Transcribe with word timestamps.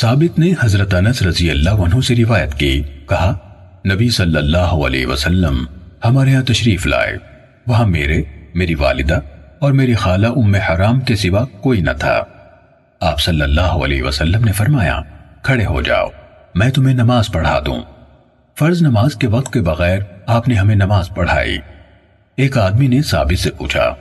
ثابت 0.00 0.38
نے 0.38 0.52
حضرت 0.60 0.94
انس 0.94 1.22
رضی 1.22 1.50
اللہ 1.50 1.70
عنہ 1.70 2.00
سے 2.00 2.16
روایت 2.16 2.54
کی، 2.54 2.82
کہا، 3.08 3.34
نبی 3.94 4.08
صلی 4.08 4.36
اللہ 4.36 4.58
علیہ 4.58 5.06
وسلم 5.06 5.64
ہمارے 6.04 6.34
ہاں 6.34 6.42
تشریف 6.42 6.86
لائے، 6.86 7.12
وہاں 7.66 7.86
میرے، 7.86 8.22
میری 8.54 8.74
والدہ 8.74 9.18
اور 9.58 9.72
میری 9.72 9.94
خالہ 9.94 10.26
ام 10.26 10.54
حرام 10.54 11.00
کے 11.00 11.16
سوا 11.16 11.44
کوئی 11.44 11.80
نہ 11.80 11.90
تھا۔ 11.98 12.22
آپ 13.00 13.20
صلی 13.20 13.42
اللہ 13.42 13.60
علیہ 13.60 14.02
وسلم 14.02 14.44
نے 14.44 14.52
فرمایا، 14.52 15.00
کھڑے 15.42 15.64
ہو 15.64 15.82
جاؤ، 15.82 16.06
میں 16.54 16.70
تمہیں 16.70 16.94
نماز 16.94 17.28
پڑھا 17.32 17.60
دوں۔ 17.66 17.82
فرض 18.58 18.82
نماز 18.82 19.16
کے 19.16 19.26
وقت 19.26 19.52
کے 19.52 19.60
بغیر 19.60 19.98
آپ 20.26 20.48
نے 20.48 20.54
ہمیں 20.54 20.76
نماز 20.76 21.08
پڑھائی۔ 21.14 21.58
ایک 22.36 22.58
آدمی 22.58 22.86
نے 22.86 23.02
ثابت 23.02 23.38
سے 23.38 23.50
پوچھا، 23.50 23.94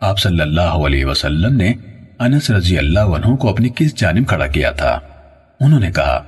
آپ 0.00 0.18
صلی 0.18 0.40
اللہ 0.40 0.86
علیہ 0.86 1.04
وسلم 1.04 1.56
نے 1.56 1.72
انس 2.18 2.50
رضی 2.50 2.78
اللہ 2.78 3.00
عنہ 3.00 3.34
کو 3.36 3.48
اپنی 3.48 3.68
کس 3.76 3.94
جانب 3.94 4.28
کھڑا 4.28 4.46
کیا 4.46 4.70
تھا؟ 4.70 4.98
انہوں 5.60 5.80
نے 5.80 5.90
کہا، 5.90 6.22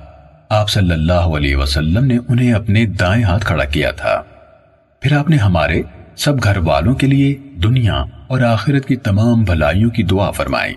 آپ 0.49 0.69
صلی 0.69 0.91
اللہ 0.91 1.13
علیہ 1.13 1.55
وسلم 1.55 2.05
نے 2.05 2.17
انہیں 2.27 2.53
اپنے 2.53 2.85
دائیں 2.85 3.23
ہاتھ 3.23 3.45
کھڑا 3.45 3.65
کیا 3.65 3.91
تھا۔ 3.91 4.23
پھر 4.99 5.17
آپ 5.17 5.29
نے 5.29 5.37
ہمارے 5.37 5.81
سب 6.15 6.43
گھر 6.43 6.57
والوں 6.57 6.95
کے 6.95 7.07
لیے 7.07 7.35
دنیا 7.63 8.03
اور 8.27 8.41
آخرت 8.41 8.87
کی 8.87 8.95
تمام 8.95 9.43
بھلائیوں 9.43 9.89
کی 9.89 10.03
دعا 10.03 10.31
فرمائی۔ 10.31 10.73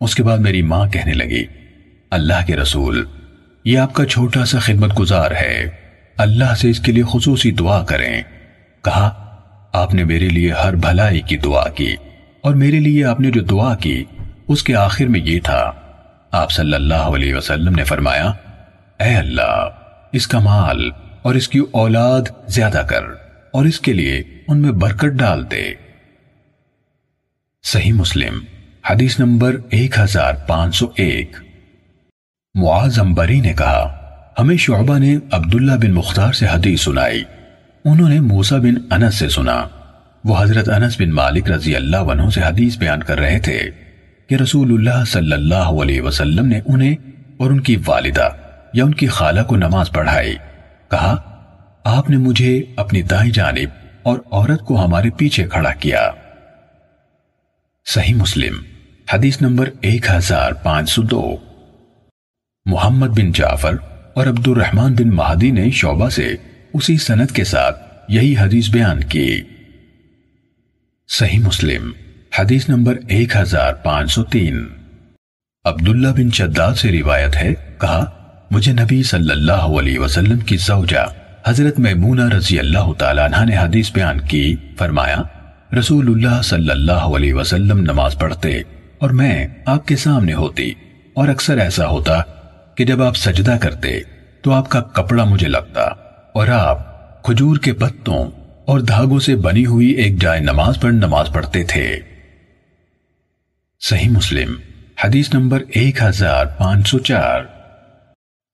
اس 0.00 0.14
کے 0.14 0.22
بعد 0.22 0.38
میری 0.38 0.62
ماں 0.62 0.86
کہنے 0.86 1.12
لگی، 1.12 1.44
اللہ 2.10 2.46
کے 2.46 2.56
رسول، 2.56 3.04
یہ 3.64 3.78
آپ 3.78 3.92
کا 3.92 4.06
چھوٹا 4.06 4.44
سا 4.44 4.58
خدمت 4.58 4.98
گزار 4.98 5.30
ہے۔ 5.30 5.68
اللہ 6.16 6.54
سے 6.54 6.70
اس 6.70 6.80
کے 6.80 6.92
لیے 6.92 7.02
خصوصی 7.12 7.50
دعا 7.50 7.84
کریں۔ 7.84 8.22
کہا، 8.84 9.36
آپ 9.72 9.94
نے 9.94 10.04
میرے 10.04 10.28
لیے 10.28 10.52
ہر 10.52 10.74
بھلائی 10.74 11.20
کی 11.20 11.36
دعا 11.36 11.68
کی 11.68 11.94
اور 12.40 12.54
میرے 12.54 12.80
لیے 12.80 13.04
آپ 13.04 13.20
نے 13.20 13.30
جو 13.30 13.40
دعا 13.40 13.74
کی، 13.74 14.04
اس 14.48 14.62
کے 14.62 14.74
آخر 14.74 15.04
میں 15.04 15.20
یہ 15.24 15.40
تھا۔ 15.40 15.72
آپ 16.32 16.50
صلی 16.50 16.74
اللہ 16.74 16.94
علیہ 16.94 17.34
وسلم 17.34 17.74
نے 17.74 17.84
فرمایا، 17.84 18.26
اے 19.00 19.14
اللہ، 19.16 19.68
اس 20.12 20.26
کا 20.26 20.38
مال 20.38 20.90
اور 21.22 21.34
اس 21.34 21.48
کی 21.48 21.60
اولاد 21.72 22.20
زیادہ 22.46 22.82
کر 22.88 23.04
اور 23.52 23.64
اس 23.64 23.80
کے 23.80 23.92
لیے 23.92 24.22
ان 24.48 24.58
میں 24.58 24.70
برکت 24.70 25.04
ڈال 25.04 25.50
دے۔ 25.50 25.74
صحیح 27.62 27.92
مسلم، 27.92 28.44
حدیث 28.90 29.20
نمبر 29.20 29.56
ایک 29.70 29.98
ہزار 29.98 30.34
پانچ 30.46 30.76
سو 30.76 30.86
ایک۔ 30.96 31.36
معاذ 32.54 32.98
امبری 32.98 33.40
نے 33.40 33.52
کہا، 33.52 33.98
ہمیں 34.38 34.56
شعبہ 34.56 34.98
نے 34.98 35.16
عبداللہ 35.30 35.72
بن 35.72 35.92
مختار 35.92 36.32
سے 36.32 36.46
حدیث 36.46 36.80
سنائی۔ 36.80 37.24
انہوں 37.84 38.08
نے 38.08 38.20
موسیٰ 38.20 38.58
بن 38.58 38.92
انس 38.92 39.14
سے 39.14 39.28
سنا۔ 39.28 39.68
وہ 40.24 40.42
حضرت 40.42 40.68
انس 40.68 41.00
بن 41.00 41.10
مالک 41.10 41.50
رضی 41.50 41.76
اللہ 41.76 41.96
عنہ 41.96 42.30
سے 42.30 42.40
حدیث 42.42 42.78
بیان 42.78 43.02
کر 43.02 43.18
رہے 43.18 43.38
تھے۔ 43.38 43.70
کہ 44.32 44.42
رسول 44.42 44.72
اللہ 44.72 45.04
صلی 45.04 45.32
اللہ 45.32 45.54
علیہ 45.54 46.00
وسلم 46.00 46.46
نے 46.46 46.60
انہیں 46.66 46.96
اور 47.36 47.50
ان 47.50 47.60
کی 47.60 47.76
والدہ 47.86 48.28
یا 48.72 48.84
ان 48.84 48.94
کی 48.94 49.06
خالہ 49.06 49.40
کو 49.42 49.56
نماز 49.56 49.90
پڑھائی۔ 49.90 50.34
کہا، 50.90 51.16
آپ 51.84 52.10
نے 52.10 52.16
مجھے 52.16 52.62
اپنی 52.76 53.02
دائیں 53.02 53.32
جانب 53.32 53.68
اور 54.02 54.18
عورت 54.30 54.60
کو 54.60 54.84
ہمارے 54.84 55.10
پیچھے 55.10 55.46
کھڑا 55.48 55.72
کیا۔ 55.72 56.10
صحیح 57.86 58.14
مسلم، 58.14 58.54
حدیث 59.12 59.40
نمبر 59.40 59.70
ایک 59.80 60.10
ہزار 60.10 60.52
پانچ 60.52 60.90
سو 60.90 61.02
دو۔ 61.02 61.36
محمد 62.64 63.08
بن 63.08 63.32
جعفر 63.32 63.74
اور 64.14 64.26
عبد 64.26 64.48
الرحمن 64.48 64.92
بن 64.92 65.08
مہدی 65.08 65.50
نے 65.50 65.70
شعبہ 65.70 66.08
سے 66.08 66.34
اسی 66.72 66.96
سنت 66.96 67.32
کے 67.32 67.44
ساتھ 67.44 67.94
یہی 68.08 68.34
حدیث 68.38 68.70
بیان 68.70 69.04
کی۔ 69.04 69.40
صحیح 71.08 71.38
مسلم 71.38 71.92
حدیث 72.38 72.68
نمبر 72.68 72.96
ایک 73.08 73.36
ہزار 73.36 73.72
پانچ 73.72 74.12
سو 74.12 74.24
تین۔ 74.24 74.66
عبداللہ 75.64 76.08
بن 76.08 76.30
شداد 76.30 76.74
سے 76.74 76.92
روایت 76.92 77.36
ہے، 77.36 77.54
کہا، 77.80 78.04
مجھے 78.50 78.72
نبی 78.72 79.02
صلی 79.02 79.30
اللہ 79.30 79.52
علیہ 79.52 79.98
وسلم 79.98 80.38
کی 80.38 80.56
زوجہ 80.56 81.06
حضرت 81.46 81.78
میمونہ 81.78 82.28
رضی 82.28 82.58
اللہ 82.58 82.92
تعالیٰ 82.98 83.28
عنہ 83.32 83.50
نے 83.50 83.56
حدیث 83.56 83.92
بیان 83.92 84.20
کی، 84.20 84.56
فرمایا، 84.78 85.16
رسول 85.78 86.08
اللہ 86.08 86.42
صلی 86.42 86.70
اللہ 86.70 86.92
علیہ 86.92 87.34
وسلم 87.34 87.78
نماز 87.78 88.18
پڑھتے 88.18 88.60
اور 88.98 89.10
میں 89.10 89.46
آپ 89.66 89.86
کے 89.86 89.96
سامنے 89.96 90.34
ہوتی 90.34 90.72
اور 91.14 91.28
اکثر 91.28 91.58
ایسا 91.58 91.86
ہوتا 91.86 92.20
کہ 92.74 92.84
جب 92.84 93.02
آپ 93.02 93.16
سجدہ 93.16 93.56
کرتے 93.60 94.00
تو 94.42 94.52
آپ 94.52 94.68
کا 94.68 94.80
کپڑا 94.80 95.24
مجھے 95.24 95.48
لگتا 95.48 95.82
اور 96.32 96.48
آپ 96.48 96.78
کھجور 97.22 97.56
کے 97.56 97.72
پتوں 97.72 98.30
اور 98.66 98.80
دھاگوں 98.80 99.18
سے 99.18 99.36
بنی 99.36 99.66
ہوئی 99.66 99.88
ایک 99.88 100.22
جائے 100.22 100.40
نماز 100.40 100.80
پر 100.80 100.90
نماز 100.90 101.26
پڑھتے 101.32 101.64
تھے۔ 101.64 101.96
صحیح 103.84 104.08
مسلم، 104.08 104.54
حدیث 105.04 105.34
نمبر 105.34 105.62
ایک 105.68 106.02
ہزار 106.02 106.46
پانچ 106.46 106.88
سو 106.88 106.98
چار۔ 106.98 107.40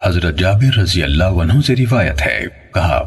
حضرت 0.07 0.39
جابر 0.39 0.79
رضی 0.79 1.03
اللہ 1.03 1.25
عنہ 1.25 1.61
سے 1.67 1.77
روایت 1.77 2.23
ہے، 2.27 2.41
کہا، 2.75 3.07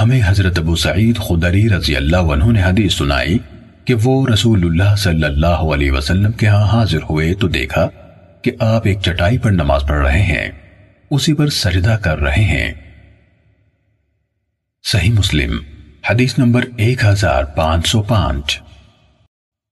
ہمیں 0.00 0.20
حضرت 0.24 0.58
ابو 0.58 0.76
سعید 0.76 1.18
خدری 1.18 1.68
رضی 1.68 1.96
اللہ 1.96 2.16
عنہ 2.16 2.44
نے 2.44 2.62
حدیث 2.62 2.94
سنائی 2.94 3.38
کہ 3.84 3.94
وہ 4.02 4.26
رسول 4.26 4.64
اللہ 4.64 4.96
صلی 4.96 5.24
اللہ 5.24 5.46
علیہ 5.46 5.90
وسلم 5.90 6.32
کے 6.32 6.46
ہاں 6.46 6.64
حاضر 6.64 7.02
ہوئے 7.10 7.34
تو 7.34 7.48
دیکھا 7.48 7.88
کہ 8.42 8.50
آپ 8.60 8.86
ایک 8.86 8.98
چٹائی 9.00 9.38
پر 9.38 9.50
نماز 9.50 9.82
پڑھ 9.88 10.06
رہے 10.06 10.22
ہیں، 10.22 10.50
اسی 11.10 11.34
پر 11.34 11.48
سجدہ 11.48 11.96
کر 12.02 12.18
رہے 12.18 12.44
ہیں۔ 12.44 12.72
صحیح 14.84 15.12
مسلم، 15.12 15.58
حدیث 16.10 16.38
نمبر 16.38 16.64
ایک 16.76 17.04
ہزار 17.04 17.44
پانچ 17.44 17.88
سو 17.88 18.02
پانچ۔ 18.02 18.62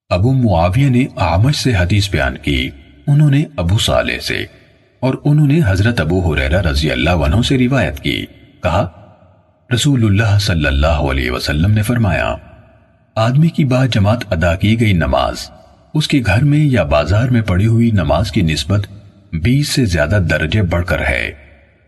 ابو 0.09 0.33
معاویہ 0.33 0.89
نے 0.89 1.05
آمش 1.15 1.55
سے 1.55 1.75
حدیث 1.75 2.09
بیان 2.09 2.37
کی، 2.37 2.69
انہوں 3.07 3.29
نے 3.29 3.43
ابو 3.57 3.77
صالح 3.77 4.19
سے، 4.19 4.45
اور 4.99 5.13
انہوں 5.25 5.47
نے 5.47 5.59
حضرت 5.65 6.01
ابو 6.01 6.33
حریرہ 6.33 6.61
رضی 6.61 6.91
اللہ 6.91 7.09
عنہ 7.09 7.41
سے 7.41 7.57
روایت 7.57 7.99
کی۔ 7.99 8.25
کہا 8.63 8.87
رسول 9.73 10.05
اللہ 10.05 10.37
صلی 10.39 10.65
اللہ 10.65 10.87
علیہ 10.87 11.31
وسلم 11.31 11.71
نے 11.71 11.81
فرمایا، 11.81 12.35
آدمی 13.15 13.47
کی 13.47 13.65
بات 13.65 13.89
جماعت 13.89 14.33
ادا 14.33 14.55
کی 14.55 14.79
گئی 14.79 14.93
نماز، 14.93 15.51
اس 15.93 16.07
کے 16.07 16.21
گھر 16.25 16.43
میں 16.43 16.65
یا 16.65 16.83
بازار 16.83 17.29
میں 17.29 17.41
پڑی 17.41 17.65
ہوئی 17.65 17.91
نماز 17.91 18.31
کی 18.31 18.41
نسبت 18.41 18.87
بیس 19.33 19.69
سے 19.69 19.85
زیادہ 19.85 20.19
درجے 20.29 20.61
بڑھ 20.61 20.85
کر 20.85 20.99
ہے۔ 20.99 21.31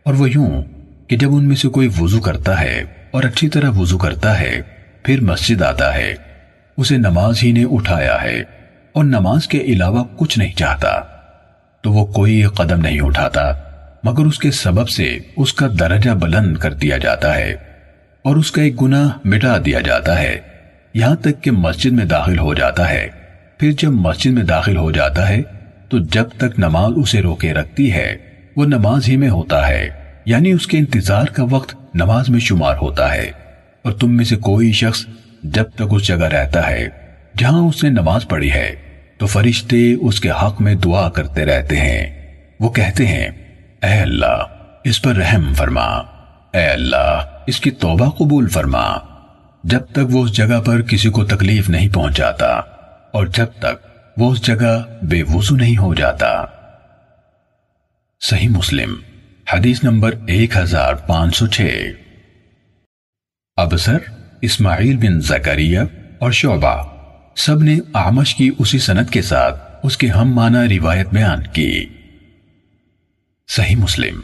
اور 0.04 0.14
وہ 0.14 0.30
یوں 0.30 0.64
کہ 1.08 1.18
جب 1.18 1.36
ان 1.36 1.48
میں 1.48 1.56
سے 1.56 1.68
کوئی 1.68 1.90
وضو 2.02 2.20
کرتا 2.20 2.62
ہے 2.62 2.84
اور 3.12 3.24
اچھی 3.24 3.50
طرح 3.50 3.70
وضو 3.70 3.98
کرتا 3.98 4.40
ہے، 4.40 4.62
پھر 5.04 5.22
مسجد 5.22 5.62
آتا 5.62 5.96
ہے۔ 5.96 6.16
اسے 6.78 6.98
نماز 6.98 7.44
ہی 7.44 7.52
نے 7.52 7.66
اٹھایا 7.72 8.22
ہے 8.22 8.44
اور 8.94 9.04
نماز 9.04 9.48
کے 9.48 9.58
علاوہ 9.58 10.04
کچھ 10.16 10.40
نہیں 10.40 10.56
چاہتا۔ 10.56 11.02
تو 11.82 11.92
وہ 11.92 12.06
کوئی 12.06 12.44
قدم 12.44 12.82
نہیں 12.82 13.02
اٹھاتا، 13.02 13.52
مگر 14.04 14.26
اس 14.26 14.40
کے 14.40 14.52
سبب 14.52 14.90
سے 14.90 15.18
اس 15.38 15.54
کا 15.54 15.68
درجہ 15.80 16.12
بلند 16.12 16.58
کر 16.58 16.74
دیا 16.74 16.98
جاتا 16.98 17.36
ہے 17.36 17.56
اور 18.22 18.36
اس 18.36 18.52
کا 18.52 18.62
ایک 18.62 18.82
گناہ 18.82 19.10
مٹا 19.26 19.58
دیا 19.66 19.80
جاتا 19.80 20.20
ہے۔ 20.20 20.40
یہاں 20.94 21.16
تک 21.16 21.44
کہ 21.44 21.52
مسجد 21.52 21.92
میں 21.92 22.06
داخل 22.06 22.40
ہو 22.40 22.54
جاتا 22.54 22.90
ہے۔ 22.90 23.08
پھر 23.58 23.72
جب 23.72 23.92
مسجد 23.92 24.32
میں 24.32 24.44
داخل 24.44 24.78
ہو 24.78 24.92
جاتا 24.92 25.30
ہے، 25.30 25.42
تو 25.90 25.98
جب 26.00 26.26
تک 26.38 26.60
نماز 26.60 26.92
اسے 26.96 27.22
روکے 27.22 27.54
رکھتی 27.54 27.94
ہے، 27.94 28.18
وہ 28.56 28.66
نماز 28.66 29.08
ہی 29.08 29.18
میں 29.18 29.30
ہوتا 29.30 29.68
ہے۔ 29.68 29.90
یعنی 30.26 30.52
اس 30.52 30.68
کے 30.68 30.78
انتظار 30.78 31.26
کا 31.26 31.44
وقت 31.50 31.76
نماز 31.96 32.30
میں 32.30 32.40
شمار 32.40 32.76
ہوتا 32.82 33.14
ہے۔ 33.14 33.32
اور 33.82 33.92
تم 33.92 34.18
میں 34.18 34.26
سے 34.26 34.36
کوئی 34.36 34.72
شخص 34.72 35.06
جب 35.44 35.70
تک 35.76 35.84
اس 35.92 36.08
جگہ 36.08 36.28
رہتا 36.28 36.68
ہے 36.70 36.88
جہاں 37.38 37.60
اس 37.60 37.84
نے 37.84 37.90
نماز 37.90 38.28
پڑھی 38.28 38.52
ہے، 38.52 38.76
تو 39.18 39.26
فرشتے 39.26 39.94
اس 40.02 40.20
کے 40.20 40.30
حق 40.30 40.62
میں 40.62 40.76
دعا 40.76 41.10
کرتے 41.10 41.46
رہتے 41.46 41.78
ہیں۔ 41.78 42.06
وہ 42.60 42.70
کہتے 42.70 43.08
ہیں، 43.08 43.28
اے 43.84 44.00
اللہ، 44.00 44.44
اس 44.84 45.02
پر 45.02 45.16
رحم 45.16 45.54
فرما۔ 45.54 45.86
اے 46.54 46.66
اللہ، 46.66 47.22
اس 47.48 47.60
کی 47.60 47.72
توبہ 47.72 48.10
قبول 48.10 48.48
فرما۔ 48.50 48.98
جب 49.64 49.86
تک 49.92 50.06
وہ 50.12 50.24
اس 50.24 50.32
جگہ 50.34 50.62
پر 50.66 50.82
کسی 50.82 51.10
کو 51.10 51.26
تکلیف 51.26 51.70
نہیں 51.70 51.90
پہنچاتا، 51.94 52.52
اور 53.12 53.28
جب 53.28 53.46
تک 53.60 53.86
وہ 54.18 54.32
اس 54.32 54.42
جگہ 54.42 54.82
بے 55.02 55.24
وضو 55.24 55.56
نہیں 55.56 55.78
ہو 55.78 55.94
جاتا۔ 55.94 56.32
صحیح 58.22 58.50
مسلم، 58.50 58.94
حدیث 59.54 59.84
نمبر 59.84 60.16
ایک 60.28 60.58
ہزار 60.58 60.94
پانچ 60.94 61.36
سو 61.36 61.48
چھ۔ 61.48 61.62
ابسر 63.58 63.98
اسماعیل 64.42 64.98
بن 64.98 65.22
زکریہ 65.22 65.80
اور 66.20 66.32
شعبہ، 66.32 66.84
سب 67.36 67.64
نے 67.64 67.80
آمش 67.94 68.36
کی 68.36 68.52
اسی 68.60 68.80
سنت 68.80 69.10
کے 69.10 69.22
ساتھ 69.22 69.64
اس 69.84 69.98
کے 69.98 70.08
ہم 70.08 70.34
معنی 70.34 70.80
روایت 70.80 71.08
بیان 71.14 71.40
کی۔ 71.54 71.86
صحیح 73.48 73.76
مسلم، 73.76 74.20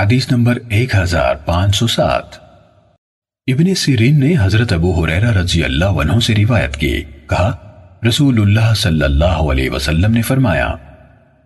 حدیث 0.00 0.32
نمبر 0.32 0.58
ایک 0.68 0.94
ہزار 0.94 1.34
پانچ 1.34 1.76
سو 1.76 1.86
سات۔ 1.86 2.34
ابن 3.46 3.74
سیرین 3.74 4.20
نے 4.20 4.34
حضرت 4.40 4.72
ابو 4.72 5.04
حریرہ 5.04 5.30
رضی 5.30 5.64
اللہ 5.64 5.84
عنہ 5.84 6.20
سے 6.20 6.34
روایت 6.34 6.76
کی، 6.76 7.02
کہا، 7.26 7.52
رسول 8.08 8.40
اللہ 8.40 8.74
صلی 8.74 9.02
اللہ 9.02 9.24
علیہ 9.24 9.70
وسلم 9.70 10.12
نے 10.12 10.22
فرمایا، 10.22 10.74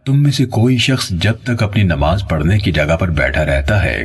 تم 0.05 0.23
میں 0.23 0.31
سے 0.31 0.45
کوئی 0.45 0.79
شخص 0.79 1.09
جب 1.09 1.35
تک 1.45 1.63
اپنی 1.63 1.83
نماز 1.83 2.23
پڑھنے 2.29 2.59
کی 2.59 2.73
جگہ 2.73 2.97
پر 2.97 3.11
بیٹھا 3.11 3.45
رہتا 3.45 3.85
ہے، 3.85 4.05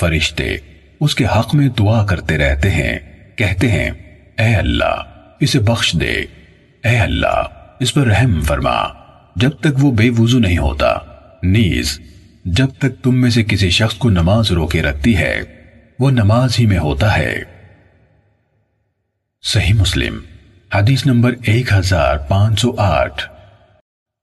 فرشتے 0.00 0.56
اس 1.00 1.14
کے 1.14 1.24
حق 1.24 1.54
میں 1.54 1.68
دعا 1.68 2.06
کرتے 2.06 2.38
رہتے 2.38 2.70
ہیں۔ 2.70 2.98
کہتے 3.38 3.70
ہیں، 3.70 3.90
اے 4.38 4.54
اللہ، 4.54 5.02
اسے 5.40 5.58
بخش 5.58 5.96
دے۔ 6.00 6.14
اے 6.84 6.98
اللہ، 6.98 7.42
اس 7.80 7.94
پر 7.94 8.06
رحم 8.06 8.40
فرما۔ 8.40 8.84
جب 9.36 9.50
تک 9.60 9.84
وہ 9.84 9.90
بے 9.90 10.10
وضو 10.18 10.38
نہیں 10.38 10.58
ہوتا، 10.58 10.98
نیز، 11.42 12.00
جب 12.44 12.66
تک 12.78 13.04
تم 13.04 13.20
میں 13.20 13.30
سے 13.30 13.44
کسی 13.44 13.70
شخص 13.70 13.94
کو 13.94 14.10
نماز 14.10 14.52
روکے 14.52 14.82
رکھتی 14.82 15.16
ہے، 15.16 15.40
وہ 15.98 16.10
نماز 16.10 16.58
ہی 16.58 16.66
میں 16.66 16.78
ہوتا 16.78 17.18
ہے۔ 17.18 17.42
صحیح 19.42 19.74
مسلم، 19.74 20.18
حدیث 20.74 21.06
نمبر 21.06 21.32
ایک 21.42 21.72
ہزار 21.72 22.16
پانچ 22.16 22.60
سو 22.60 22.74
آٹھ۔ 22.78 23.22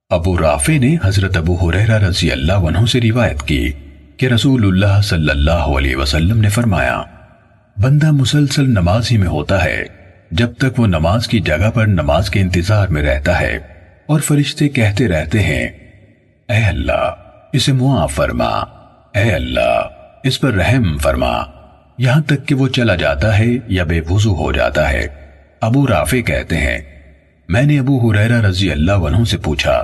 ابو 0.09 0.37
رافع 0.37 0.77
نے 0.77 0.97
حضرت 1.03 1.37
ابو 1.37 1.55
حریرہ 1.55 1.99
رضی 1.99 2.31
اللہ 2.31 2.53
عنہ 2.53 2.85
سے 2.85 3.01
روایت 3.01 3.43
کی 3.43 3.71
کہ 4.17 4.25
رسول 4.25 4.65
اللہ 4.65 5.01
صلی 5.01 5.29
اللہ 5.29 5.51
علیہ 5.51 5.95
وسلم 5.95 6.41
نے 6.41 6.49
فرمایا 6.49 7.03
بندہ 7.77 8.11
مسلسل 8.11 8.69
نماز 8.69 9.11
ہی 9.11 9.17
میں 9.17 9.27
ہوتا 9.27 9.63
ہے، 9.63 9.83
جب 10.31 10.53
تک 10.57 10.79
وہ 10.79 10.85
نماز 10.87 11.27
کی 11.27 11.39
جگہ 11.39 11.69
پر 11.73 11.85
نماز 11.85 12.29
کے 12.29 12.39
انتظار 12.41 12.87
میں 12.87 13.01
رہتا 13.01 13.39
ہے 13.39 13.57
اور 14.05 14.19
فرشتے 14.19 14.69
کہتے 14.69 15.07
رہتے 15.07 15.39
ہیں، 15.39 15.65
اے 16.49 16.63
اللہ، 16.65 17.11
اسے 17.53 17.71
معاف 17.71 18.13
فرما، 18.13 18.49
اے 19.15 19.31
اللہ، 19.33 19.81
اس 20.23 20.39
پر 20.41 20.53
رحم 20.53 20.97
فرما۔ 20.97 21.33
یہاں 21.97 22.21
تک 22.21 22.47
کہ 22.47 22.55
وہ 22.55 22.67
چلا 22.67 22.95
جاتا 22.95 23.37
ہے 23.37 23.45
یا 23.67 23.83
بے 23.83 23.99
وضو 24.09 24.35
ہو 24.35 24.51
جاتا 24.51 24.89
ہے۔ 24.91 25.05
ابو 25.61 25.87
رافع 25.87 26.21
کہتے 26.21 26.57
ہیں، 26.57 26.77
میں 27.49 27.63
نے 27.63 27.79
ابو 27.79 28.11
حریرہ 28.11 28.41
رضی 28.41 28.71
اللہ 28.71 29.05
عنہ 29.07 29.23
سے 29.23 29.37
پوچھا، 29.37 29.81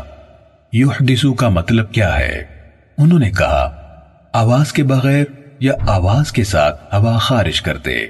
یحدثو 0.73 1.33
کا 1.33 1.49
مطلب 1.49 1.91
کیا 1.91 2.17
ہے؟ 2.19 2.43
انہوں 2.97 3.19
نے 3.19 3.31
کہا، 3.31 3.69
آواز 4.33 4.73
کے 4.73 4.83
بغیر 4.83 5.25
یا 5.61 5.73
آواز 5.87 6.31
کے 6.31 6.43
ساتھ 6.43 6.95
ہوا 6.95 7.17
خارج 7.17 7.61
کرتے۔ 7.61 8.05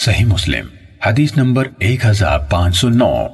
صحیح 0.00 0.24
مسلم، 0.24 0.66
حدیث 1.06 1.36
نمبر 1.36 1.68
ایک 1.78 2.06
ہزار 2.06 2.38
پانچ 2.38 2.76
سو 2.76 2.88
نو۔ 2.88 3.26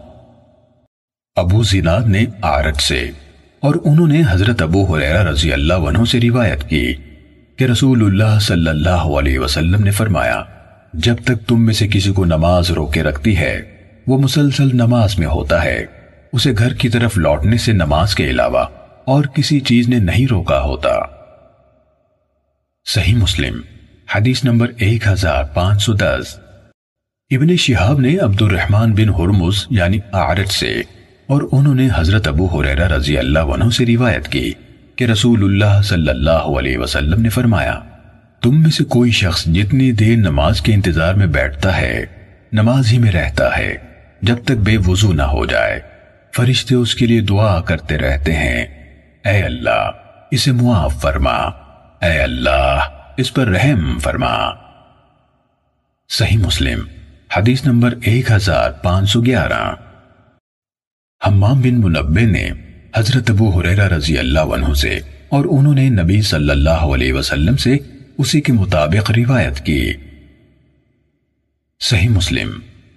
ابو 1.37 1.63
زیناد 1.63 2.01
نے 2.01 2.25
آرت 2.43 2.77
سے 2.77 3.11
اور 3.61 3.75
انہوں 3.85 4.07
نے 4.07 4.23
حضرت 4.29 4.63
ابو 4.63 4.97
حریرہ 4.97 5.23
رضی 5.23 5.53
اللہ 5.53 5.75
عنہ 5.75 6.05
سے 6.05 6.21
روایت 6.21 6.69
کی 6.69 6.95
کہ 7.57 7.65
رسول 7.65 8.03
اللہ 8.03 8.39
صلی 8.39 8.69
اللہ 8.69 8.91
علیہ 8.91 9.39
وسلم 9.39 9.85
نے 9.85 9.91
فرمایا، 9.91 10.43
جب 10.95 11.17
تک 11.25 11.49
تم 11.49 11.67
میں 11.67 11.75
سے 11.75 11.89
کسی 11.89 12.13
کو 12.13 12.25
نماز 12.25 12.71
روکے 12.71 13.03
رکھتی 13.03 13.37
ہے، 13.37 13.63
وہ 14.07 14.19
مسلسل 14.19 14.69
نماز 14.73 15.19
میں 15.19 15.27
ہوتا 15.27 15.65
ہے۔ 15.65 15.87
اسے 16.33 16.53
گھر 16.59 16.75
کی 16.75 16.89
طرف 16.89 17.19
لوٹنے 17.19 17.59
سے 17.59 17.73
نماز 17.73 18.15
کے 18.15 18.31
علاوہ 18.31 18.65
اور 19.05 19.25
کسی 19.25 19.61
چیز 19.61 19.89
نے 19.89 19.99
نہیں 19.99 20.27
روکا 20.31 20.61
ہوتا۔ 20.61 21.16
صحیح 22.95 23.15
مسلم، 23.15 23.61
حدیث 24.15 24.45
نمبر 24.45 24.67
ایک 24.79 25.07
ہزار 25.07 25.45
پانچ 25.45 25.83
سو 25.83 25.93
دس۔ 25.93 26.39
ابن 27.31 27.57
شہاب 27.57 28.01
نے 28.01 28.17
عبد 28.17 28.43
الرحمن 28.43 28.93
بن 28.93 29.09
حرمز 29.09 29.67
یعنی 29.71 29.99
آرٹ 30.13 30.49
سے 30.49 30.83
اور 31.27 31.43
انہوں 31.53 31.75
نے 31.75 31.89
حضرت 31.95 32.29
ابو 32.29 32.47
حریرہ 32.47 32.89
رضی 32.89 33.19
اللہ 33.19 33.39
عنہ 33.39 33.71
سے 33.71 33.87
روایت 33.87 34.29
کی 34.29 34.53
کہ 34.97 35.05
رسول 35.05 35.45
اللہ 35.45 35.83
صلی 35.83 36.09
اللہ 36.09 36.31
علیہ 36.31 36.79
وسلم 36.79 37.23
نے 37.23 37.29
فرمایا، 37.29 37.81
تم 38.43 38.63
میں 38.63 38.71
سے 38.71 38.85
کوئی 38.85 39.11
شخص 39.11 39.47
جتنی 39.47 39.93
دیر 39.93 40.17
نماز 40.17 40.61
کے 40.61 40.75
انتظار 40.75 41.15
میں 41.15 41.27
بیٹھتا 41.27 41.81
ہے، 41.81 42.05
نماز 42.53 42.93
ہی 42.93 42.99
میں 42.99 43.13
رہتا 43.13 43.59
ہے، 43.59 43.77
جب 44.23 44.37
تک 44.45 44.53
بے 44.53 44.77
وضو 44.87 45.13
نہ 45.13 45.23
ہو 45.23 45.47
جائے۔ 45.47 45.81
فرشتے 46.37 46.75
اس 46.75 46.95
کے 46.95 47.07
لیے 47.07 47.21
دعا 47.21 47.61
کرتے 47.61 47.99
رہتے 47.99 48.33
ہیں۔ 48.33 48.65
اے 49.25 49.43
اللہ، 49.43 49.91
اسے 50.31 50.53
معاف 50.53 51.01
فرما۔ 51.01 51.66
اے 52.03 52.19
اللہ، 52.19 52.81
اس 53.17 53.35
پر 53.35 53.47
رحم 53.47 53.99
فرما۔ 53.99 54.51
صحیح 56.09 56.39
مسلم، 56.39 56.81
حدیث 57.37 57.65
نمبر 57.65 57.95
ایک 58.03 58.31
ہزار 58.31 58.71
پانچ 58.71 59.11
سو 59.11 59.21
گیارہ۔ 59.21 59.75
حمام 61.27 61.61
بن 61.61 61.81
منبع 61.81 62.23
نے 62.23 62.51
حضرت 62.97 63.31
ابو 63.31 63.61
حریرہ 63.61 63.89
رضی 63.89 64.19
اللہ 64.19 64.41
عنہ 64.41 64.75
سے 64.75 65.01
اور 65.29 65.45
انہوں 65.51 65.75
نے 65.75 65.89
نبی 65.89 66.23
صلی 66.23 66.51
اللہ 66.51 66.71
علیہ 66.71 67.13
وسلم 67.13 67.57
سے 67.57 67.77
اسی 68.19 68.41
کے 68.41 68.53
مطابق 68.53 69.11
روایت 69.11 69.61
کی۔ 69.61 69.93
صحیح 71.81 72.09
مسلم، 72.09 72.51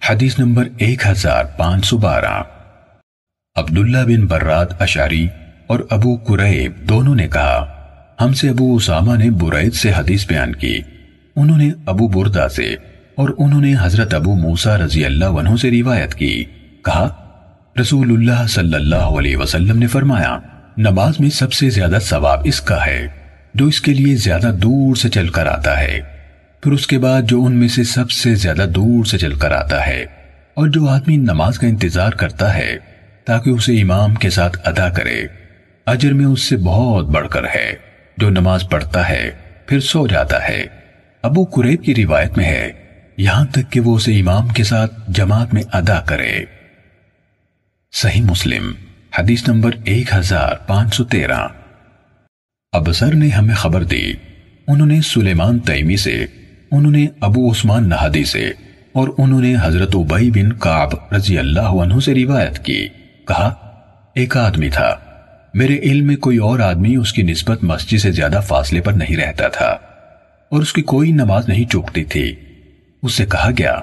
حدیث 0.09 0.39
نمبر 0.39 0.67
ایک 0.77 1.07
ہزار 1.07 1.43
پانچ 1.45 1.85
سو 1.85 1.97
بارہ۔ 1.97 2.43
عبداللہ 3.55 4.03
بن 4.05 4.25
براد 4.25 4.65
اشاری 4.79 5.27
اور 5.67 5.79
ابو 5.89 6.15
قریب 6.15 6.89
دونوں 6.89 7.15
نے 7.15 7.27
کہا 7.27 7.78
ہم 8.19 8.33
سے 8.33 8.49
ابو 8.49 8.75
اسامہ 8.75 9.15
نے 9.15 9.29
برید 9.31 9.73
سے 9.73 9.91
حدیث 9.97 10.27
بیان 10.27 10.55
کی۔ 10.55 10.79
انہوں 11.35 11.57
نے 11.57 11.69
ابو 11.85 12.07
بردہ 12.07 12.47
سے 12.55 12.65
اور 13.15 13.29
انہوں 13.37 13.61
نے 13.61 13.73
حضرت 13.81 14.13
ابو 14.13 14.33
موسیٰ 14.35 14.75
رضی 14.77 15.05
اللہ 15.05 15.25
عنہ 15.25 15.55
سے 15.61 15.71
روایت 15.71 16.13
کی۔ 16.13 16.43
کہا 16.85 17.07
رسول 17.81 18.11
اللہ 18.11 18.45
صلی 18.47 18.75
اللہ 18.75 19.17
علیہ 19.19 19.37
وسلم 19.37 19.79
نے 19.79 19.87
فرمایا، 19.87 20.37
نماز 20.77 21.19
میں 21.19 21.29
سب 21.29 21.53
سے 21.53 21.69
زیادہ 21.69 21.97
ثواب 22.01 22.39
اس 22.43 22.61
کا 22.61 22.85
ہے، 22.85 23.07
جو 23.53 23.65
اس 23.65 23.81
کے 23.81 23.93
لیے 23.93 24.15
زیادہ 24.15 24.51
دور 24.61 24.95
سے 24.95 25.09
چل 25.09 25.27
کر 25.27 25.45
آتا 25.45 25.79
ہے۔ 25.79 25.99
پھر 26.63 26.71
اس 26.71 26.87
کے 26.87 26.97
بعد 26.97 27.21
جو 27.21 27.43
ان 27.45 27.55
میں 27.55 27.67
سے 27.67 27.83
سب 27.83 28.11
سے 28.11 28.35
زیادہ 28.35 28.65
دور 28.75 29.05
سے 29.05 29.17
چل 29.17 29.33
کر 29.33 29.51
آتا 29.51 29.85
ہے، 29.87 30.05
اور 30.53 30.67
جو 30.67 30.87
آدمی 30.87 31.17
نماز 31.17 31.59
کا 31.59 31.67
انتظار 31.67 32.11
کرتا 32.11 32.53
ہے، 32.53 32.77
تاکہ 33.25 33.49
اسے 33.49 33.81
امام 33.81 34.15
کے 34.15 34.29
ساتھ 34.29 34.57
ادا 34.65 34.89
کرے۔ 34.89 35.21
اجر 35.87 36.13
میں 36.13 36.25
اس 36.25 36.41
سے 36.41 36.57
بہت 36.57 37.09
بڑھ 37.09 37.29
کر 37.29 37.43
ہے۔ 37.55 37.88
جو 38.19 38.29
نماز 38.29 38.69
پڑھتا 38.69 39.09
ہے، 39.09 39.31
پھر 39.67 39.79
سو 39.79 40.07
جاتا 40.07 40.47
ہے۔ 40.47 40.65
ابو 41.21 41.43
قریب 41.43 41.83
کی 41.83 41.95
روایت 41.95 42.37
میں 42.37 42.45
ہے، 42.45 42.71
یہاں 43.17 43.45
تک 43.45 43.71
کہ 43.71 43.79
وہ 43.79 43.95
اسے 43.95 44.19
امام 44.19 44.47
کے 44.47 44.63
ساتھ 44.63 44.93
جماعت 45.07 45.53
میں 45.53 45.63
ادا 45.73 46.01
کرے۔ 46.01 46.39
صحیح 47.91 48.21
مسلم، 48.21 48.71
حدیث 49.19 49.47
نمبر 49.47 49.71
ایک 49.83 50.13
ہزار 50.13 50.55
پانچ 50.67 50.95
سو 50.95 51.03
تیرہ۔ 51.03 51.47
ابسر 52.71 53.13
نے 53.13 53.29
ہمیں 53.29 53.55
خبر 53.55 53.83
دی۔ 53.83 54.13
انہوں 54.67 54.87
نے 54.87 55.01
سلیمان 55.01 55.59
تیمی 55.59 55.97
سے، 55.97 56.25
انہوں 56.71 56.91
نے 56.91 57.07
ابو 57.21 57.51
عثمان 57.51 57.89
نہدی 57.89 58.23
سے، 58.23 58.51
اور 58.93 59.07
انہوں 59.17 59.41
نے 59.41 59.55
حضرت 59.61 59.95
عبی 59.95 60.31
بن 60.31 60.53
قعب 60.53 60.89
رضی 61.15 61.39
اللہ 61.39 61.61
عنہ 61.61 61.99
سے 61.99 62.13
روایت 62.15 62.65
کی۔ 62.65 62.87
کہا، 63.27 63.47
ایک 64.15 64.37
آدمی 64.37 64.69
تھا۔ 64.69 64.95
میرے 65.53 65.77
علم 65.81 66.07
میں 66.07 66.15
کوئی 66.17 66.37
اور 66.37 66.59
آدمی 66.59 66.95
اس 66.95 67.13
کی 67.13 67.21
نسبت 67.21 67.63
مسجد 67.63 67.97
سے 67.97 68.11
زیادہ 68.11 68.39
فاصلے 68.47 68.81
پر 68.81 68.93
نہیں 68.93 69.17
رہتا 69.17 69.47
تھا، 69.47 69.69
اور 70.51 70.61
اس 70.61 70.73
کی 70.73 70.81
کوئی 70.81 71.11
نماز 71.11 71.47
نہیں 71.49 71.69
چوکتی 71.71 72.03
تھی۔ 72.05 72.33
اس 73.03 73.13
سے 73.13 73.25
کہا 73.25 73.49
گیا، 73.57 73.79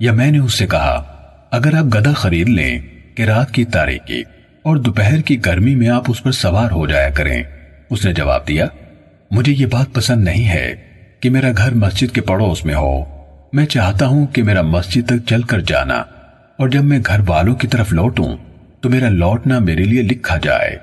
یا 0.00 0.12
میں 0.12 0.30
نے 0.30 0.38
اس 0.38 0.54
سے 0.54 0.66
کہا، 0.66 1.02
اگر 1.50 1.74
آپ 1.74 1.84
گدا 1.94 2.12
خرید 2.14 2.48
لیں 2.48 2.78
کہ 3.14 3.22
رات 3.22 3.50
کی 3.50 3.64
تاریخی 3.64 4.22
اور 4.64 4.76
دوپہر 4.76 5.20
کی 5.20 5.44
گرمی 5.46 5.74
میں 5.74 5.88
آپ 5.88 6.10
اس 6.10 6.22
پر 6.22 6.32
سوار 6.32 6.70
ہو 6.70 6.86
جایا 6.86 7.10
کریں، 7.10 7.42
اس 7.90 8.04
نے 8.04 8.12
جواب 8.12 8.48
دیا، 8.48 8.66
مجھے 9.30 9.52
یہ 9.52 9.66
بات 9.66 9.94
پسند 9.94 10.24
نہیں 10.24 10.48
ہے 10.48 10.74
کہ 11.20 11.30
میرا 11.30 11.50
گھر 11.56 11.74
مسجد 11.74 12.14
کے 12.14 12.20
پڑوس 12.22 12.64
میں 12.64 12.74
ہو۔ 12.74 13.04
میں 13.52 13.66
چاہتا 13.66 14.06
ہوں 14.06 14.26
کہ 14.26 14.42
میرا 14.42 14.62
مسجد 14.64 15.06
تک 15.08 15.28
چل 15.28 15.42
کر 15.42 15.60
جانا، 15.62 16.02
اور 16.58 16.68
جب 16.68 16.84
میں 16.84 16.98
گھر 17.06 17.20
والوں 17.26 17.54
کی 17.54 17.68
طرف 17.68 17.92
لوٹوں 17.92 18.34
تو 18.80 18.90
میرا 18.90 19.08
لوٹنا 19.08 19.58
میرے 19.58 19.84
لیے 19.84 20.02
لکھا 20.02 20.36
جائے۔ 20.38 20.76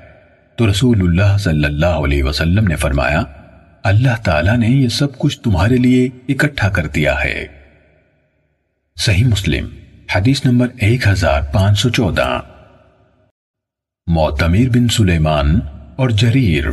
تو 0.56 0.70
رسول 0.70 1.00
اللہ 1.00 1.36
صلی 1.38 1.64
اللہ 1.64 1.86
علیہ 1.86 2.22
وسلم 2.22 2.66
نے 2.66 2.76
فرمایا، 2.76 3.22
اللہ 3.82 4.22
تعالیٰ 4.24 4.56
نے 4.56 4.68
یہ 4.68 4.88
سب 4.88 5.18
کچھ 5.18 5.40
تمہارے 5.40 5.76
لیے 5.76 6.08
اکٹھا 6.28 6.68
کر 6.68 6.86
دیا 6.86 7.24
ہے۔ 7.24 7.46
صحیح 8.96 9.24
مسلم، 9.24 9.68
حدیث 10.14 10.44
نمبر 10.44 10.66
ایک 10.76 11.06
ہزار 11.06 11.40
پانچ 11.52 11.78
سو 11.78 11.88
چودہ۔ 11.88 12.40
معتمیر 14.06 14.68
بن 14.68 14.88
سلیمان 14.88 15.60
اور 15.96 16.10
جریر 16.10 16.64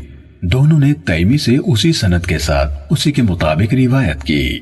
دونوں 0.42 0.80
نے 0.80 0.94
تیمی 0.94 1.38
سے 1.38 1.58
اسی 1.58 1.94
سنت 1.94 2.26
کے 2.26 2.38
ساتھ 2.38 2.72
اسی 2.90 3.12
کے 3.12 3.22
مطابق 3.22 3.74
روایت 3.74 4.24
کی۔ 4.24 4.60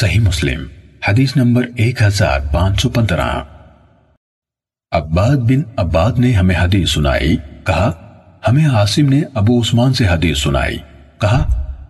صحیح 0.00 0.20
مسلم، 0.20 0.66
حدیث 1.08 1.36
نمبر 1.36 1.66
ایک 1.76 2.02
ہزار 2.02 2.40
پانچ 2.52 2.80
سو 2.80 2.88
پندرہ۔ 2.88 3.53
عباد 4.94 5.36
بن 5.36 5.62
عباد 5.76 6.18
نے 6.18 6.32
ہمیں 6.32 6.54
حدیث 6.56 6.90
سنائی، 6.90 7.36
کہا، 7.64 7.90
ہمیں 8.48 8.66
عاصم 8.66 9.08
نے 9.08 9.20
ابو 9.34 9.58
عثمان 9.60 9.92
سے 9.92 10.06
حدیث 10.06 10.38
سنائی، 10.38 10.76
کہا، 11.20 11.38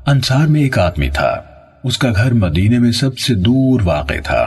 انصار 0.07 0.47
میں 0.47 0.61
ایک 0.61 0.79
آدمی 0.79 1.09
تھا، 1.09 1.29
اس 1.85 1.99
کا 1.99 2.11
گھر 2.17 2.33
مدینے 2.33 2.79
میں 2.79 2.93
سب 2.93 3.19
سے 3.19 3.35
دور 3.35 3.81
واقع 3.85 4.21
تھا، 4.25 4.43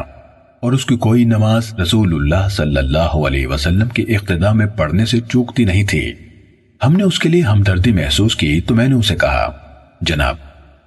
اور 0.63 0.73
اس 0.73 0.85
کی 0.85 0.95
کوئی 0.97 1.25
نماز 1.25 1.73
رسول 1.79 2.13
اللہ 2.13 2.47
صلی 2.49 2.77
اللہ 2.77 3.13
علیہ 3.27 3.47
وسلم 3.47 3.89
کی 3.89 4.05
اقتداء 4.09 4.51
میں 4.51 4.65
پڑھنے 4.77 5.05
سے 5.05 5.19
چوکتی 5.29 5.65
نہیں 5.65 5.83
تھی۔ 5.83 6.11
ہم 6.81 6.95
نے 6.95 7.03
اس 7.03 7.19
کے 7.19 7.29
لیے 7.29 7.41
ہمدردی 7.41 7.91
محسوس 7.91 8.35
کی 8.35 8.59
تو 8.61 8.75
میں 8.75 8.87
نے 8.87 8.95
اسے 8.95 9.15
کہا، 9.15 9.51
جناب، 10.01 10.35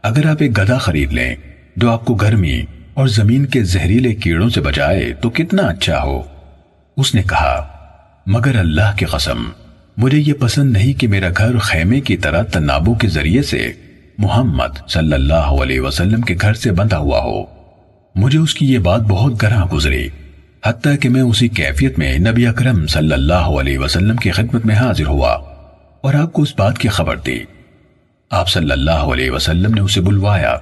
اگر 0.03 0.27
آپ 0.27 0.43
ایک 0.43 0.57
گدھا 0.59 0.79
خرید 0.79 1.13
لیں 1.13 1.35
جو 1.77 1.91
آپ 1.91 2.05
کو 2.05 2.15
گرمی 2.15 2.61
اور 2.95 3.07
زمین 3.11 3.47
کے 3.47 3.63
زہریلے 3.67 4.15
کیڑوں 4.17 4.49
سے 4.49 4.61
بچائے 4.61 5.13
تو 5.21 5.31
کتنا 5.31 5.63
اچھا 5.63 6.03
ہو۔ 6.03 6.21
اس 7.01 7.15
نے 7.15 7.23
کہا، 7.23 7.67
مگر 8.27 8.59
اللہ 8.59 8.97
کی 8.97 9.05
قسم، 9.05 9.49
مجھے 9.97 10.19
یہ 10.19 10.33
پسند 10.33 10.73
نہیں 10.73 10.93
کہ 10.93 11.09
میرا 11.09 11.29
گھر 11.37 11.59
خیمے 11.59 12.01
کی 12.01 12.17
طرح 12.17 12.43
تنابوں 12.43 12.95
کے 12.95 13.09
ذریعے 13.09 13.43
سے 13.43 13.73
محمد 14.19 14.89
صلی 14.89 15.13
اللہ 15.13 15.57
علیہ 15.63 15.81
وسلم 15.81 16.21
کے 16.21 16.35
گھر 16.41 16.55
سے 16.55 16.73
بندھا 16.73 16.99
ہوا 16.99 17.21
ہو۔ 17.21 17.45
مجھے 18.15 18.39
اس 18.39 18.55
کی 18.55 18.73
یہ 18.73 18.79
بات 18.79 19.01
بہت 19.01 19.43
گراں 19.43 19.67
گزری، 19.67 20.09
حتیٰ 20.67 20.95
کہ 21.01 21.09
میں 21.09 21.21
اسی 21.21 21.49
کیفیت 21.49 21.99
میں 21.99 22.19
نبی 22.19 22.47
اکرم 22.47 22.87
صلی 22.87 23.13
اللہ 23.13 23.49
علیہ 23.61 23.79
وسلم 23.79 24.17
کی 24.17 24.31
خدمت 24.31 24.67
میں 24.67 24.75
حاضر 24.75 25.07
ہوا 25.07 25.33
اور 26.01 26.15
آپ 26.15 26.33
کو 26.33 26.43
اس 26.43 26.55
بات 26.59 26.79
کی 26.79 26.89
خبر 26.89 27.17
دی۔ 27.17 27.39
آپ 28.31 28.49
صلی 28.49 28.71
اللہ 28.71 29.07
علیہ 29.13 29.31
وسلم 29.31 29.75
نے 29.75 29.81
اسے 29.81 30.01
بلوایا 30.01 30.57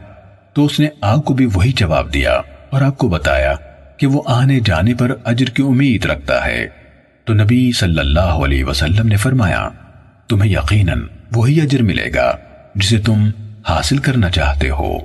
تو 0.55 0.65
اس 0.65 0.81
نے 0.81 0.89
آپ 1.01 1.25
کو 1.25 1.35
بھی 1.35 1.47
وہی 1.55 1.73
جواب 1.73 2.15
دیا 2.15 2.41
اور 2.71 2.83
آپ 2.83 2.99
کو 2.99 3.09
بتایا 3.09 3.55
کہ 3.99 4.07
وہ 4.07 4.23
آنے 4.27 4.61
جانے 4.61 4.95
پر 4.95 5.15
اجر 5.25 5.47
کی 5.47 5.63
امید 5.63 6.05
رکھتا 6.05 6.45
ہے۔ 6.45 6.69
تو 7.25 7.35
نبی 7.35 7.73
صلی 7.73 7.99
اللہ 7.99 8.21
علیہ 8.21 8.65
وسلم 8.65 9.09
نے 9.09 9.17
فرمایا، 9.17 9.69
تمہیں 10.29 10.53
یقیناً 10.53 11.03
وہی 11.35 11.61
اجر 11.61 11.83
ملے 11.83 12.15
گا 12.15 12.37
جسے 12.75 12.99
تم 12.99 13.31
حاصل 13.69 13.99
کرنا 13.99 14.31
چاہتے 14.31 14.71
ہو۔ 14.71 14.99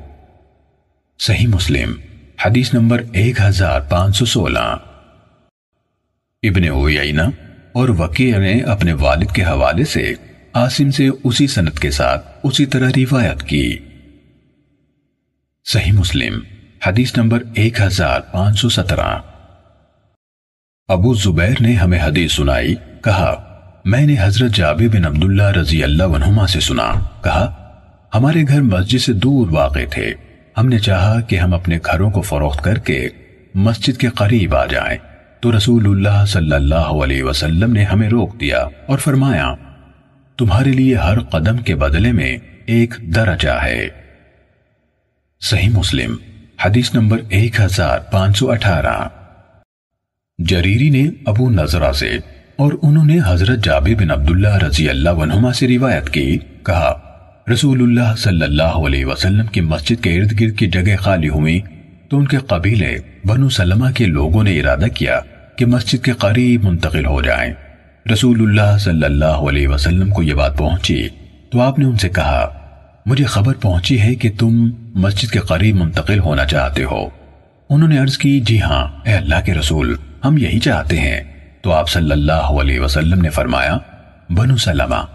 صحیح 1.19 1.47
مسلم، 1.47 1.93
حدیث 2.45 2.73
نمبر 2.73 3.03
ایک 3.13 3.41
ہزار 3.41 3.81
پانچ 3.81 4.17
سو 4.17 4.25
سولہ۔ 4.25 4.77
ابن 6.43 6.67
اویینہ 6.69 7.21
اور 7.71 7.89
وکیع 7.89 8.37
نے 8.37 8.59
اپنے 8.59 8.93
والد 8.93 9.31
کے 9.33 9.43
حوالے 9.43 9.85
سے 9.85 10.13
آسم 10.53 10.91
سے 10.91 11.09
اسی 11.23 11.47
سنت 11.47 11.79
کے 11.79 11.91
ساتھ 11.91 12.27
اسی 12.43 12.65
طرح 12.65 12.89
روایت 12.97 13.43
کی۔ 13.43 13.77
صحیح 15.65 15.91
مسلم 15.91 16.39
حدیث 16.87 17.17
نمبر 17.17 17.43
ایک 17.55 17.81
ہزار 17.81 18.21
پانچ 18.31 18.59
سو 18.59 18.69
سترہ۔ 18.69 19.19
ابو 20.87 21.13
زبیر 21.13 21.53
نے 21.59 21.73
ہمیں 21.73 21.99
حدیث 21.99 22.33
سنائی، 22.33 22.75
کہا، 23.03 23.59
میں 23.85 24.05
نے 24.05 24.15
حضرت 24.19 24.51
جابر 24.51 24.87
بن 24.87 25.05
عبداللہ 25.05 25.43
رضی 25.43 25.83
اللہ 25.83 26.03
عنہما 26.03 26.47
سے 26.47 26.59
سنا۔ 26.59 26.93
کہا، 27.23 27.69
ہمارے 28.15 28.43
گھر 28.47 28.61
مسجد 28.61 28.97
سے 28.97 29.13
دور 29.13 29.47
واقع 29.51 29.79
تھے۔ 29.91 30.13
ہم 30.57 30.67
نے 30.67 30.79
چاہا 30.79 31.21
کہ 31.21 31.35
ہم 31.35 31.53
اپنے 31.53 31.77
گھروں 31.85 32.11
کو 32.11 32.21
فروخت 32.21 32.63
کر 32.63 32.77
کے 32.77 33.09
مسجد 33.55 33.97
کے 33.97 34.07
قریب 34.07 34.55
آ 34.55 34.65
جائیں۔ 34.65 34.97
تو 35.39 35.57
رسول 35.57 35.85
اللہ 35.85 36.25
صلی 36.25 36.51
اللہ 36.51 36.75
علیہ 36.75 37.23
وسلم 37.23 37.73
نے 37.73 37.83
ہمیں 37.83 38.09
روک 38.09 38.39
دیا 38.39 38.59
اور 38.87 38.97
فرمایا، 38.97 39.55
تمہارے 40.37 40.71
لیے 40.71 40.95
ہر 40.95 41.19
قدم 41.19 41.57
کے 41.57 41.75
بدلے 41.75 42.11
میں 42.11 42.37
ایک 42.65 42.93
درجہ 42.99 43.59
ہے۔ 43.63 43.87
صحیح 45.41 45.69
مسلم۔ 45.69 46.15
حدیث 46.65 46.93
نمبر 46.93 47.17
ایک 47.29 47.59
ہزار 47.59 47.99
پانچ 47.99 48.37
سو 48.37 48.51
اٹھارہ۔ 48.51 49.07
جریری 50.39 50.89
نے 50.89 51.03
ابو 51.25 51.49
نظرہ 51.49 51.91
سے 51.91 52.09
اور 52.55 52.73
انہوں 52.81 53.05
نے 53.05 53.19
حضرت 53.25 53.63
جابر 53.63 54.01
بن 54.01 54.11
عبداللہ 54.11 54.57
رضی 54.57 54.89
اللہ 54.89 55.09
عنہما 55.09 55.53
سے 55.53 55.67
روایت 55.67 56.09
کی، 56.09 56.37
کہا، 56.65 56.99
رسول 57.53 57.81
اللہ 57.81 58.15
صلی 58.17 58.41
اللہ 58.41 58.63
علیہ 58.63 59.05
وسلم 59.05 59.45
کی 59.45 59.61
مسجد 59.61 60.03
کے 60.03 60.19
ارد 60.19 60.41
گرد 60.41 60.57
کی 60.57 60.67
جگہ 60.67 60.95
خالی 60.97 61.29
ہوئی 61.29 61.59
تو 62.09 62.17
ان 62.17 62.27
کے 62.27 62.37
قبیلے 62.37 62.97
بنو 63.25 63.49
سلمہ 63.49 63.89
کے 63.95 64.05
لوگوں 64.05 64.43
نے 64.43 64.59
ارادہ 64.59 64.85
کیا 64.93 65.19
کہ 65.55 65.65
مسجد 65.65 66.05
کے 66.05 66.11
قریب 66.11 66.63
منتقل 66.63 67.05
ہو 67.05 67.21
جائیں۔ 67.21 67.53
رسول 68.13 68.41
اللہ 68.41 68.77
صلی 68.77 69.05
اللہ 69.05 69.25
علیہ 69.25 69.67
وسلم 69.67 70.09
کو 70.09 70.23
یہ 70.23 70.33
بات 70.33 70.57
پہنچی 70.57 71.07
تو 71.49 71.61
آپ 71.61 71.79
نے 71.79 71.85
ان 71.85 71.97
سے 71.97 72.09
کہا 72.09 72.62
مجھے 73.05 73.25
خبر 73.25 73.53
پہنچی 73.53 74.01
ہے 74.01 74.15
کہ 74.15 74.31
تم 74.39 74.69
مسجد 74.95 75.31
کے 75.31 75.39
قریب 75.39 75.75
منتقل 75.75 76.19
ہونا 76.19 76.45
چاہتے 76.45 76.83
ہو۔ 76.83 77.09
انہوں 77.69 77.89
نے 77.89 77.97
عرض 77.97 78.17
کی 78.17 78.39
جی 78.39 78.61
ہاں 78.61 78.87
اے 79.05 79.13
اللہ 79.13 79.35
کے 79.45 79.53
رسول، 79.53 79.95
ہم 80.25 80.37
یہی 80.37 80.59
چاہتے 80.59 80.99
ہیں۔ 80.99 81.21
تو 81.61 81.71
آپ 81.71 81.89
صلی 81.89 82.11
اللہ 82.11 82.31
علیہ 82.31 82.79
وسلم 82.79 83.21
نے 83.21 83.29
فرمایا، 83.29 83.77
بنو 84.29 84.57
سلمہ، 84.57 85.05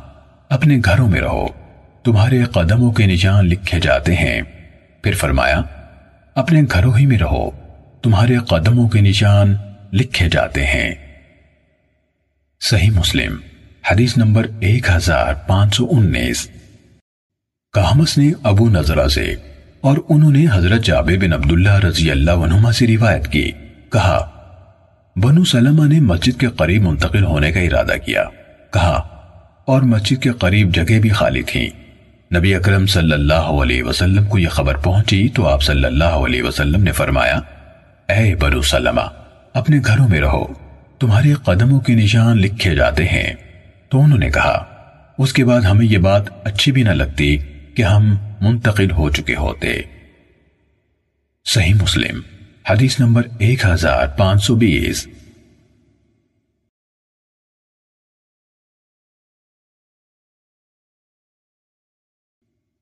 اپنے 0.49 0.79
گھروں 0.85 1.09
میں 1.09 1.21
رہو، 1.21 1.47
تمہارے 2.05 2.45
قدموں 2.45 2.93
کے 2.93 3.07
نشان 3.07 3.47
لکھے 3.47 3.81
جاتے 3.81 4.15
ہیں۔ 4.15 4.43
پھر 5.03 5.15
فرمایا، 5.15 5.61
اپنے 6.35 6.63
گھروں 6.73 6.97
ہی 6.99 7.07
میں 7.07 7.19
رہو، 7.19 7.51
تمہارے 8.03 8.37
قدموں 8.37 8.89
کے 8.89 9.01
نشان 9.01 9.57
لکھے 9.93 10.29
جاتے 10.29 10.67
ہیں۔ 10.67 10.95
صحیح 12.61 12.91
مسلم، 12.91 13.37
حدیث 13.91 14.17
نمبر 14.17 14.47
ایک 14.61 14.91
ہزار 14.91 15.35
پانچ 15.35 15.77
سو 15.77 15.87
انیس۔ 15.91 16.49
کامس 17.73 18.19
نے 18.19 18.33
ابو 18.43 18.69
نظرہ 18.69 19.09
سے 19.09 19.35
اور 19.81 19.99
انہوں 20.09 20.31
نے 20.31 20.47
حضرت 20.53 20.85
جابر 20.85 21.17
بن 21.21 21.33
عبداللہ 21.33 21.79
رضی 21.79 22.11
اللہ 22.11 22.31
عنہما 22.31 22.73
سے 22.73 22.87
روایت 22.87 23.29
کی، 23.29 23.51
کہا، 23.93 24.29
بنو 25.17 25.45
سلمہ 25.45 25.87
نے 25.87 26.01
مسجد 26.01 26.41
کے 26.41 26.47
قریب 26.47 26.83
منتقل 26.83 27.25
ہونے 27.25 27.53
کا 27.53 27.61
ارادہ 27.61 27.93
کیا۔ 28.07 28.25
کہا، 28.73 28.95
اور 29.65 29.83
مسجد 29.83 30.23
کے 30.23 30.31
قریب 30.31 30.75
جگہ 30.75 30.99
بھی 30.99 31.09
خالی 31.09 31.43
تھی 31.43 31.71
نبی 32.37 32.55
اکرم 32.55 32.87
صلی 32.87 33.13
اللہ 33.13 33.53
علیہ 33.63 33.83
وسلم 33.83 34.25
کو 34.25 34.39
یہ 34.39 34.49
خبر 34.49 34.77
پہنچی 34.77 35.29
تو 35.29 35.49
آپ 35.49 35.63
صلی 35.63 35.85
اللہ 35.85 36.17
علیہ 36.25 36.43
وسلم 36.43 36.83
نے 36.83 36.93
فرمایا، 36.93 37.41
اے 38.09 38.35
بنو 38.35 38.63
سلمہ، 38.63 39.09
اپنے 39.55 39.81
گھروں 39.87 40.09
میں 40.09 40.21
رہو، 40.21 40.47
تمہارے 40.99 41.35
قدموں 41.35 41.81
کے 41.81 41.95
نشان 41.95 42.39
لکھے 42.39 42.75
جاتے 42.75 43.05
ہیں۔ 43.05 43.33
تو 43.89 44.01
انہوں 44.01 44.19
نے 44.19 44.31
کہا، 44.31 44.65
اس 45.19 45.33
کے 45.33 45.45
بعد 45.45 45.61
ہمیں 45.61 45.87
یہ 45.87 45.99
بات 45.99 46.23
اچھی 46.45 46.73
بھی 46.73 46.83
نہ 46.83 46.91
لگتی 46.91 47.39
کہ 47.79 47.83
ہم 47.83 48.17
منتقل 48.41 48.91
ہو 48.91 49.11
چکے 49.11 49.37
ہوتے۔ 49.37 49.83
صحیح 51.45 51.75
مسلم، 51.75 52.21
حدیث 52.71 53.01
نمبر 53.01 53.23
ایک 53.39 53.65
ہزار 53.65 54.07
پانچ 54.07 54.45
سو 54.45 54.55
بیس۔ 54.55 55.09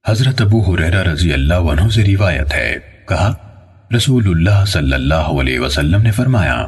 حضرت 0.06 0.40
ابو 0.40 0.74
حریرہ 0.74 1.02
رضی 1.02 1.32
اللہ 1.32 1.54
عنہ 1.54 1.88
سے 1.88 2.04
روایت 2.04 2.54
ہے، 2.54 2.74
کہا، 3.08 3.34
رسول 3.96 4.24
اللہ 4.26 4.64
صلی 4.64 4.92
اللہ 4.92 5.14
علیہ 5.14 5.60
وسلم 5.60 6.02
نے 6.02 6.10
فرمایا، 6.10 6.66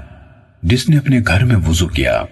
جس 0.63 0.89
نے 0.89 0.99
اپنے 0.99 1.21
گھر 1.27 1.45
میں 1.45 1.57
وضو 1.57 1.89
کیا، 1.89 2.23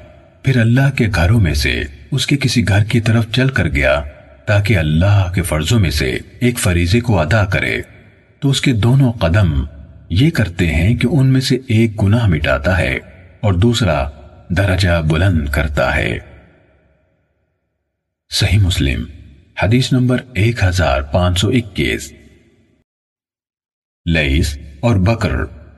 پھر 0.42 0.60
اللہ 0.60 0.96
کے 0.96 1.06
گھروں 1.14 1.40
میں 1.40 1.54
سے 1.54 1.82
اس 2.10 2.26
کے 2.26 2.36
کسی 2.36 2.68
گھر 2.68 2.84
کی 2.84 3.00
طرف 3.00 3.24
چل 3.32 3.48
کر 3.48 3.68
گیا۔ 3.68 4.02
تاکہ 4.46 4.78
اللہ 4.78 5.32
کے 5.34 5.42
فرضوں 5.42 5.80
میں 5.80 5.90
سے 5.90 6.18
ایک 6.40 6.58
فریضے 6.58 7.00
کو 7.00 7.18
ادا 7.18 7.44
کرے، 7.44 7.82
تو 8.40 8.50
اس 8.50 8.60
کے 8.60 8.72
دونوں 8.72 9.12
قدم 9.12 9.64
یہ 10.10 10.30
کرتے 10.30 10.74
ہیں 10.74 10.94
کہ 10.94 11.08
ان 11.10 11.26
میں 11.26 11.40
سے 11.40 11.58
ایک 11.66 12.02
گناہ 12.02 12.26
مٹاتا 12.26 12.78
ہے 12.78 12.98
اور 13.40 13.52
دوسرا 13.52 14.10
درجہ 14.48 15.02
بلند 15.10 15.48
کرتا 15.48 15.96
ہے۔ 15.96 16.18
صحیح 18.30 18.58
مسلم، 18.58 19.04
حدیث 19.62 19.92
نمبر 19.92 20.16
ایک 20.34 20.64
ہزار 20.64 21.02
پانچ 21.02 21.40
سو 21.40 21.48
اکیس۔ 21.48 22.12
لئیس 24.06 24.58
اور 24.80 24.96
بکر 24.96 25.32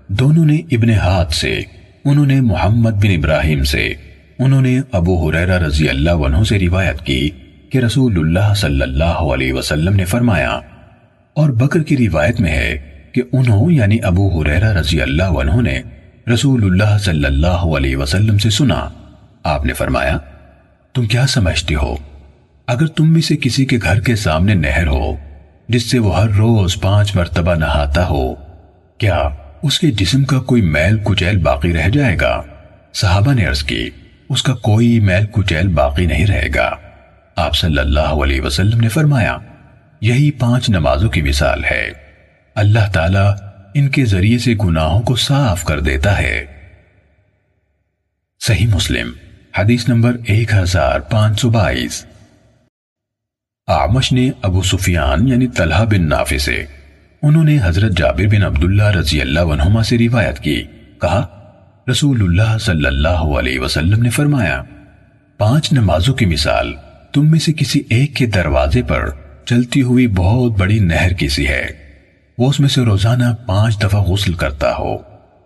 دونوں 0.08 0.44
نے 0.44 0.56
ابن 0.70 0.90
ہاتھ 0.90 1.34
سے، 1.34 1.60
انہوں 2.04 2.26
نے 2.26 2.40
محمد 2.40 2.90
بن 2.90 3.10
ابراہیم 3.10 3.64
سے، 3.64 3.94
انہوں 4.38 4.60
نے 4.60 4.80
ابو 4.92 5.28
حریرہ 5.28 5.58
رضی 5.58 5.88
اللہ 5.88 6.10
عنہ 6.10 6.44
سے 6.44 6.58
روایت 6.58 7.00
کی۔ 7.00 7.30
کہ 7.70 7.78
رسول 7.78 8.18
اللہ 8.18 8.52
صلی 8.54 8.82
اللہ 8.82 9.20
علیہ 9.32 9.52
وسلم 9.52 9.96
نے 9.96 10.04
فرمایا، 10.04 10.58
اور 11.36 11.50
بکر 11.50 11.82
کی 11.82 11.96
روایت 11.96 12.40
میں 12.40 12.52
ہے 12.52 12.76
کہ 13.12 13.22
انہوں 13.32 13.72
یعنی 13.72 13.98
ابو 14.02 14.28
حریرہ 14.30 14.72
رضی 14.72 15.00
اللہ 15.02 15.38
عنہ 15.40 15.60
نے 15.62 15.80
رسول 16.32 16.64
اللہ 16.64 16.96
صلی 16.98 17.24
اللہ 17.24 17.64
علیہ 17.76 17.96
وسلم 17.96 18.38
سے 18.38 18.50
سنا۔ 18.50 18.88
آپ 19.44 19.64
نے 19.66 19.72
فرمایا، 19.72 20.16
تم 20.94 21.06
کیا 21.06 21.26
سمجھتے 21.26 21.74
ہو؟ 21.74 21.94
اگر 22.68 22.86
تم 22.86 23.12
میں 23.12 23.20
سے 23.20 23.36
کسی 23.36 23.64
کے 23.64 23.78
گھر 23.82 24.00
کے 24.00 24.16
سامنے 24.16 24.54
نہر 24.54 24.86
ہو، 24.86 25.14
جس 25.68 25.90
سے 25.90 25.98
وہ 25.98 26.16
ہر 26.16 26.28
روز 26.28 26.80
پانچ 26.80 27.14
مرتبہ 27.16 27.54
نہاتا 27.54 28.06
ہو، 28.08 28.34
کیا 29.00 29.28
اس 29.62 29.78
کے 29.78 29.90
جسم 29.90 30.24
کا 30.24 30.40
کوئی 30.40 30.62
میل 30.62 30.98
کچیل 31.04 31.38
باقی 31.38 31.72
رہ 31.72 31.88
جائے 31.88 32.16
گا؟ 32.20 32.40
صحابہ 32.94 33.32
نے 33.32 33.46
عرض 33.46 33.62
کی، 33.62 33.88
اس 34.28 34.42
کا 34.42 34.54
کوئی 34.62 34.98
میل 35.00 35.26
کچیل 35.32 35.68
باقی 35.74 36.06
نہیں 36.06 36.26
رہے 36.26 36.48
گا۔ 36.54 36.70
آپ 37.38 37.56
صلی 37.56 37.78
اللہ 37.78 38.00
علیہ 38.00 38.40
وسلم 38.40 38.80
نے 38.80 38.88
فرمایا، 38.88 39.36
یہی 40.00 40.30
پانچ 40.30 40.70
نمازوں 40.70 41.10
کی 41.10 41.22
مثال 41.22 41.64
ہے۔ 41.64 41.92
اللہ 42.54 42.92
تعالیٰ 42.92 43.34
ان 43.74 43.88
کے 43.88 44.04
ذریعے 44.04 44.38
سے 44.38 44.54
گناہوں 44.64 45.02
کو 45.02 45.16
صاف 45.16 45.64
کر 45.64 45.80
دیتا 45.80 46.18
ہے۔ 46.18 46.44
صحیح 48.40 48.66
مسلم، 48.66 49.10
حدیث 49.58 49.88
نمبر 49.88 50.16
ایک 50.26 50.54
ہزار 50.54 51.00
پانچ 51.00 51.40
سو 51.40 51.50
بائیس۔ 51.50 52.06
آمش 53.66 54.12
نے 54.12 54.30
ابو 54.42 54.62
سفیان 54.62 55.28
یعنی 55.28 55.46
طلحہ 55.46 55.84
بن 55.84 56.08
نافع 56.08 56.38
سے 56.38 56.64
انہوں 57.22 57.44
نے 57.44 57.58
حضرت 57.62 57.92
جابر 57.92 58.26
بن 58.26 58.42
عبداللہ 58.42 58.90
رضی 58.90 59.20
اللہ 59.20 59.40
عنہما 59.40 59.82
سے 59.82 59.98
روایت 59.98 60.38
کی۔ 60.38 60.64
کہا، 61.00 61.26
رسول 61.90 62.22
اللہ 62.22 62.58
صلی 62.58 62.86
اللہ 62.86 63.08
علیہ 63.08 63.60
وسلم 63.60 64.02
نے 64.02 64.10
فرمایا، 64.10 64.62
پانچ 65.38 65.72
نمازوں 65.72 66.14
کی 66.14 66.26
مثال 66.26 66.72
تم 67.14 67.30
میں 67.30 67.38
سے 67.38 67.52
کسی 67.52 67.82
ایک 67.90 68.16
کے 68.16 68.26
دروازے 68.26 68.82
پر 68.82 69.10
چلتی 69.46 69.82
ہوئی 69.82 70.06
بہت 70.06 70.52
بڑی 70.52 70.78
نہر 70.78 71.12
کسی 71.14 71.48
ہے۔ 71.48 71.66
وہ 72.38 72.50
اس 72.50 72.60
میں 72.60 72.68
سے 72.68 72.80
روزانہ 72.80 73.24
پانچ 73.46 73.82
دفعہ 73.82 74.00
غسل 74.00 74.32
کرتا 74.32 74.76
ہو۔ 74.76 74.96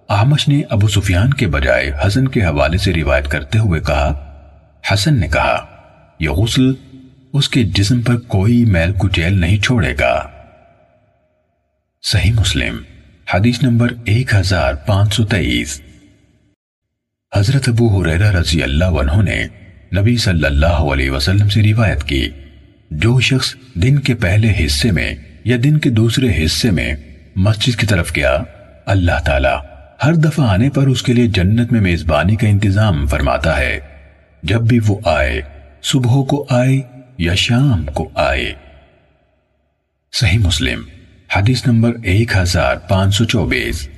آمش 0.08 0.48
نے 0.48 0.62
ابو 0.70 0.88
سفیان 0.88 1.34
کے 1.34 1.46
بجائے 1.46 1.92
حسن 2.06 2.28
کے 2.28 2.42
حوالے 2.42 2.78
سے 2.78 2.92
روایت 2.92 3.28
کرتے 3.28 3.58
ہوئے 3.58 3.80
کہا، 3.80 4.28
حسن 4.92 5.20
نے 5.20 5.28
کہا، 5.28 5.66
یہ 6.20 6.28
غسل 6.28 6.72
اس 7.32 7.48
کے 7.48 7.62
جسم 7.62 8.02
پر 8.02 8.16
کوئی 8.16 8.64
میل 8.64 8.92
کچیل 8.98 9.40
نہیں 9.40 9.58
چھوڑے 9.58 9.94
گا۔ 10.00 10.28
صحیح 12.02 12.32
مسلم، 12.32 12.76
حدیث 13.34 13.62
نمبر 13.62 13.88
ایک 14.04 14.34
ہزار 14.34 14.74
پانچ 14.74 15.14
سو 15.14 15.24
تیئیس۔ 15.24 15.80
حضرت 17.34 17.68
ابو 17.68 18.02
حریرہ 18.02 18.32
رضی 18.32 18.62
اللہ 18.62 18.84
عنہ 18.84 19.22
نے 19.22 19.46
نبی 20.00 20.16
صلی 20.16 20.46
اللہ 20.46 20.66
علیہ 20.66 21.10
وسلم 21.10 21.48
سے 21.48 21.62
روایت 21.62 22.04
کی۔ 22.04 22.28
جو 22.90 23.20
شخص 23.20 23.54
دن 23.74 23.98
کے 23.98 24.14
پہلے 24.14 24.52
حصے 24.66 24.90
میں 24.90 25.14
یا 25.44 25.56
دن 25.64 25.78
کے 25.78 25.90
دوسرے 25.90 26.44
حصے 26.44 26.70
میں 26.70 26.94
مسجد 27.36 27.80
کی 27.80 27.86
طرف 27.86 28.16
گیا، 28.16 28.42
اللہ 28.86 29.20
تعالی 29.24 29.56
ہر 30.04 30.12
دفعہ 30.12 30.48
آنے 30.48 30.70
پر 30.70 30.86
اس 30.86 31.02
کے 31.02 31.12
لیے 31.12 31.26
جنت 31.26 31.72
میں 31.72 31.80
میزبانی 31.80 32.36
کا 32.36 32.48
انتظام 32.48 33.06
فرماتا 33.06 33.58
ہے۔ 33.58 33.80
جب 34.42 34.60
بھی 34.60 34.80
وہ 34.86 35.00
آئے، 35.04 35.40
صبح 35.82 36.24
کو 36.24 36.46
آئے 36.50 36.80
یا 37.18 37.34
شام 37.34 37.86
کو 37.94 38.10
آئے۔ 38.14 38.52
صحیح 40.12 40.38
مسلم، 40.38 40.82
حدیث 41.36 41.66
نمبر 41.66 41.92
ایک 42.02 42.36
ہزار 42.36 42.76
پانچ 42.76 43.14
سو 43.14 43.24
چوبیس۔ 43.24 43.88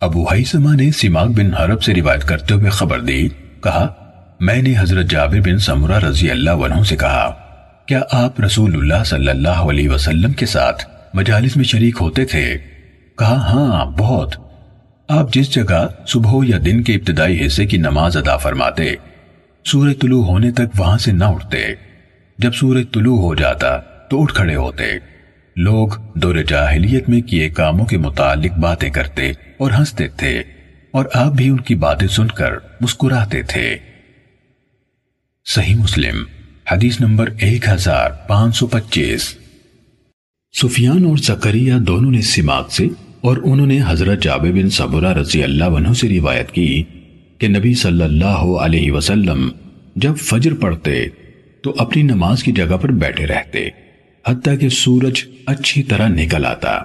ابو 0.00 0.28
حیثمہ 0.28 0.76
نے 0.76 0.90
سماغ 0.90 1.28
بن 1.28 1.54
حرب 1.54 1.82
سے 1.82 1.94
روایت 1.94 2.24
کرتے 2.24 2.54
ہوئے 2.54 2.70
خبر 2.70 3.00
دی، 3.00 3.28
کہا 3.62 4.09
میں 4.40 4.62
نے 4.62 4.74
حضرت 4.78 5.06
جابر 5.06 5.40
بن 5.40 5.58
سمرہ 5.58 5.98
رضی 5.98 6.30
اللہ 6.30 6.50
عنہ 6.50 6.82
سے 6.82 6.96
کہا، 6.96 7.30
کیا 7.86 8.00
آپ 8.12 8.40
رسول 8.40 8.74
اللہ 8.74 9.04
صلی 9.04 9.28
اللہ 9.28 9.48
علیہ 9.48 9.88
وسلم 9.88 10.32
کے 10.32 10.46
ساتھ 10.46 10.84
مجالس 11.14 11.56
میں 11.56 11.64
شریک 11.64 11.96
ہوتے 12.00 12.24
تھے؟ 12.24 12.58
کہا 13.18 13.34
ہاں 13.34 13.84
بہت۔ 13.84 14.34
آپ 15.08 15.34
جس 15.34 15.54
جگہ 15.54 15.86
صبح 16.06 16.40
یا 16.46 16.58
دن 16.64 16.82
کے 16.82 16.94
ابتدائی 16.94 17.46
حصے 17.46 17.66
کی 17.66 17.76
نماز 17.76 18.16
ادا 18.16 18.36
فرماتے 18.36 18.94
سورج 19.64 19.98
طلوع 20.00 20.24
ہونے 20.24 20.50
تک 20.50 20.80
وہاں 20.80 20.98
سے 20.98 21.12
نہ 21.12 21.24
اٹھتے۔ 21.24 21.66
جب 22.38 22.52
سورج 22.52 22.84
طلوع 22.94 23.20
ہو 23.20 23.34
جاتا 23.34 23.76
تو 24.10 24.22
اٹھ 24.22 24.34
کھڑے 24.34 24.56
ہوتے۔ 24.56 24.84
لوگ 25.56 25.88
دور 26.14 26.34
جاہلیت 26.48 27.08
میں 27.08 27.20
کیے 27.20 27.48
کاموں 27.48 27.86
کے 27.86 27.98
متعلق 27.98 28.58
باتیں 28.58 28.90
کرتے 28.90 29.30
اور 29.30 29.70
ہنستے 29.78 30.08
تھے 30.08 30.42
اور 30.90 31.04
آپ 31.14 31.32
بھی 31.32 31.48
ان 31.48 31.60
کی 31.60 31.74
باتیں 31.74 32.08
سن 32.08 32.26
کر 32.26 32.50
مسکراتے 32.80 33.42
تھے۔ 33.42 33.76
صحیح 35.54 35.74
مسلم، 35.74 36.24
حدیث 36.72 37.00
نمبر 37.00 37.28
ایک 37.40 37.68
ہزار 37.68 38.10
پانچ 38.10 38.56
سو 38.56 38.66
پچیس۔ 38.66 39.34
سفیان 40.62 41.04
اور 41.04 41.16
زکریہ 41.16 41.74
دونوں 41.74 42.10
نے 42.10 42.20
سماق 42.20 42.72
سے 42.72 42.84
اور 43.20 43.36
انہوں 43.44 43.66
نے 43.66 43.80
حضرت 43.86 44.22
جابر 44.22 44.52
بن 44.52 44.70
صبرہ 44.70 45.12
رضی 45.12 45.42
اللہ 45.42 45.64
عنہ 45.64 45.92
سے 45.92 46.08
روایت 46.08 46.52
کی 46.52 46.82
کہ 47.38 47.48
نبی 47.48 47.74
صلی 47.74 48.02
اللہ 48.02 48.44
علیہ 48.60 48.92
وسلم 48.92 49.50
جب 49.96 50.16
فجر 50.16 50.54
پڑھتے 50.54 51.06
تو 51.62 51.74
اپنی 51.78 52.02
نماز 52.02 52.42
کی 52.42 52.52
جگہ 52.52 52.76
پر 52.76 52.88
بیٹھے 52.88 53.26
رہتے، 53.26 53.68
حتیٰ 54.28 54.60
کہ 54.60 54.68
سورج 54.68 55.24
اچھی 55.46 55.82
طرح 55.82 56.08
نکل 56.08 56.46
آتا۔ 56.46 56.78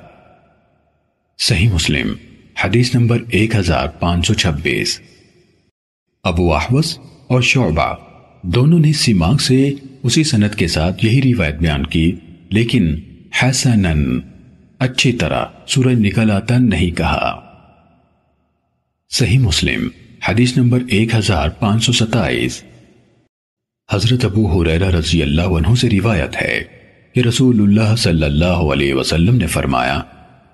صحیح 1.39 1.69
مسلم، 1.69 2.13
حدیث 2.63 2.95
نمبر 2.95 3.17
ایک 3.29 3.55
ہزار 3.55 3.88
پانچ 3.88 4.27
سو 4.27 4.34
چھبیس۔ 4.34 5.01
ابو 6.24 6.55
احوس 6.55 7.00
اور 7.27 7.41
شعبہ۔ 7.41 8.14
دونوں 8.47 8.79
نے 8.79 8.93
سیمانگ 8.93 9.37
سے 9.37 9.73
اسی 10.03 10.23
سنت 10.23 10.55
کے 10.55 10.67
ساتھ 10.67 11.05
یہی 11.05 11.33
روایت 11.33 11.55
بیان 11.55 11.85
کی، 11.85 12.15
لیکن 12.49 12.95
حسنن 13.43 14.19
اچھی 14.79 15.13
طرح 15.13 15.45
سورج 15.67 15.99
نکل 15.99 16.31
آتا 16.31 16.57
نہیں 16.57 16.97
کہا۔ 16.97 17.39
صحیح 19.09 19.39
مسلم، 19.39 19.87
حدیث 20.29 20.57
نمبر 20.57 20.79
ایک 20.87 21.15
ہزار 21.15 21.49
پانچ 21.49 21.85
سو 21.85 21.91
ستائیس۔ 21.91 22.63
حضرت 23.93 24.25
ابو 24.25 24.61
حریرہ 24.61 24.89
رضی 24.89 25.23
اللہ 25.23 25.41
عنہ 25.41 25.75
سے 25.75 25.89
روایت 25.89 26.41
ہے 26.41 26.63
کہ 27.13 27.19
رسول 27.19 27.61
اللہ 27.61 27.95
صلی 27.95 28.23
اللہ 28.23 28.45
علیہ 28.45 28.93
وسلم 28.93 29.35
نے 29.35 29.47
فرمایا، 29.47 30.01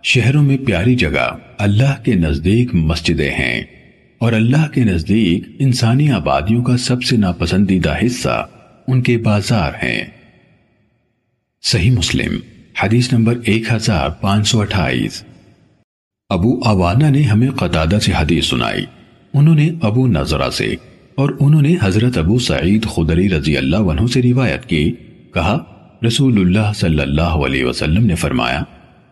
شہروں 0.04 0.44
میں 0.44 0.58
پیاری 0.58 0.96
جگہ 0.96 1.38
اللہ 1.58 2.04
کے 2.04 2.14
نزدیک 2.14 2.76
مسجدیں 2.76 3.32
ہیں۔ 3.32 3.81
اور 4.22 4.34
اللہ 4.34 4.68
کے 4.68 4.84
نزدیک 4.84 5.44
انسانی 5.60 6.12
آبادیوں 6.12 6.64
کا 6.64 6.78
سب 6.78 7.04
سے 7.04 7.18
ناپسندیدہ 7.18 7.96
حصہ 8.06 8.48
ان 8.88 9.02
کے 9.02 9.18
بازار 9.18 9.72
ہیں۔ 9.84 10.04
صحیح 11.64 11.92
مسلم، 11.92 12.40
حدیث 12.84 13.14
نمبر 13.14 13.38
ایک 13.46 13.72
ہزار 13.72 14.10
پانچ 14.10 14.48
سو 14.48 14.62
اٹھائیس۔ 14.62 15.24
ابو 16.30 16.60
عوانہ 16.66 17.10
نے 17.10 17.22
ہمیں 17.22 17.50
قطادہ 17.50 18.00
سے 18.02 18.12
حدیث 18.20 18.46
سنائی۔ 18.46 18.86
انہوں 19.34 19.56
نے 19.56 19.70
ابو 19.82 20.08
نظرہ 20.08 20.50
سے 20.50 20.76
اور 21.16 21.30
انہوں 21.40 21.62
نے 21.62 21.76
حضرت 21.82 22.18
ابو 22.18 22.40
سعید 22.40 22.86
خدری 22.86 23.30
رضی 23.30 23.58
اللہ 23.58 23.78
عنہ 23.78 24.08
سے 24.08 24.22
روایت 24.22 24.66
کی۔ 24.66 24.94
کہا، 25.34 25.58
رسول 26.08 26.42
اللہ 26.42 26.74
صلی 26.76 27.02
اللہ 27.02 27.22
علیہ 27.22 27.66
وسلم 27.66 28.06
نے 28.06 28.16
فرمایا، 28.16 28.64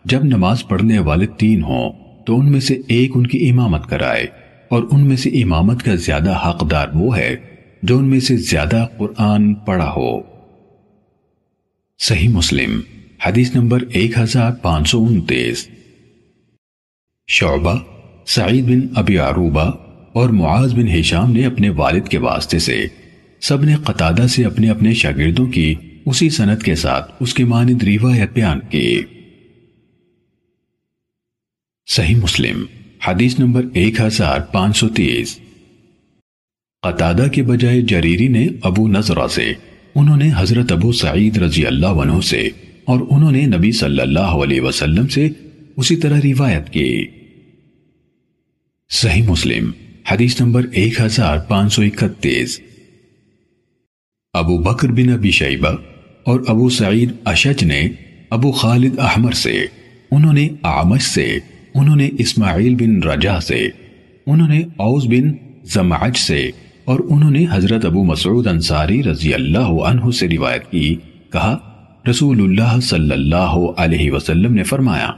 جب 0.04 0.24
نماز 0.24 0.68
پڑھنے 0.68 0.98
والے 0.98 1.26
تین 1.26 1.62
ہوں 1.62 1.92
تو 2.26 2.40
ان 2.40 2.52
میں 2.52 2.60
سے 2.60 2.76
ایک 2.88 3.10
ان 3.14 3.26
کی 3.26 3.50
امامت 3.50 3.86
کرائے۔ 3.86 4.39
اور 4.70 4.82
ان 4.90 5.08
میں 5.08 5.16
سے 5.16 5.30
امامت 5.30 5.82
کا 5.82 5.94
زیادہ 5.94 6.48
حقدار 6.48 6.88
وہ 6.94 7.18
ہے 7.18 7.36
جو 7.82 7.98
ان 7.98 8.04
میں 8.04 8.20
سے 8.20 8.36
زیادہ 8.36 8.86
قرآن 8.98 9.54
پڑھا 9.54 9.92
ہو۔ 9.96 10.20
صحیح 11.98 12.28
مسلم، 12.28 12.80
حدیث 13.26 13.54
نمبر 13.54 13.82
ایک 13.92 14.18
ہزار 14.18 14.52
پانچ 14.52 14.88
سو 14.88 15.04
انتیس۔ 15.04 15.68
شعبہ، 17.28 17.78
سعید 18.26 18.64
بن 18.64 18.80
ابی 18.94 19.18
عروبہ 19.18 19.70
اور 20.12 20.28
معاذ 20.28 20.74
بن 20.74 20.88
حشام 20.88 21.32
نے 21.32 21.46
اپنے 21.46 21.68
والد 21.68 22.08
کے 22.08 22.18
واسطے 22.18 22.58
سے 22.58 22.86
سب 23.40 23.64
نے 23.64 23.74
قطادہ 23.84 24.26
سے 24.30 24.44
اپنے 24.44 24.70
اپنے 24.70 24.94
شاگردوں 24.94 25.46
کی 25.46 25.74
اسی 26.06 26.30
سنت 26.30 26.62
کے 26.62 26.74
ساتھ 26.74 27.12
اس 27.20 27.34
کے 27.34 27.44
مانند 27.44 27.82
روایت 27.82 28.32
بیان 28.32 28.60
کی۔ 28.70 29.02
صحیح 31.86 32.16
مسلم 32.16 32.64
حدیث 33.08 33.38
نمبر 33.38 33.62
ایک 33.74 34.00
ہزار 34.00 34.40
پانچ 34.40 34.76
سو 34.76 34.88
تیس۔ 34.88 35.38
قطادہ 36.82 37.26
کے 37.32 37.42
بجائے 37.42 37.80
جریری 37.80 38.28
نے 38.28 38.48
ابو 38.62 38.88
نظرہ 38.88 39.28
سے، 39.28 39.52
انہوں 39.94 40.16
نے 40.16 40.30
حضرت 40.36 40.72
ابو 40.72 40.92
سعید 40.92 41.36
رضی 41.36 41.66
اللہ 41.66 41.86
عنہ 41.86 42.20
سے 42.20 42.48
اور 42.84 43.00
انہوں 43.10 43.32
نے 43.32 43.46
نبی 43.46 43.72
صلی 43.72 44.00
اللہ 44.00 44.34
علیہ 44.42 44.60
وسلم 44.60 45.08
سے 45.08 45.28
اسی 45.76 45.96
طرح 45.96 46.20
روایت 46.24 46.70
کی۔ 46.70 47.06
صحیح 48.90 49.22
مسلم، 49.22 49.70
حدیث 50.10 50.40
نمبر 50.40 50.66
ایک 50.72 51.00
ہزار 51.00 51.38
پانچ 51.38 51.72
سو 51.72 51.82
اکتیس۔ 51.82 52.60
ابو 54.32 54.58
بکر 54.58 54.88
بن 54.88 55.08
ابی 55.08 55.30
شیبہ 55.30 55.70
اور 56.24 56.40
ابو 56.48 56.68
سعید 56.68 57.12
اشج 57.24 57.64
نے 57.64 57.88
ابو 58.30 58.52
خالد 58.52 58.98
احمر 58.98 59.32
سے، 59.32 59.66
انہوں 60.10 60.32
نے 60.32 60.48
آمش 60.62 61.02
سے 61.02 61.38
انہوں 61.74 61.96
نے 61.96 62.08
اسماعیل 62.18 62.74
بن 62.74 63.08
رجا 63.08 63.40
سے، 63.40 63.68
انہوں 64.26 64.48
نے 64.48 64.58
اوز 64.58 65.06
بن 65.06 65.32
زمعج 65.64 66.16
سے، 66.16 66.50
اور 66.84 67.00
انہوں 67.08 67.30
نے 67.30 67.46
حضرت 67.50 67.84
ابو 67.84 68.04
مسعود 68.04 68.46
انصاری 68.46 69.02
رضی 69.02 69.34
اللہ 69.34 69.58
عنہ 69.58 70.10
سے 70.10 70.28
روایت 70.28 70.70
کی، 70.70 70.96
کہا، 71.32 71.56
رسول 72.10 72.40
اللہ 72.40 72.80
صلی 72.80 73.12
اللہ 73.12 73.56
علیہ 73.76 74.12
وسلم 74.12 74.54
نے 74.54 74.62
فرمایا، 74.62 75.10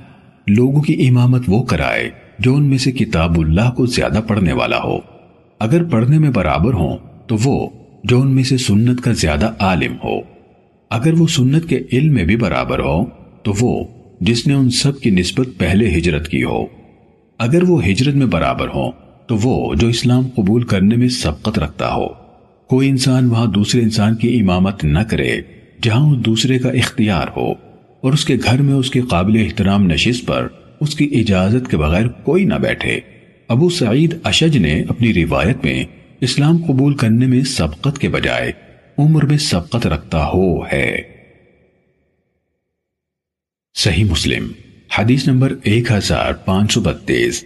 لوگوں 0.47 0.83
کی 0.83 1.09
امامت 1.09 1.43
وہ 1.49 1.63
کرائے 1.63 2.11
جو 2.39 2.55
ان 2.55 2.63
میں 2.63 2.79
سے 2.79 2.93
کتاب 2.93 3.41
اللہ 3.41 3.71
کو 3.77 3.87
زیادہ 3.87 4.21
پڑھنے 4.27 4.53
والا 4.53 4.79
ہو۔ 4.85 4.99
اگر 5.61 5.85
پڑھنے 5.85 6.19
میں 6.19 6.31
برابر 6.31 6.73
ہوں 6.75 6.97
تو 7.27 7.37
وہ 7.45 7.69
جو 8.05 8.21
ان 8.21 8.35
میں 8.35 8.43
سے 8.43 8.57
سنت 8.57 9.01
کا 9.01 9.13
زیادہ 9.13 9.51
عالم 9.59 9.93
ہو۔ 10.05 10.21
اگر 10.91 11.13
وہ 11.13 11.27
سنت 11.27 11.69
کے 11.69 11.81
علم 11.93 12.15
میں 12.15 12.25
بھی 12.25 12.37
برابر 12.37 12.79
ہو 12.79 13.05
تو 13.43 13.53
وہ 13.61 13.85
جس 14.23 14.47
نے 14.47 14.55
ان 14.55 14.71
سب 14.71 15.01
کی 15.01 15.11
نسبت 15.11 15.49
پہلے 15.59 15.99
ہجرت 15.99 16.29
کی 16.29 16.45
ہو۔ 16.45 16.67
اگر 17.39 17.63
وہ 17.63 17.87
ہجرت 17.87 18.15
میں 18.15 18.27
برابر 18.27 18.69
ہو 18.69 18.91
تو 19.27 19.37
وہ 19.43 19.75
جو 19.75 19.89
اسلام 19.89 20.29
قبول 20.37 20.63
کرنے 20.63 20.97
میں 20.97 21.09
سبقت 21.09 21.59
رکھتا 21.59 21.95
ہو۔ 21.95 22.07
کوئی 22.69 22.89
انسان 22.89 23.31
وہاں 23.31 23.47
دوسرے 23.47 23.81
انسان 23.81 24.15
کی 24.15 24.41
امامت 24.41 24.85
نہ 24.85 24.99
کرے، 24.99 25.41
جہاں 25.83 26.11
اس 26.11 26.25
دوسرے 26.25 26.59
کا 26.59 26.71
اختیار 26.71 27.27
ہو۔ 27.37 27.51
اور 28.01 28.13
اس 28.13 28.25
کے 28.25 28.37
گھر 28.45 28.63
میں 28.63 28.75
اس 28.75 28.91
کے 28.91 29.01
قابل 29.01 29.37
احترام 29.37 29.87
نشست 29.87 30.27
پر 30.27 30.49
اس 30.81 30.95
کی 30.95 31.05
اجازت 31.05 31.71
کے 31.71 31.77
بغیر 31.77 32.09
کوئی 32.09 32.45
نہ 32.45 32.55
بیٹھے۔ 32.55 33.01
ابو 33.49 33.71
سعید 33.71 34.15
اشج 34.25 34.57
نے 34.57 34.85
اپنی 34.89 35.15
روایت 35.15 35.57
میں 35.65 35.85
اسلام 36.21 36.57
قبول 36.67 36.95
کرنے 36.95 37.27
میں 37.27 37.41
سبقت 37.41 37.99
کے 37.99 38.09
بجائے 38.09 38.53
عمر 38.99 39.25
میں 39.25 39.39
سبقت 39.39 39.87
رکھتا 39.87 40.27
ہو 40.27 40.63
ہے۔ 40.63 41.22
صحیح 43.75 44.05
مسلم، 44.05 44.53
حدیث 44.99 45.29
نمبر 45.29 45.55
ایک 45.63 45.93
ہزار 45.93 46.33
پانچ 46.33 46.73
سو 46.73 46.81
بتیس۔ 46.81 47.45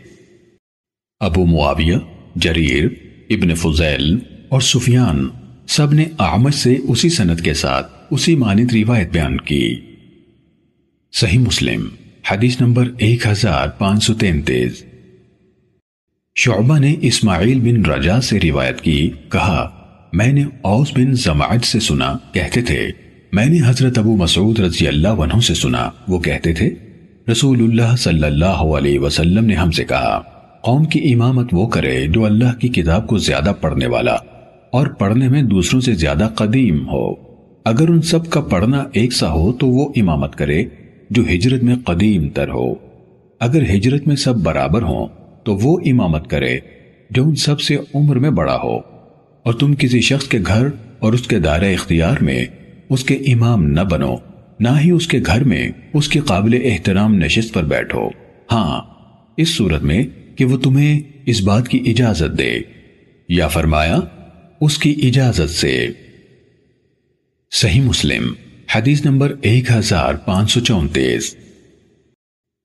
ابو 1.20 1.46
معاویہ، 1.46 1.96
جریر، 2.36 2.88
ابن 3.30 3.54
فضیل 3.54 4.18
اور 4.48 4.60
سفیان 4.60 5.28
سب 5.68 5.92
نے 5.92 6.04
آمد 6.18 6.50
سے 6.50 6.76
اسی 6.88 7.08
سنت 7.08 7.42
کے 7.42 7.54
ساتھ 7.54 7.92
اسی 8.10 8.36
مانت 8.36 8.72
روایت 8.72 9.08
بیان 9.08 9.40
کی۔ 9.40 9.80
صحیح 11.12 11.38
مسلم، 11.38 11.88
حدیث 12.30 12.60
نمبر 12.60 12.88
ایک 12.98 13.26
ہزار 13.26 13.68
پانچ 13.68 14.04
سو 14.04 14.14
تینتیس۔ 14.14 14.84
شعبہ 16.34 16.78
نے 16.78 16.94
اسماعیل 17.00 17.60
بن 17.60 17.90
رجا 17.90 18.20
سے 18.20 18.40
روایت 18.40 18.80
کی، 18.80 19.10
کہا، 19.32 19.82
میں 20.12 20.32
نے 20.32 20.44
اوس 20.62 20.92
بن 20.92 21.14
زماعت 21.14 21.64
سے 21.64 21.80
سنا، 21.80 22.18
کہتے 22.32 22.62
تھے 22.62 22.90
میں 23.36 23.46
نے 23.46 23.58
حضرت 23.66 23.98
ابو 23.98 24.16
مسعود 24.16 24.60
رضی 24.60 24.88
اللہ 24.88 25.08
عنہ 25.08 25.40
سے 25.40 25.54
سنا۔ 25.54 25.90
وہ 26.08 26.18
کہتے 26.18 26.52
تھے، 26.52 26.70
رسول 27.32 27.62
اللہ 27.62 27.96
صلی 27.96 28.24
اللہ 28.24 28.44
علیہ 28.44 28.98
وسلم 28.98 29.44
نے 29.44 29.54
ہم 29.54 29.70
سے 29.70 29.84
کہا، 29.84 30.22
قوم 30.62 30.84
کی 30.84 31.12
امامت 31.12 31.48
وہ 31.52 31.66
کرے 31.66 32.06
جو 32.06 32.24
اللہ 32.24 32.58
کی 32.58 32.68
کتاب 32.68 33.06
کو 33.06 33.18
زیادہ 33.18 33.52
پڑھنے 33.60 33.86
والا 33.86 34.14
اور 34.70 34.86
پڑھنے 34.86 35.28
میں 35.28 35.42
دوسروں 35.42 35.80
سے 35.80 35.94
زیادہ 35.94 36.28
قدیم 36.34 36.88
ہو۔ 36.88 37.12
اگر 37.64 37.88
ان 37.88 38.02
سب 38.02 38.30
کا 38.30 38.40
پڑھنا 38.40 38.84
ایک 38.92 39.12
سا 39.12 39.32
ہو 39.32 39.52
تو 39.52 39.66
وہ 39.66 39.92
امامت 39.96 40.36
کرے 40.36 40.64
جو 41.10 41.22
ہجرت 41.22 41.62
میں 41.62 41.76
قدیم 41.84 42.28
تر 42.28 42.48
ہو۔ 42.48 42.74
اگر 43.40 43.62
ہجرت 43.62 44.06
میں 44.06 44.16
سب 44.16 44.34
برابر 44.34 44.82
ہوں 44.82 45.06
تو 45.44 45.56
وہ 45.56 45.80
امامت 45.86 46.30
کرے 46.30 46.58
جو 47.10 47.24
ان 47.24 47.34
سب 47.34 47.60
سے 47.60 47.76
عمر 47.94 48.16
میں 48.16 48.30
بڑا 48.30 48.58
ہو۔ 48.64 48.76
اور 49.42 49.52
تم 49.52 49.74
کسی 49.74 50.00
شخص 50.00 50.28
کے 50.28 50.38
گھر 50.46 50.66
اور 50.98 51.12
اس 51.12 51.26
کے 51.26 51.38
دائرہ 51.38 51.72
اختیار 51.72 52.16
میں 52.20 52.44
اس 52.90 53.04
کے 53.04 53.14
امام 53.14 53.66
نہ 53.66 53.80
بنو، 53.80 54.16
نہ 54.60 54.68
ہی 54.84 54.90
اس 54.90 55.06
کے 55.06 55.20
گھر 55.26 55.44
میں 55.44 55.68
اس 55.94 56.08
کے 56.08 56.20
قابل 56.20 56.60
احترام 56.64 57.14
نشست 57.14 57.54
پر 57.54 57.62
بیٹھو۔ 57.64 58.08
ہاں 58.52 58.80
اس 59.36 59.56
صورت 59.56 59.82
میں 59.82 60.02
کہ 60.36 60.44
وہ 60.44 60.56
تمہیں 60.56 61.00
اس 61.26 61.42
بات 61.42 61.68
کی 61.68 61.84
اجازت 61.86 62.38
دے۔ 62.38 62.58
یا 63.28 63.48
فرمایا، 63.48 63.98
اس 64.60 64.78
کی 64.78 65.00
اجازت 65.02 65.50
سے۔ 65.50 65.86
صحیح 67.50 67.80
مسلم، 67.80 68.32
حدیث 68.74 69.04
نمبر 69.04 69.34
ایک 69.42 69.70
ہزار 69.70 70.14
پانچ 70.14 70.50
سو 70.50 70.60
چونتیس۔ 70.60 71.36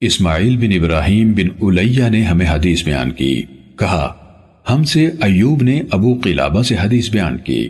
اسماعیل 0.02 0.58
بن 0.58 0.84
ابراہیم 0.84 1.32
بن 1.32 1.48
الیہ 1.62 2.10
نے 2.10 2.24
ہمیں 2.24 2.46
حدیث 2.50 2.84
بیان 2.84 3.12
کی۔ 3.12 3.44
کہا، 3.80 4.14
ہم 4.70 4.84
سے 4.84 5.10
ایوب 5.22 5.64
نے 5.64 5.82
ابو 5.92 6.20
قلابہ 6.24 6.62
سے 6.62 6.76
حدیث 6.76 7.10
بیان 7.10 7.38
کی۔ 7.38 7.70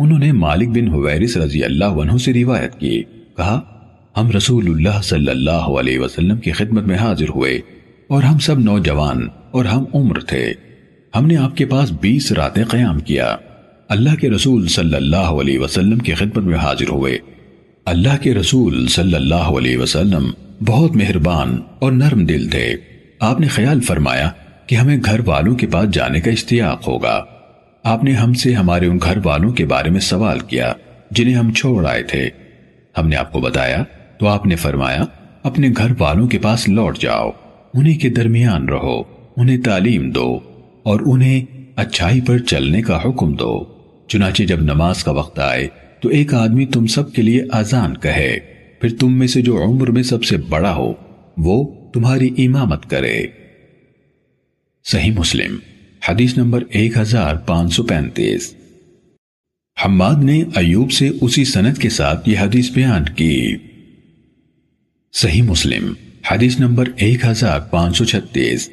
انہوں 0.00 0.18
نے 0.18 0.32
مالک 0.32 0.68
بن 0.68 0.88
حویرس 0.88 1.36
رضی 1.36 1.64
اللہ 1.64 1.84
عنہ 1.84 2.16
سے 2.16 2.32
روایت 2.32 2.80
کی۔ 2.80 3.02
کہا، 3.36 3.60
ہم 4.16 4.30
رسول 4.30 4.66
اللہ 4.66 5.02
صلی 5.02 5.30
اللہ 5.30 5.50
علیہ 5.50 5.98
وسلم 5.98 6.36
کی 6.36 6.52
خدمت 6.52 6.84
میں 6.84 6.96
حاضر 6.96 7.28
ہوئے 7.28 7.54
اور 8.08 8.22
ہم 8.22 8.38
سب 8.38 8.58
نوجوان 8.58 9.28
اور 9.50 9.64
ہم 9.64 9.84
عمر 9.94 10.20
تھے۔ 10.20 10.52
ہم 11.16 11.26
نے 11.26 11.36
آپ 11.36 11.56
کے 11.56 11.64
پاس 11.64 11.92
بیس 12.00 12.32
راتیں 12.32 12.64
قیام 12.64 13.00
کیا۔ 13.00 13.36
اللہ 13.88 14.14
کے 14.14 14.30
رسول 14.30 14.68
صلی 14.68 14.94
اللہ 14.94 15.16
علیہ 15.16 15.58
وسلم 15.58 15.98
کی 15.98 16.14
خدمت 16.14 16.44
میں 16.44 16.56
حاضر 16.56 16.88
ہوئے۔ 16.88 17.18
اللہ 17.84 18.22
کے 18.22 18.34
رسول 18.34 18.86
صلی 18.86 19.14
اللہ 19.14 19.34
علیہ 19.34 19.78
وسلم 19.78 20.30
بہت 20.66 20.96
مہربان 20.96 21.60
اور 21.78 21.92
نرم 21.92 22.24
دل 22.24 22.48
تھے۔ 22.48 22.74
آپ 23.20 23.40
نے 23.40 23.48
خیال 23.48 23.80
فرمایا 23.80 24.30
کہ 24.66 24.74
ہمیں 24.74 24.96
گھر 25.04 25.20
والوں 25.26 25.54
کے 25.54 25.66
پاس 25.66 25.90
جانے 25.90 26.20
کا 26.20 26.30
اشتیاق 26.30 26.88
ہوگا۔ 26.88 27.24
آپ 27.82 28.04
نے 28.04 28.12
ہم 28.12 28.34
سے 28.34 28.54
ہمارے 28.54 28.86
ان 28.86 28.98
گھر 29.02 29.18
والوں 29.24 29.52
کے 29.52 29.66
بارے 29.66 29.90
میں 29.90 30.00
سوال 30.00 30.38
کیا 30.38 30.72
جنہیں 31.10 31.34
ہم 31.34 31.52
چھوڑ 31.52 31.86
آئے 31.86 32.02
تھے۔ 32.02 32.30
ہم 32.98 33.08
نے 33.08 33.16
آپ 33.16 33.32
کو 33.32 33.40
بتایا 33.40 33.84
تو 34.18 34.26
آپ 34.26 34.46
نے 34.46 34.56
فرمایا، 34.56 35.04
اپنے 35.42 35.68
گھر 35.76 35.92
والوں 35.98 36.28
کے 36.28 36.38
پاس 36.38 36.68
لوٹ 36.68 36.98
جاؤ، 36.98 37.30
انہیں 37.74 37.98
کے 37.98 38.08
درمیان 38.08 38.68
رہو، 38.68 39.02
انہیں 39.36 39.62
تعلیم 39.62 40.10
دو 40.10 40.38
اور 40.82 41.00
انہیں 41.06 41.44
اچھائی 41.76 42.20
پر 42.20 42.38
چلنے 42.38 42.82
کا 42.82 43.00
حکم 43.04 43.32
دو۔ 43.32 43.64
چنانچہ 44.08 44.42
جب 44.42 44.60
نماز 44.60 45.04
کا 45.04 45.10
وقت 45.10 45.38
آئے 45.38 45.68
تو 46.00 46.08
ایک 46.08 46.34
آدمی 46.34 46.66
تم 46.66 46.86
سب 46.86 47.12
کے 47.12 47.22
لیے 47.22 47.42
آزان 47.52 47.96
کہے، 47.96 48.38
پھر 48.80 48.88
تم 49.00 49.18
میں 49.18 49.26
سے 49.26 49.42
جو 49.42 49.64
عمر 49.64 49.90
میں 49.90 50.02
سب 50.02 50.24
سے 50.24 50.36
بڑا 50.36 50.74
ہو، 50.74 50.92
وہ 51.36 51.68
تمہاری 51.92 52.30
امامت 52.38 52.90
کرے۔ 52.90 53.22
صحیح 54.84 55.12
مسلم۔ 55.18 55.69
حدیث 56.08 56.36
نمبر 56.36 56.62
ایک 56.70 56.96
ہزار 56.96 57.34
پانچ 57.34 57.74
سو 57.74 57.82
پینتیس۔ 57.82 58.54
حماد 59.84 60.14
نے 60.24 60.42
ایوب 60.56 60.92
سے 60.92 61.10
اسی 61.20 61.44
سنت 61.44 61.78
کے 61.78 61.88
ساتھ 61.88 62.28
یہ 62.28 62.38
حدیث 62.38 62.70
بیان 62.70 63.04
کی۔ 63.04 63.56
صحیح 65.12 65.42
مسلم، 65.42 65.92
حدیث 66.30 66.60
نمبر 66.60 66.88
ایک 66.96 67.24
ہزار 67.24 67.60
پانچ 67.60 67.96
سو 67.96 68.04
چھتیس۔ 68.04 68.70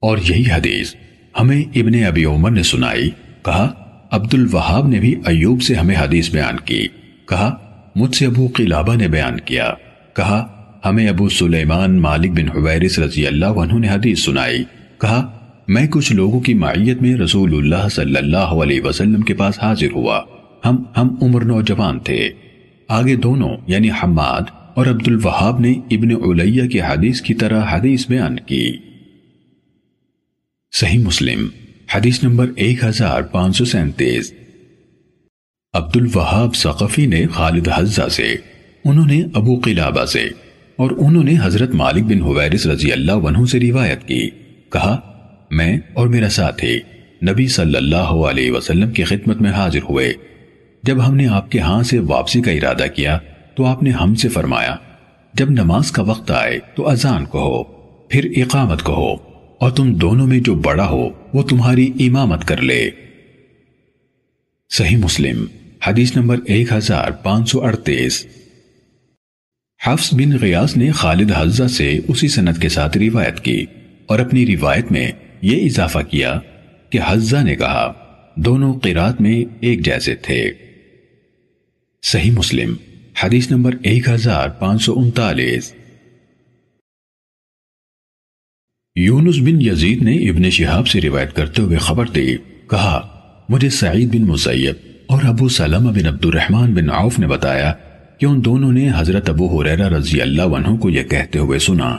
اور 0.00 0.18
یہی 0.28 0.44
حدیث 0.52 0.94
ہمیں 1.40 1.62
ابن 1.62 2.04
ابی 2.04 2.24
عمر 2.24 2.50
نے 2.50 2.62
سنائی، 2.62 3.10
کہا 3.44 3.84
عبد 4.10 4.34
الوہاب 4.34 4.88
نے 4.88 5.00
بھی 5.00 5.14
ایوب 5.26 5.62
سے 5.62 5.74
ہمیں 5.74 5.96
حدیث 5.96 6.30
بیان 6.30 6.56
کی۔ 6.64 6.88
کہا، 7.28 7.56
مجھ 7.96 8.16
سے 8.16 8.26
ابو 8.26 8.48
قلابہ 8.54 8.94
نے 8.94 9.08
بیان 9.08 9.40
کیا۔ 9.40 9.74
کہا، 10.16 10.64
ہمیں 10.84 11.08
ابو 11.08 11.28
سلیمان 11.28 12.00
مالک 12.00 12.30
بن 12.30 12.48
حویرس 12.48 12.98
رضی 12.98 13.26
اللہ 13.26 13.46
عنہ 13.46 13.78
نے 13.78 13.88
حدیث 13.88 14.24
سنائی۔ 14.24 14.64
کہا 15.00 15.34
میں 15.68 15.86
کچھ 15.86 16.12
لوگوں 16.12 16.40
کی 16.40 16.54
معیت 16.54 17.02
میں 17.02 17.16
رسول 17.16 17.54
اللہ 17.54 17.88
صلی 17.88 18.16
اللہ 18.16 18.36
علیہ 18.36 18.80
وسلم 18.80 19.20
کے 19.20 19.34
پاس 19.34 19.58
حاضر 19.62 19.90
ہوا۔ 19.92 20.22
ہم 20.64 20.82
ہم 20.96 21.14
عمر 21.22 21.44
نوجوان 21.44 21.98
تھے۔ 21.98 22.28
آگے 22.88 23.16
دونوں 23.16 23.56
یعنی 23.66 23.90
حماد 23.90 24.40
اور 24.74 24.86
عبد 24.86 25.08
الوہاب 25.08 25.60
نے 25.60 25.72
ابن 25.90 26.40
علیہ 26.40 26.68
کی 26.68 26.80
حدیث 26.80 27.20
کی 27.20 27.34
طرح 27.34 27.62
حدیث 27.70 28.08
بیان 28.08 28.36
کی۔ 28.36 28.72
صحیح 30.72 30.98
مسلم، 30.98 31.48
حدیث 31.94 32.22
نمبر 32.22 32.50
ایک 32.56 32.84
ہزار 32.84 33.22
پانچ 33.22 33.56
سو 33.56 33.64
سینتیس۔ 33.64 34.34
عبد 35.74 35.96
الوہاب 35.96 36.54
ثقفی 36.54 37.06
نے 37.06 37.26
خالد 37.26 37.68
حزہ 37.76 38.08
سے، 38.08 38.36
انہوں 38.84 39.06
نے 39.06 39.22
ابو 39.34 39.60
قلابہ 39.64 40.04
سے 40.04 40.24
اور 40.76 40.90
انہوں 40.90 41.24
نے 41.24 41.34
حضرت 41.42 41.74
مالک 41.74 42.04
بن 42.04 42.22
حویرس 42.22 42.66
رضی 42.66 42.92
اللہ 42.92 43.12
عنہ 43.12 43.44
سے 43.44 43.60
روایت 43.60 44.04
کی۔ 44.08 44.30
کہا 44.72 45.07
میں 45.50 45.78
اور 45.94 46.08
میرا 46.08 46.28
ساتھی 46.28 46.80
نبی 47.30 47.46
صلی 47.46 47.76
اللہ 47.76 47.96
علیہ 47.96 48.50
وسلم 48.50 48.90
کی 48.90 49.04
خدمت 49.04 49.40
میں 49.40 49.50
حاضر 49.50 49.82
ہوئے۔ 49.90 50.12
جب 50.82 51.08
ہم 51.08 51.14
نے 51.14 51.26
آپ 51.26 51.50
کے 51.50 51.58
ہاں 51.58 51.82
سے 51.82 51.98
واپسی 51.98 52.42
کا 52.42 52.50
ارادہ 52.50 52.86
کیا 52.94 53.18
تو 53.54 53.64
آپ 53.64 53.82
نے 53.82 53.90
ہم 53.90 54.14
سے 54.14 54.28
فرمایا، 54.28 54.76
جب 55.34 55.50
نماز 55.50 55.90
کا 55.90 56.02
وقت 56.02 56.30
آئے 56.30 56.58
تو 56.74 56.88
اذان 56.88 57.24
کہو، 57.24 57.62
پھر 58.08 58.32
اقامت 58.36 58.86
کہو 58.86 59.14
اور 59.60 59.70
تم 59.70 59.94
دونوں 59.94 60.26
میں 60.26 60.40
جو 60.40 60.54
بڑا 60.54 60.88
ہو 60.88 61.08
وہ 61.32 61.42
تمہاری 61.42 61.92
امامت 62.00 62.44
کر 62.44 62.62
لے۔ 62.62 62.90
صحیح 64.70 64.96
مسلم، 64.96 65.44
حدیث 65.86 66.16
نمبر 66.16 66.36
ایک 66.46 66.72
ہزار 66.72 67.10
پانچ 67.10 67.50
سو 67.50 67.64
اڑتیس۔ 67.64 68.26
حفظ 69.86 70.08
بن 70.12 70.36
غیاس 70.40 70.76
نے 70.76 70.90
خالد 70.90 71.32
حزہ 71.36 71.66
سے 71.66 71.98
اسی 72.08 72.28
سنت 72.28 72.60
کے 72.62 72.68
ساتھ 72.68 72.98
روایت 72.98 73.40
کی 73.40 73.64
اور 74.06 74.18
اپنی 74.18 74.46
روایت 74.46 74.92
میں 74.92 75.12
یہ 75.42 75.64
اضافہ 75.64 75.98
کیا 75.98 76.40
کہ 76.90 76.98
حزہ 77.06 77.36
نے 77.36 77.56
کہا، 77.56 77.92
دونوں 78.34 78.74
قرات 78.74 79.20
میں 79.20 79.44
ایک 79.60 79.84
جیسے 79.84 80.14
تھے۔ 80.14 80.52
صحیح 82.02 82.30
مسلم، 82.30 82.74
حدیث 83.22 83.50
نمبر 83.50 83.74
ایک 83.82 84.08
ہزار 84.08 84.48
پانچ 84.48 84.82
سو 84.82 85.00
انتالیس۔ 85.00 85.74
یونس 88.96 89.38
بن 89.38 89.62
یزید 89.62 90.02
نے 90.02 90.14
ابن 90.30 90.50
شہاب 90.50 90.88
سے 90.88 91.00
روایت 91.00 91.36
کرتے 91.36 91.62
ہوئے 91.62 91.78
خبر 91.78 92.06
دی، 92.06 92.36
کہا، 92.70 93.08
مجھے 93.48 93.70
سعید 93.70 94.14
بن 94.14 94.22
مسیب 94.22 94.74
اور 95.06 95.22
ابو 95.24 95.48
سلمہ 95.48 95.90
بن 95.90 96.06
عبد 96.06 96.24
الرحمن 96.24 96.74
بن 96.74 96.90
عوف 96.90 97.18
نے 97.18 97.26
بتایا 97.26 97.72
کہ 98.18 98.26
ان 98.26 98.44
دونوں 98.44 98.72
نے 98.72 98.90
حضرت 98.96 99.28
ابو 99.28 99.60
حریرہ 99.60 99.88
رضی 99.88 100.20
اللہ 100.20 100.42
عنہ 100.42 100.76
کو 100.76 100.90
یہ 100.90 101.02
کہتے 101.02 101.38
ہوئے 101.38 101.58
سنا 101.58 101.96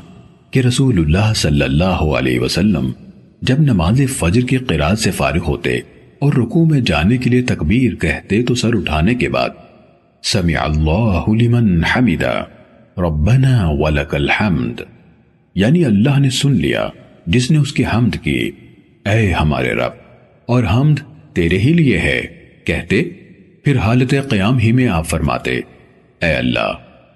کہ 0.52 0.60
رسول 0.60 1.00
اللہ 1.00 1.34
صلی 1.36 1.62
اللہ 1.62 2.02
علیہ 2.20 2.40
وسلم 2.40 2.92
جب 3.42 3.60
نماز 3.60 4.02
فجر 4.18 4.42
کی 4.42 4.58
قرآن 4.58 4.96
سے 4.96 5.12
فارغ 5.12 5.40
ہوتے 5.40 5.78
اور 6.20 6.34
رکوع 6.34 6.66
میں 6.66 6.82
جانے 6.82 7.18
کے 7.18 7.30
لیے 7.30 7.42
تکبیر 7.42 7.96
کہتے 7.96 8.44
تو 8.44 8.56
سر 8.56 8.76
اٹھانے 8.76 9.16
کے 9.16 9.30
بعد، 9.30 9.50
سمع 10.24 10.60
اللہ 10.60 11.44
لمن 11.44 11.84
حمدہ، 11.84 12.44
ربنا 12.98 13.70
ولک 13.70 14.16
الحمد۔ 14.16 14.82
یعنی 15.56 15.86
اللہ 15.86 16.20
نے 16.20 16.30
سن 16.30 16.52
لیا، 16.52 16.90
جس 17.28 17.52
نے 17.52 17.58
اس 17.58 17.74
کی 17.74 17.84
حمد 17.94 18.16
کی۔ 18.24 18.52
اے 19.06 19.32
ہمارے 19.34 19.74
رب، 19.74 19.92
اور 20.46 20.64
حمد 20.64 21.00
تیرے 21.34 21.58
ہی 21.58 21.74
لیے 21.74 21.98
ہے۔ 21.98 22.22
کہتے، 22.66 23.04
پھر 23.64 23.78
حالت 23.78 24.14
قیام 24.30 24.58
ہی 24.58 24.72
میں 24.72 24.88
آپ 24.88 25.08
فرماتے، 25.08 25.52
اے 26.22 26.34
اللہ، 26.34 26.74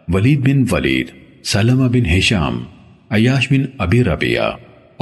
ولید 0.08 0.40
بن 0.40 0.64
ولید، 0.72 1.08
سلمہ 1.44 1.88
بن 1.88 2.06
حشام 2.06 2.64
عیاش 3.10 3.52
بن 3.52 3.66
ابی 3.78 4.04
ربیہ 4.04 4.40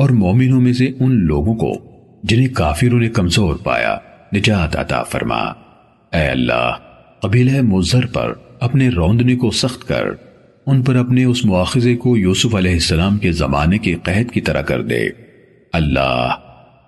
اور 0.01 0.09
مومنوں 0.09 0.61
میں 0.61 0.73
سے 0.73 0.91
ان 0.99 1.25
لوگوں 1.25 1.55
کو 1.55 1.73
جنہیں 2.23 2.47
کافروں 2.47 2.99
نے 2.99 3.09
کمزور 3.09 3.55
پایا، 3.55 3.97
نجات 4.35 4.75
عطا 4.75 5.03
فرما۔ 5.03 5.39
اے 6.13 6.27
اللہ 6.27 6.71
قبیلہ 7.21 7.61
مزر 7.61 8.05
پر 8.05 8.33
اپنے 8.59 8.89
روندنے 8.89 9.35
کو 9.35 9.51
سخت 9.51 9.87
کر، 9.87 10.03
ان 10.65 10.81
پر 10.81 10.95
اپنے 10.95 11.23
اس 11.23 11.45
مواخذے 11.45 11.95
کو 11.95 12.17
یوسف 12.17 12.55
علیہ 12.55 12.71
السلام 12.71 13.17
کے 13.17 13.31
زمانے 13.31 13.77
کے 13.77 13.95
قہد 14.03 14.31
کی 14.31 14.41
طرح 14.41 14.61
کر 14.61 14.83
دے۔ 14.83 15.09
اللہ، 15.73 16.35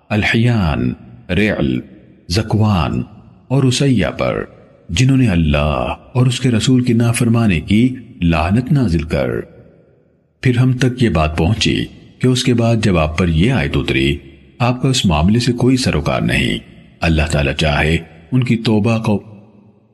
الحیان 0.08 0.92
ریعل 1.30 1.80
زکوان 2.28 3.02
اور 3.48 3.62
اسیہ 3.62 4.06
پر، 4.18 4.44
جنہوں 4.88 5.16
نے 5.16 5.28
اللہ 5.28 5.94
اور 6.12 6.26
اس 6.26 6.40
کے 6.40 6.50
رسول 6.50 6.84
کی 6.84 6.92
نافرمانے 6.92 7.60
کی 7.60 7.94
لعنت 8.22 8.72
نازل 8.72 9.02
کر۔ 9.02 9.28
پھر 10.40 10.56
ہم 10.56 10.72
تک 10.72 11.02
یہ 11.02 11.08
بات 11.08 11.38
پہنچی۔ 11.38 11.84
کہ 12.18 12.26
اس 12.26 12.44
کے 12.44 12.54
بعد 12.54 12.76
جب 12.82 12.98
آپ 12.98 13.18
پر 13.18 13.28
یہ 13.28 13.52
آیت 13.52 13.76
اتری، 13.76 14.18
آپ 14.58 14.82
کا 14.82 14.88
اس 14.88 15.06
معاملے 15.06 15.40
سے 15.40 15.52
کوئی 15.52 15.76
سروکار 15.76 16.20
نہیں۔ 16.20 16.58
اللہ 17.00 17.22
تعالیٰ 17.30 17.54
چاہے 17.54 17.98
ان 18.32 18.44
کی 18.44 18.56
توبہ 18.56 18.98
کو، 18.98 19.22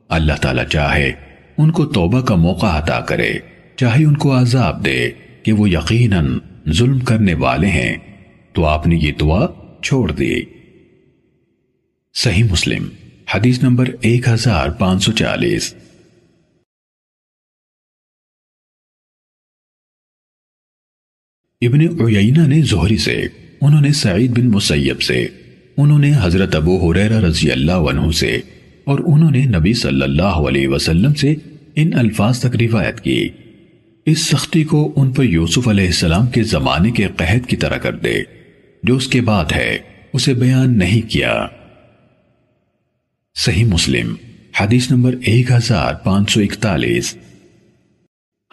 اللہ 0.09 0.33
تعالیٰ 0.41 0.65
چاہے 0.65 1.11
ان 1.57 1.71
کو 1.71 1.85
توبہ 1.85 2.21
کا 2.21 2.35
موقع 2.35 2.65
عطا 2.65 2.99
کرے۔ 2.99 3.33
چاہے 3.75 4.05
ان 4.05 4.17
کو 4.17 4.39
عذاب 4.39 4.85
دے 4.85 5.11
کہ 5.43 5.51
وہ 5.51 5.69
یقیناً 5.69 6.37
ظلم 6.69 6.99
کرنے 6.99 7.33
والے 7.33 7.67
ہیں۔ 7.67 7.97
تو 8.53 8.65
آپ 8.65 8.87
نے 8.87 8.95
یہ 8.95 9.11
دعا 9.11 9.47
چھوڑ 9.83 10.11
دی۔ 10.11 10.41
صحیح 12.13 12.43
مسلم، 12.43 12.89
حدیث 13.35 13.63
نمبر 13.63 13.89
ایک 14.01 14.27
ہزار 14.27 14.69
پانچ 14.69 15.03
سو 15.03 15.11
چالیس۔ 15.11 15.75
ابن 21.61 21.81
عیینہ 22.01 22.47
نے 22.47 22.61
زہری 22.61 22.97
سے، 22.97 23.21
انہوں 23.61 23.81
نے 23.81 23.91
سعید 23.93 24.31
بن 24.37 24.47
مسیب 24.47 25.01
سے، 25.01 25.27
انہوں 25.77 25.99
نے 25.99 26.11
حضرت 26.21 26.55
ابو 26.55 26.77
حریرہ 26.77 27.19
رضی 27.19 27.51
اللہ 27.51 27.71
عنہ 27.71 28.11
سے، 28.11 28.39
اور 28.83 28.99
انہوں 28.99 29.31
نے 29.31 29.45
نبی 29.45 29.73
صلی 29.73 30.01
اللہ 30.01 30.39
علیہ 30.47 30.67
وسلم 30.67 31.13
سے 31.13 31.33
ان 31.75 31.93
الفاظ 31.93 32.39
تک 32.39 32.55
روایت 32.61 33.01
کی۔ 33.01 33.29
اس 34.05 34.25
سختی 34.25 34.63
کو 34.63 34.93
ان 34.95 35.11
پر 35.11 35.23
یوسف 35.23 35.67
علیہ 35.67 35.85
السلام 35.85 36.27
کے 36.27 36.43
زمانے 36.43 36.91
کے 36.91 37.07
قہد 37.15 37.45
کی 37.45 37.55
طرح 37.55 37.77
کر 37.77 37.95
دے، 37.95 38.13
جو 38.83 38.95
اس 38.95 39.07
کے 39.07 39.21
بعد 39.21 39.51
ہے، 39.51 39.77
اسے 40.13 40.33
بیان 40.33 40.77
نہیں 40.77 41.09
کیا۔ 41.09 41.45
صحیح 43.35 43.65
مسلم، 43.65 44.13
حدیث 44.59 44.91
نمبر 44.91 45.15
ایک 45.25 45.51
ہزار 45.51 45.93
پانچ 45.93 46.31
سو 46.31 46.41
اکتالیس۔ 46.41 47.15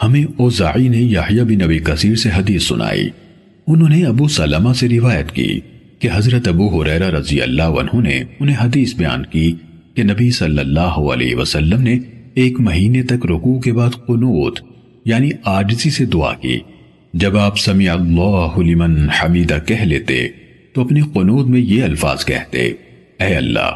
ہمیں 0.02 0.24
اوزاعی 0.36 0.88
نے 0.88 0.96
یحییٰ 0.96 1.44
بن 1.44 1.64
نبی 1.64 1.78
کثیر 1.78 2.16
سے 2.16 2.28
حدیث 2.36 2.62
سنائی۔ 2.62 3.08
انہوں 3.66 3.88
نے 3.88 4.04
ابو 4.04 4.28
سلمہ 4.28 4.72
سے 4.72 4.88
روایت 4.88 5.32
کی 5.32 5.60
کہ 5.98 6.08
حضرت 6.12 6.48
ابو 6.48 6.82
حریرہ 6.82 7.10
رضی 7.10 7.40
اللہ 7.40 7.62
عنہ 7.62 8.00
نے 8.00 8.22
انہیں 8.40 8.56
حدیث 8.60 8.94
بیان 8.94 9.26
کی 9.26 9.54
کہ 9.94 10.02
نبی 10.02 10.30
صلی 10.30 10.58
اللہ 10.58 10.98
علیہ 11.12 11.36
وسلم 11.36 11.82
نے 11.82 11.98
ایک 12.34 12.60
مہینے 12.60 13.02
تک 13.02 13.26
رکوع 13.26 13.60
کے 13.60 13.72
بعد 13.72 13.90
قنوت 14.06 14.60
یعنی 15.04 15.30
آجزی 15.44 15.90
سے 15.90 16.04
دعا 16.04 16.34
کی۔ 16.34 16.58
جب 17.14 17.36
آپ 17.36 17.58
سمیع 17.58 17.92
اللہ 17.92 18.58
لمن 18.58 19.10
حمیدہ 19.10 19.58
کہہ 19.66 19.84
لیتے، 19.84 20.28
تو 20.72 20.80
اپنی 20.80 21.00
قنوت 21.00 21.46
میں 21.46 21.60
یہ 21.60 21.84
الفاظ 21.84 22.24
کہتے، 22.24 22.62
اے 23.20 23.34
اللہ، 23.34 23.70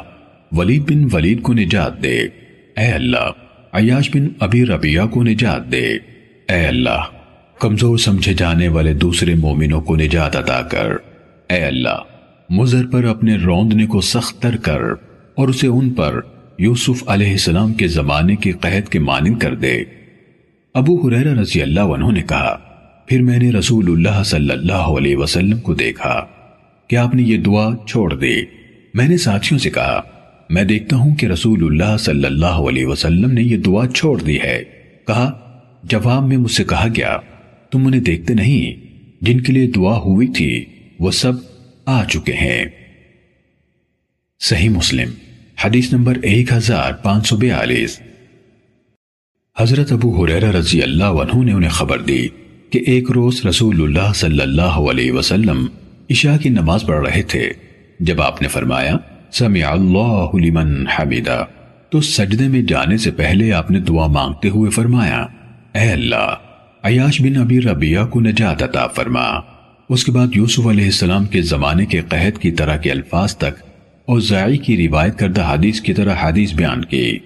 ولید 0.52 0.82
بن 0.90 1.08
ولید 1.12 1.42
کو 1.42 1.52
نجات 1.52 2.02
دے، 2.02 2.18
اے 2.76 2.86
اللہ، 2.86 3.30
عیاش 3.72 4.10
بن 4.14 4.28
ابی 4.40 4.64
ربیہ 4.66 5.00
کو 5.10 5.22
نجات 5.22 5.72
دے۔ 5.72 6.11
اے 6.48 6.66
اللہ، 6.66 7.02
کمزور 7.60 7.98
سمجھے 7.98 8.34
جانے 8.34 8.68
والے 8.68 8.94
دوسرے 8.94 9.34
مومنوں 9.34 9.80
کو 9.80 9.96
نجات 9.96 10.36
عطا 10.36 10.62
کر۔ 10.62 10.88
اے 11.50 11.64
اللہ 11.64 11.96
مزر 12.50 12.86
پر 12.86 13.04
اپنے 13.04 13.36
روندنے 13.36 13.86
کو 13.86 14.00
سخت 14.00 14.42
تر 14.42 14.56
کر 14.56 14.80
اور 15.34 15.48
اسے 15.48 15.66
ان 15.66 15.90
پر 15.90 16.20
یوسف 16.58 17.04
علیہ 17.06 17.30
السلام 17.30 17.72
کے 17.72 17.86
زمانے 17.86 18.36
کی 18.36 18.52
قہد 18.52 18.88
کے 18.88 18.98
مانند 18.98 19.38
کر 19.38 19.54
دے۔ 19.54 19.82
ابو 20.74 21.08
حریرہ 21.08 21.40
رضی 21.40 21.62
اللہ 21.62 21.80
عنہ 21.80 22.10
نے 22.12 22.22
کہا، 22.22 22.58
پھر 23.06 23.22
میں 23.22 23.38
نے 23.38 23.50
رسول 23.50 23.90
اللہ 23.90 24.22
صلی 24.22 24.50
اللہ 24.50 24.72
علیہ 24.72 25.16
وسلم 25.16 25.58
کو 25.58 25.74
دیکھا 25.74 26.26
کہ 26.88 26.96
آپ 26.96 27.14
نے 27.14 27.22
یہ 27.22 27.36
دعا 27.36 27.70
چھوڑ 27.86 28.14
دی۔ 28.14 28.36
میں 28.94 29.08
نے 29.08 29.16
ساتھیوں 29.16 29.58
سے 29.58 29.70
کہا، 29.70 30.02
میں 30.50 30.64
دیکھتا 30.64 30.96
ہوں 30.96 31.14
کہ 31.14 31.26
رسول 31.26 31.64
اللہ 31.64 31.96
صلی 31.96 32.24
اللہ 32.24 32.46
علیہ 32.46 32.86
وسلم 32.86 33.30
نے 33.30 33.42
یہ 33.42 33.56
دعا 33.56 33.86
چھوڑ 33.88 34.20
دی 34.20 34.40
ہے۔ 34.40 34.64
کہا 35.06 35.41
جواب 35.82 36.26
میں 36.26 36.36
مجھ 36.36 36.52
سے 36.52 36.64
کہا 36.64 36.88
گیا، 36.96 37.16
تم 37.70 37.86
انہیں 37.86 38.00
دیکھتے 38.00 38.34
نہیں، 38.34 38.86
جن 39.24 39.40
کے 39.40 39.52
لیے 39.52 39.66
دعا 39.66 39.98
ہوئی 39.98 40.28
تھی، 40.28 40.64
وہ 40.98 41.10
سب 41.10 41.32
آ 41.86 42.04
چکے 42.04 42.32
ہیں۔ 42.32 42.64
صحیح 44.40 44.68
مسلم، 44.68 45.10
حدیث 45.64 45.92
نمبر 45.92 46.18
ایک 46.22 46.52
ہزار 46.52 46.92
پانچ 46.92 47.28
سو 47.28 47.36
بیالیس۔ 47.36 48.00
حضرت 49.58 49.92
ابو 49.92 50.24
حریرہ 50.24 50.50
رضی 50.50 50.82
اللہ 50.82 51.04
عنہ 51.04 51.44
نے 51.44 51.52
انہیں 51.52 51.70
خبر 51.70 51.98
دی 51.98 52.28
کہ 52.70 52.84
ایک 52.86 53.10
روز 53.10 53.46
رسول 53.46 53.82
اللہ 53.82 54.12
صلی 54.12 54.40
اللہ 54.40 54.78
علیہ 54.90 55.12
وسلم 55.12 55.66
عشاء 56.10 56.36
کی 56.36 56.48
نماز 56.48 56.82
پڑھ 56.82 57.08
رہے 57.08 57.22
تھے۔ 57.22 57.52
جب 58.00 58.22
آپ 58.22 58.42
نے 58.42 58.48
فرمایا، 58.48 58.96
سمع 59.32 59.66
اللہ 59.66 60.30
لمن 60.34 60.86
حمیدہ، 60.86 61.44
تو 61.90 62.00
سجدے 62.00 62.48
میں 62.48 62.62
جانے 62.62 62.96
سے 62.96 63.10
پہلے 63.10 63.52
آپ 63.52 63.70
نے 63.70 63.78
دعا 63.78 64.06
مانگتے 64.06 64.48
ہوئے 64.48 64.70
فرمایا 64.70 65.26
اے 65.74 65.92
اللہ، 65.92 66.34
عیاش 66.82 67.20
بن 67.20 67.36
ابی 67.36 67.60
ربیہ 67.60 67.98
کو 68.10 68.20
نجات 68.20 68.62
عطا 68.62 68.86
فرما۔ 68.86 69.26
اس 69.88 70.04
کے 70.04 70.12
بعد 70.12 70.26
یوسف 70.34 70.66
علیہ 70.66 70.84
السلام 70.84 71.24
کے 71.24 71.42
زمانے 71.42 71.86
کے 71.86 72.00
قہد 72.08 72.38
کی 72.38 72.52
طرح 72.52 72.76
کے 72.76 72.90
الفاظ 72.90 73.36
تک 73.36 73.62
اور 74.04 74.20
زائی 74.20 74.58
کی 74.58 74.88
روایت 74.88 75.18
کردہ 75.18 75.44
حدیث 75.54 75.80
کی 75.80 75.94
طرح 75.94 76.14
حدیث 76.20 76.52
بیان 76.52 76.84
کی۔ 76.84 77.18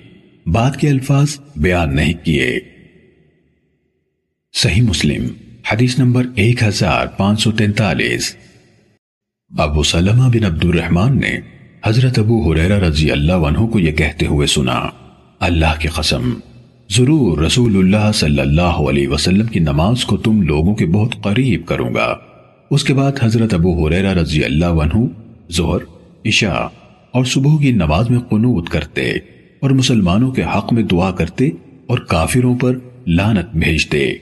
بعد 0.46 0.76
کے 0.76 0.88
الفاظ 0.88 1.40
بیان 1.56 1.96
نہیں 1.96 2.12
کیے۔ 2.12 2.60
صحیح 4.52 4.82
مسلم، 4.82 5.26
حدیث 5.72 5.98
نمبر 5.98 6.26
ایک 6.34 6.62
ہزار 6.62 7.06
پانچ 7.06 7.42
سو 7.42 7.52
تینتالیس۔ 7.52 8.36
ابو 9.58 9.82
سلمہ 9.82 10.28
بن 10.28 10.44
عبد 10.44 10.64
الرحمن 10.64 11.20
نے 11.20 11.38
حضرت 11.86 12.18
ابو 12.18 12.52
حریرہ 12.52 12.78
رضی 12.78 13.10
اللہ 13.10 13.32
عنہ 13.32 13.66
کو 13.66 13.78
یہ 13.78 13.92
کہتے 13.92 14.26
ہوئے 14.26 14.46
سنا، 14.46 14.88
اللہ 15.40 15.78
کی 15.78 15.88
قسم 15.88 16.34
ضرور 16.90 17.38
رسول 17.38 17.76
اللہ 17.76 18.12
صلی 18.14 18.40
اللہ 18.40 18.78
علیہ 18.90 19.08
وسلم 19.08 19.46
کی 19.46 19.58
نماز 19.58 20.04
کو 20.04 20.16
تم 20.16 20.42
لوگوں 20.42 20.74
کے 20.74 20.86
بہت 20.86 21.14
قریب 21.22 21.66
کروں 21.66 21.94
گا۔ 21.94 22.16
اس 22.70 22.84
کے 22.84 22.94
بعد 22.94 23.12
حضرت 23.22 23.54
ابو 23.54 23.86
حریرہ 23.86 24.14
رضی 24.14 24.44
اللہ 24.44 24.64
عنہ 24.64 25.04
ظہر، 25.52 25.78
عشاء 26.26 26.66
اور 27.10 27.24
صبح 27.24 27.58
کی 27.60 27.72
نماز 27.72 28.10
میں 28.10 28.18
قنوت 28.18 28.68
کرتے 28.68 29.10
اور 29.60 29.70
مسلمانوں 29.70 30.30
کے 30.30 30.42
حق 30.42 30.72
میں 30.72 30.82
دعا 30.82 31.10
کرتے 31.10 31.48
اور 31.86 31.98
کافروں 31.98 32.56
پر 32.56 32.78
لانت 33.06 33.56
بھیجتے۔ 33.56 34.14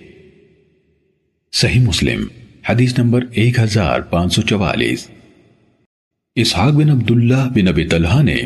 صحیح 1.52 1.80
مسلم، 1.80 2.26
حدیث 2.68 2.98
نمبر 2.98 3.24
ایک 3.32 3.58
ہزار 3.58 4.00
پانچ 4.00 4.34
سو 4.34 4.42
چوالیس۔ 4.42 5.08
اسحاق 6.34 6.72
بن 6.72 6.90
عبداللہ 6.90 7.48
بن 7.54 7.68
ابی 7.68 7.84
طلحہ 7.84 8.22
نے 8.22 8.36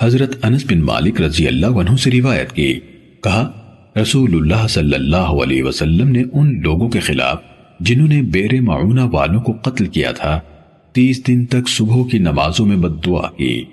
حضرت 0.00 0.44
انس 0.44 0.64
بن 0.64 0.78
مالک 0.78 1.20
رضی 1.20 1.46
اللہ 1.46 1.66
عنہ 1.66 1.96
سے 1.96 2.10
روایت 2.10 2.52
کی، 2.52 2.80
کہا 3.22 3.57
رسول 4.00 4.34
اللہ 4.34 4.66
صلی 4.66 4.94
اللہ 4.94 5.16
علیہ 5.16 5.62
وسلم 5.62 6.08
نے 6.08 6.22
ان 6.32 6.60
لوگوں 6.60 6.88
کے 6.88 7.00
خلاف 7.00 7.42
جنہوں 7.80 8.08
نے 8.08 8.22
بیر 8.22 8.60
معونہ 8.60 9.00
والوں 9.00 9.40
کو 9.40 9.52
قتل 9.52 9.86
کیا 9.86 10.12
تھا، 10.12 10.40
تیس 10.92 11.26
دن 11.26 11.46
تک 11.46 11.68
صبح 11.68 12.08
کی 12.10 12.18
نمازوں 12.18 12.66
میں 12.66 12.76
بد 12.76 13.06
دعا 13.06 13.30
کی۔ 13.36 13.64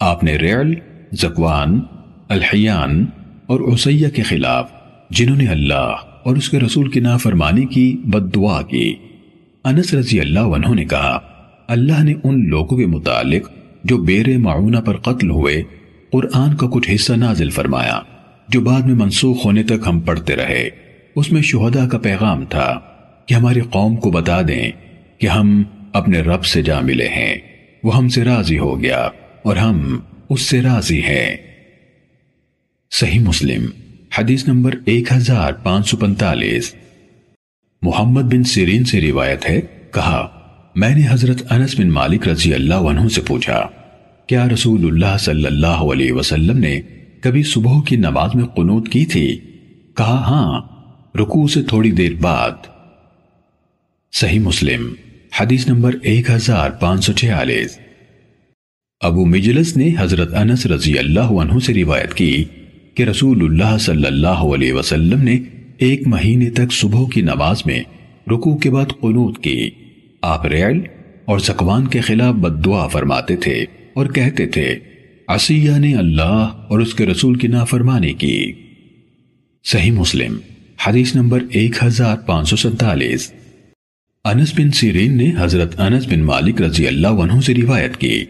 آپ 0.00 0.24
نے 0.24 0.36
ریل 0.36 0.74
زکوان، 1.12 1.80
الحیان 2.28 3.06
اور 3.46 3.74
عسیہ 3.74 4.08
کے 4.08 4.22
خلاف 4.22 4.70
جنہوں 5.10 5.36
نے 5.36 5.46
اللہ 5.46 5.94
اور 6.24 6.36
اس 6.36 6.48
کے 6.48 6.60
رسول 6.60 6.90
کی 6.90 7.00
نافرمانی 7.00 7.66
کی 7.66 7.96
بد 8.04 8.34
دعا 8.34 8.62
کی۔ 8.62 8.94
انس 9.64 9.94
رضی 9.94 10.20
اللہ 10.20 10.40
عنہ 10.40 10.74
نے 10.74 10.84
کہا، 10.84 11.20
اللہ 11.68 12.04
نے 12.04 12.14
ان 12.24 12.48
لوگوں 12.48 12.78
کے 12.78 12.86
متعلق 12.86 13.50
جو 13.84 13.98
بیر 13.98 14.38
معونہ 14.38 14.78
پر 14.78 14.96
قتل 14.96 15.30
ہوئے، 15.30 15.62
قرآن 16.12 16.56
کا 16.56 16.66
کچھ 16.66 16.90
حصہ 16.94 17.12
نازل 17.12 17.50
فرمایا۔ 17.50 18.00
جو 18.48 18.60
بعد 18.60 18.80
میں 18.80 18.94
منسوخ 18.94 19.44
ہونے 19.44 19.62
تک 19.62 19.86
ہم 19.86 20.00
پڑھتے 20.00 20.36
رہے۔ 20.36 20.70
اس 21.16 21.32
میں 21.32 21.42
شہدہ 21.42 21.88
کا 21.92 21.98
پیغام 21.98 22.44
تھا 22.44 22.80
کہ 23.26 23.34
ہماری 23.34 23.60
قوم 23.60 23.96
کو 23.96 24.10
بتا 24.10 24.42
دیں 24.48 24.70
کہ 25.18 25.26
ہم 25.26 25.62
اپنے 25.92 26.20
رب 26.20 26.44
سے 26.44 26.62
جا 26.62 26.80
ملے 26.80 27.08
ہیں۔ 27.08 27.34
وہ 27.84 27.96
ہم 27.96 28.08
سے 28.08 28.24
راضی 28.24 28.58
ہو 28.58 28.82
گیا 28.82 29.08
اور 29.42 29.56
ہم 29.56 29.98
اس 30.28 30.42
سے 30.42 30.62
راضی 30.62 31.02
ہیں۔ 31.02 31.36
صحیح 32.90 33.20
مسلم، 33.20 33.66
حدیث 34.18 34.48
نمبر 34.48 34.74
ایک 34.84 35.12
ہزار 35.12 35.52
پانچ 35.52 35.88
سو 35.88 35.96
پنتالیس 35.96 36.74
محمد 37.82 38.22
بن 38.22 38.44
سیرین 38.44 38.84
سے 38.84 39.00
روایت 39.00 39.50
ہے، 39.50 39.60
کہا، 39.94 40.28
میں 40.74 40.96
نے 40.96 41.06
حضرت 41.10 41.52
انس 41.52 41.80
بن 41.80 41.90
مالک 41.90 42.28
رضی 42.28 42.54
اللہ 42.54 42.74
عنہ 42.74 43.08
سے 43.08 43.20
پوچھا، 43.20 43.68
کیا 44.26 44.48
رسول 44.48 44.84
اللہ 44.84 45.18
صلی 45.18 45.46
اللہ 45.46 45.66
علیہ 45.66 46.12
وسلم 46.12 46.58
نے 46.58 46.80
کبھی 47.20 47.42
صبح 47.42 47.82
کی 47.82 47.96
نماز 47.96 48.30
میں 48.34 48.44
قنوت 48.44 48.88
کی 48.88 49.04
تھی، 49.06 49.36
کہا 49.96 50.16
ہاں 50.28 50.60
رکوع 51.18 51.48
سے 51.48 51.62
تھوڑی 51.62 51.90
دیر 51.90 52.12
بعد۔ 52.20 52.50
صحیح 54.12 54.40
مسلم، 54.40 54.94
حدیث 55.40 55.68
نمبر 55.68 55.94
ایک 56.02 56.30
ہزار 56.30 56.70
پانچ 56.70 57.04
سو 57.04 57.12
چھیالیس۔ 57.12 57.78
ابو 59.00 59.24
مجلس 59.24 59.76
نے 59.76 59.94
حضرت 59.98 60.34
انس 60.34 60.66
رضی 60.66 60.98
اللہ 60.98 61.20
عنہ 61.20 61.58
سے 61.58 61.74
روایت 61.74 62.14
کی 62.14 62.44
کہ 62.94 63.02
رسول 63.02 63.44
اللہ 63.44 63.78
صلی 63.78 64.06
اللہ 64.06 64.44
علیہ 64.54 64.72
وسلم 64.72 65.22
نے 65.22 65.38
ایک 65.78 66.06
مہینے 66.06 66.50
تک 66.50 66.72
صبح 66.72 67.08
کی 67.14 67.20
نماز 67.20 67.62
میں 67.66 67.82
رکوع 68.30 68.56
کے 68.56 68.70
بعد 68.70 68.86
قنوت 69.00 69.42
کی۔ 69.42 69.70
آپ 70.22 70.46
ریل 70.46 70.80
اور 71.24 71.38
زکوان 71.38 71.86
کے 71.86 72.00
خلاف 72.00 72.34
بد 72.34 72.64
دعا 72.64 72.86
فرماتے 72.86 73.36
تھے 73.36 73.64
اور 73.94 74.06
کہتے 74.06 74.46
تھے 74.46 74.78
عصیہ 75.28 75.70
نے 75.70 75.94
اللہ 75.94 76.64
اور 76.68 76.78
اس 76.78 76.94
کے 76.94 77.06
رسول 77.06 77.38
کی 77.38 77.48
نافرمانی 77.48 78.12
کی۔ 78.12 78.52
صحیح 79.64 79.92
مسلم، 79.92 80.38
حدیث 80.86 81.16
نمبر 81.16 81.42
1547 81.52 83.32
انس 84.24 84.58
بن 84.58 84.70
سیرین 84.70 85.16
نے 85.16 85.32
حضرت 85.38 85.80
انس 85.80 86.06
بن 86.06 86.18
مالک 86.18 86.62
رضی 86.62 86.86
اللہ 86.86 87.08
عنہ 87.08 87.40
سے 87.40 87.54
روایت 87.54 87.96
کی 87.96 88.24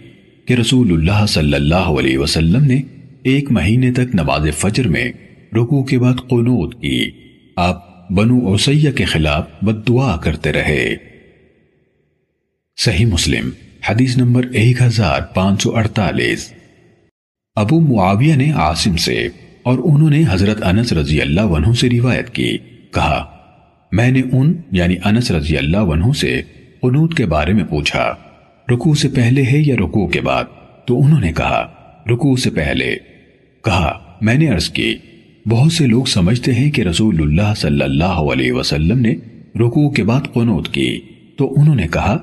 کہ 0.44 0.54
رسول 0.54 0.92
اللہ 0.92 1.26
صلی 1.26 1.54
اللہ 1.54 1.74
علیہ 1.74 2.18
وسلم 2.18 2.64
نے 2.64 2.82
ایک 3.22 3.52
مہینے 3.52 3.92
تک 3.92 4.14
نماز 4.14 4.46
فجر 4.56 4.88
میں 4.88 5.12
رکوع 5.52 5.82
کے 5.82 5.98
بعد 5.98 6.14
قنوت 6.14 6.82
کی۔ 6.82 7.10
آپ 7.56 8.10
بنو 8.10 8.46
اوسیہ 8.46 8.90
کے 8.90 9.04
خلاف 9.04 9.44
بد 9.62 9.88
دعا 9.88 10.16
کرتے 10.16 10.52
رہے۔ 10.52 10.96
صحیح 12.76 13.06
مسلم، 13.06 13.50
حدیث 13.88 14.16
نمبر 14.16 14.46
1548 14.52 16.52
ابو 17.58 17.80
معاویہ 17.80 18.34
نے 18.34 18.50
عاصم 18.50 18.96
سے 18.96 19.28
اور 19.62 19.78
انہوں 19.78 20.10
نے 20.10 20.22
حضرت 20.30 20.62
انس 20.62 20.92
رضی 20.92 21.20
اللہ 21.20 21.40
عنہ 21.40 21.72
سے 21.72 21.90
روایت 21.90 22.30
کی، 22.30 22.58
کہا، 22.94 23.24
میں 23.92 24.10
نے 24.10 24.22
ان 24.32 24.54
یعنی 24.72 24.94
انس 25.04 25.30
رضی 25.30 25.56
اللہ 25.56 25.76
عنہ 25.76 26.12
سے 26.12 26.42
قنوت 26.82 27.14
کے 27.14 27.26
بارے 27.26 27.52
میں 27.52 27.64
پوچھا، 27.64 28.14
رکوع 28.72 28.94
سے 28.94 29.08
پہلے 29.08 29.42
ہے 29.42 29.58
یا 29.66 29.76
رکوع 29.76 30.06
کے 30.06 30.20
بعد؟ 30.20 30.44
تو 30.86 31.02
انہوں 31.02 31.20
نے 31.20 31.32
کہا، 31.32 31.66
رکوع 32.10 32.36
سے 32.36 32.50
پہلے۔ 32.50 32.96
کہا، 33.64 33.98
میں 34.20 34.34
نے 34.34 34.48
عرض 34.48 34.68
کی، 34.70 34.94
بہت 35.46 35.72
سے 35.72 35.86
لوگ 35.86 36.04
سمجھتے 36.04 36.54
ہیں 36.54 36.70
کہ 36.70 36.82
رسول 36.82 37.22
اللہ 37.22 37.54
صلی 37.56 37.82
اللہ 37.82 38.04
علیہ 38.04 38.52
وسلم 38.52 38.98
نے 38.98 39.14
رکوع 39.60 39.90
کے 39.90 40.02
بعد 40.04 40.20
قنوت 40.34 40.68
کی۔ 40.68 41.00
تو 41.36 41.60
انہوں 41.60 41.74
نے 41.74 41.86
کہا، 41.88 42.18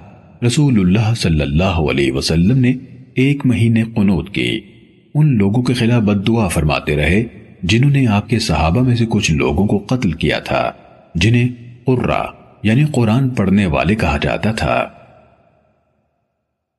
رسول 0.46 0.80
اللہ 0.80 1.14
صلی 1.16 1.42
اللہ 1.42 1.64
علیہ 1.64 2.12
وسلم 2.12 2.58
نے 2.58 2.74
ایک 3.14 3.46
مہینے 3.46 3.84
قنوت 3.84 4.30
کی۔ 4.30 4.60
ان 5.16 5.38
لوگوں 5.38 5.64
کے 5.64 5.74
خلاف 5.74 6.02
بد 6.02 6.28
دعا 6.28 6.48
فرماتے 6.48 6.96
رہے 6.96 7.24
جنہوں 7.64 7.92
نے 7.92 8.08
آپ 8.08 8.30
کے 8.30 8.40
صحابہ 8.40 8.82
میں 8.82 8.96
سے 8.96 9.06
کچھ 9.10 9.32
لوگوں 9.32 9.68
کو 9.68 9.86
قتل 9.88 10.12
کیا 10.12 10.40
تھا، 10.40 10.72
جنہیں 11.16 11.48
قرہ 11.86 12.24
یعنی 12.64 12.84
قرآن 12.92 13.30
پڑھنے 13.30 13.66
والے 13.66 13.96
کہا 13.96 14.18
جاتا 14.22 14.52
تھا۔ 14.52 14.86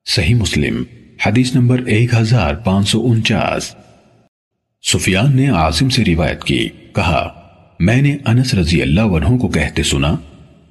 صحیح 0.06 0.34
مسلم، 0.34 0.82
حدیث 1.26 1.54
نمبر 1.54 1.78
ایک 1.86 2.14
ہزار 2.14 2.54
پانچ 2.54 2.88
سو 2.88 3.06
انچاس۔ 3.06 3.74
سفیان 4.82 5.36
نے 5.36 5.48
عاصم 5.48 5.88
سے 5.88 6.04
روایت 6.04 6.44
کی، 6.44 6.68
کہا، 6.92 7.32
میں 7.80 8.02
نے 8.02 8.16
انس 8.26 8.54
رضی 8.54 8.82
اللہ 8.82 9.00
عنہ 9.00 9.36
کو 9.36 9.48
کہتے 9.48 9.82
سنا، 9.82 10.16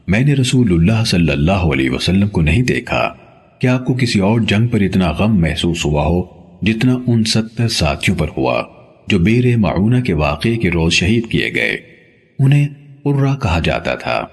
میں 0.08 0.21
نے 0.21 0.34
رسول 0.34 0.73
اللہ 0.73 1.04
صلی 1.06 1.32
اللہ 1.32 1.51
علیہ 1.51 1.89
وسلم 1.89 2.28
کو 2.28 2.41
نہیں 2.41 2.63
دیکھا۔ 2.63 3.13
کہ 3.60 3.67
آپ 3.67 3.86
کو 3.86 3.93
کسی 3.93 4.19
اور 4.19 4.39
جنگ 4.39 4.67
پر 4.67 4.82
اتنا 4.82 5.12
غم 5.12 5.41
محسوس 5.41 5.86
ہوا 5.86 6.06
ہو؟ 6.06 6.35
جتنا 6.65 6.97
ان 7.08 7.23
ستر 7.23 7.67
ساتھیوں 7.67 8.17
پر 8.17 8.28
ہوا 8.38 8.63
جو 9.08 9.19
بیر 9.19 9.58
معونہ 9.58 10.01
کے 10.01 10.13
واقعے 10.13 10.58
کے 10.58 10.71
روز 10.71 10.93
شہید 10.93 11.28
کیے 11.28 11.54
گئے، 11.56 11.78
انہیں 12.39 12.67
قرہ 13.04 13.36
کہا 13.36 13.60
جاتا 13.63 13.95
تھا۔ 13.95 14.28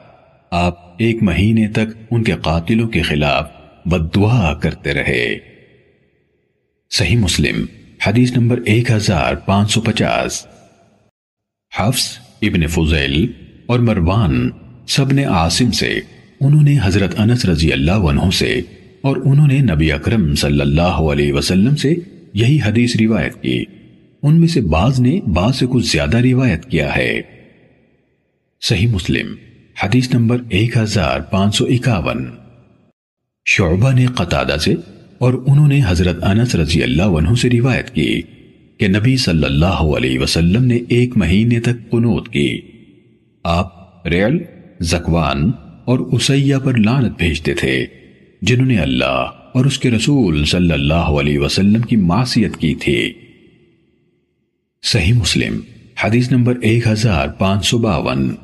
آپ 0.50 0.94
ایک 0.98 1.22
مہینے 1.22 1.68
تک 1.68 1.96
ان 2.10 2.24
کے 2.24 2.32
قاتلوں 2.42 2.88
کے 2.88 3.02
خلاف 3.02 3.48
بد 3.84 4.14
دعا 4.14 4.54
کرتے 4.54 4.94
رہے۔ 4.94 5.38
صحیح 6.90 7.16
مسلم، 7.16 7.64
حدیث 8.06 8.36
نمبر 8.36 8.60
ایک 8.66 8.90
ہزار 8.90 9.34
پانچ 9.34 9.72
سو 9.72 9.80
پچاس۔ 9.80 10.46
حفظ 11.78 12.18
ابن 12.42 12.66
فضیل 12.66 13.32
اور 13.66 13.78
مروان 13.78 14.50
سب 14.88 15.12
نے 15.12 15.24
عاصم 15.24 15.70
سے 15.70 16.00
انہوں 16.40 16.62
نے 16.62 16.78
حضرت 16.82 17.20
انس 17.20 17.44
رضی 17.44 17.72
اللہ 17.72 17.92
عنہ 17.92 18.30
سے 18.30 18.60
اور 19.00 19.16
انہوں 19.16 19.46
نے 19.46 19.58
نبی 19.58 19.92
اکرم 19.92 20.34
صلی 20.34 20.60
اللہ 20.60 20.82
علیہ 20.82 21.32
وسلم 21.32 21.76
سے 21.76 21.94
یہی 22.32 22.58
حدیث 22.66 22.96
روایت 22.96 23.42
کی۔ 23.42 23.64
ان 24.22 24.40
میں 24.40 24.48
سے 24.48 24.60
بعض 24.60 25.00
نے 25.00 25.20
بعض 25.20 25.56
سے 25.56 25.66
کچھ 25.70 25.92
زیادہ 25.92 26.18
روایت 26.18 26.64
کیا 26.64 26.96
ہے۔ 26.96 27.20
صحیح 28.60 28.86
مسلم، 28.86 29.34
حدیث 29.82 30.14
نمبر 30.14 30.36
ایک 30.48 30.76
ہزار 30.76 31.20
پانچ 31.20 31.56
سو 31.56 31.64
اکاون۔ 31.64 32.26
شعبہ 33.44 33.92
نے 33.92 34.06
قطادہ 34.06 34.56
سے 34.60 34.74
اور 35.18 35.34
انہوں 35.46 35.68
نے 35.68 35.80
حضرت 35.86 36.24
انس 36.24 36.54
رضی 36.54 36.82
اللہ 36.82 37.02
عنہ 37.02 37.34
سے 37.34 37.50
روایت 37.50 37.90
کی 37.90 38.22
کہ 38.78 38.88
نبی 38.88 39.16
صلی 39.16 39.44
اللہ 39.44 39.66
علیہ 39.66 40.18
وسلم 40.18 40.64
نے 40.64 40.78
ایک 40.88 41.16
مہینے 41.16 41.60
تک 41.60 41.90
قنوت 41.90 42.28
کی۔ 42.28 42.60
آپ 43.44 44.06
ریل، 44.06 44.38
زکوان 44.80 45.50
اور 45.84 45.98
اسیہ 45.98 46.56
پر 46.64 46.76
لانت 46.76 47.18
بھیجتے 47.18 47.54
تھے، 47.54 47.86
جنہوں 48.42 48.66
نے 48.66 48.78
اللہ 48.78 49.30
اور 49.54 49.64
اس 49.64 49.78
کے 49.78 49.90
رسول 49.90 50.44
صلی 50.44 50.72
اللہ 50.72 50.94
علیہ 50.94 51.38
وسلم 51.38 51.82
کی 51.82 51.96
معصیت 51.96 52.56
کی 52.56 52.74
تھی۔ 52.74 53.12
صحیح 54.82 55.12
مسلم، 55.12 55.60
حدیث 56.04 56.30
نمبر 56.32 56.58
ایک 56.62 56.86
ہزار 56.86 57.28
پانچ 57.28 57.66
سو 57.66 57.78
باون۔ 57.78 58.34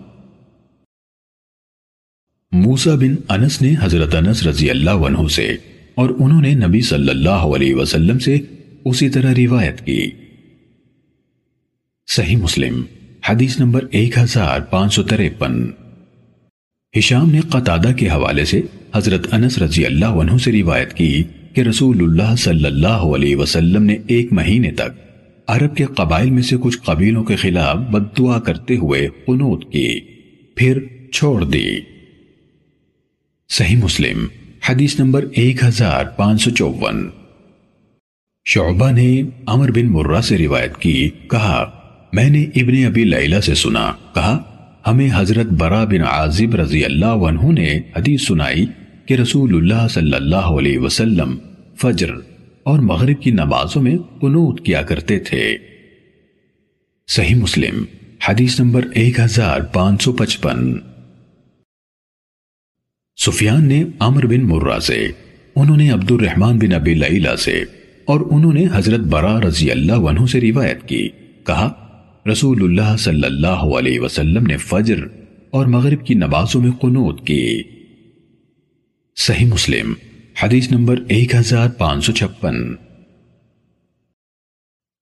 موسا 2.53 2.95
بن 2.95 3.15
انس 3.29 3.63
نے 3.63 3.75
حضرت 3.81 4.15
انس 4.15 4.47
رضی 4.47 4.71
اللہ 4.71 4.91
عنہ 4.91 5.29
سے 5.29 5.57
اور 5.95 6.11
انہوں 6.11 6.43
نے 6.43 6.55
نبی 6.55 6.81
صلی 6.81 7.09
اللہ 7.09 7.45
علیہ 7.57 7.75
وسلم 7.75 8.19
سے 8.19 8.39
اسی 8.85 9.09
طرح 9.09 9.35
روایت 9.37 9.87
کی۔ 9.87 10.11
صحیح 12.07 12.37
مسلم، 12.37 12.83
حدیث 13.29 13.61
نمبر 13.61 13.85
ایک 13.91 14.19
ہزار 14.19 14.61
پانچ 14.61 14.95
سو 14.95 15.03
تریپن 15.03 15.71
ہشام 16.97 17.31
نے 17.31 17.41
قطادہ 17.41 17.93
کے 17.97 18.09
حوالے 18.09 18.45
سے 18.45 18.61
حضرت 18.95 19.27
انس 19.33 19.59
رضی 19.59 19.87
اللہ 19.87 20.07
عنہ 20.07 20.37
سے 20.37 20.53
روایت 20.53 20.95
کی 20.95 21.23
کہ 21.55 21.61
رسول 21.61 22.03
اللہ 22.03 22.37
صلی 22.37 22.65
اللہ 22.65 23.05
علیہ 23.17 23.37
وسلم 23.37 23.83
نے 23.83 23.97
ایک 24.07 24.33
مہینے 24.33 24.71
تک 24.71 24.99
عرب 25.47 25.77
کے 25.77 25.85
قبائل 25.85 26.31
میں 26.31 26.43
سے 26.43 26.57
کچھ 26.61 26.79
قبیلوں 26.85 27.25
کے 27.25 27.37
خلاف 27.37 27.77
بد 27.77 28.19
دعا 28.19 28.39
کرتے 28.41 28.77
ہوئے 28.77 29.09
قنوت 29.27 29.65
کی، 29.73 30.01
پھر 30.57 30.79
چھوڑ 31.13 31.45
دی۔ 31.45 31.67
صحیح 33.49 33.77
مسلم، 33.77 34.27
حدیث 34.69 34.99
نمبر 35.01 35.25
ایک 35.33 35.65
ہزار 35.65 36.05
پانچ 36.05 36.43
سو 36.43 36.51
چوون 36.51 37.09
شعبہ 38.45 38.91
نے 38.91 39.23
عمر 39.47 39.71
بن 39.71 39.87
مرہ 39.87 40.21
سے 40.21 40.39
روایت 40.39 40.77
کی، 40.77 41.11
کہا، 41.31 41.65
میں 42.13 42.31
نے 42.31 42.43
ابن 42.43 42.85
ابی 42.87 43.05
لیلہ 43.05 43.41
سے 43.41 43.55
سنا، 43.55 43.93
کہا 44.15 44.39
ہمیں 44.91 45.11
حضرت 45.15 45.47
برا 45.47 45.85
بن 45.85 46.03
عازب 46.03 46.55
رضی 46.55 46.85
اللہ 46.85 47.07
عنہ 47.07 47.53
نے 47.53 47.81
حدیث 47.97 48.27
سنائی 48.27 48.67
کہ 49.07 49.15
رسول 49.15 49.57
اللہ 49.57 49.89
صلی 49.89 50.13
اللہ 50.13 50.37
علیہ 50.37 50.79
وسلم 50.79 51.39
فجر 51.75 52.11
اور 52.63 52.79
مغرب 52.79 53.23
کی 53.23 53.31
نمازوں 53.31 53.83
میں 53.83 53.99
قنوت 54.21 54.61
کیا 54.61 54.83
کرتے 54.83 55.19
تھے۔ 55.19 55.57
صحیح 57.09 57.35
مسلم، 57.35 57.85
حدیث 58.29 58.61
نمبر 58.61 58.87
ایک 58.95 59.21
ہزار 59.21 59.61
پانچ 59.61 60.03
سو 60.03 60.13
پچپن۔ 60.13 60.79
سفیان 63.17 63.69
نے 63.69 63.85
عمر 64.01 64.27
بن 64.27 64.49
مرہ 64.49 64.79
سے، 64.79 65.07
انہوں 65.57 65.77
نے 65.77 65.91
عبد 65.91 66.11
الرحمن 66.11 66.59
بن 66.59 66.73
ابی 66.73 66.95
لیلہ 66.95 67.37
سے 67.37 67.65
اور 68.05 68.21
انہوں 68.31 68.53
نے 68.53 68.65
حضرت 68.73 69.01
برا 69.01 69.41
رضی 69.41 69.71
اللہ 69.71 69.93
عنہ 69.93 70.27
سے 70.27 70.41
روایت 70.41 70.89
کی۔ 70.89 71.09
کہا 71.47 71.88
رسول 72.29 72.63
اللہ 72.63 72.97
صلی 72.97 73.25
اللہ 73.25 73.65
علیہ 73.79 74.01
وسلم 74.01 74.47
نے 74.47 74.57
فجر 74.57 74.97
اور 75.51 75.67
مغرب 75.67 76.07
کی 76.07 76.15
نمازوں 76.15 76.61
میں 76.61 76.71
قنوت 76.71 77.27
کی۔ 77.27 77.63
صحیح 79.17 79.47
مسلم، 79.47 79.95
حدیث 80.43 80.71
نمبر 80.71 80.97
ایک 81.09 81.35
ہزار 81.35 81.69
پانچ 81.69 82.07
سو 82.07 82.13
چھپن۔ 82.13 82.75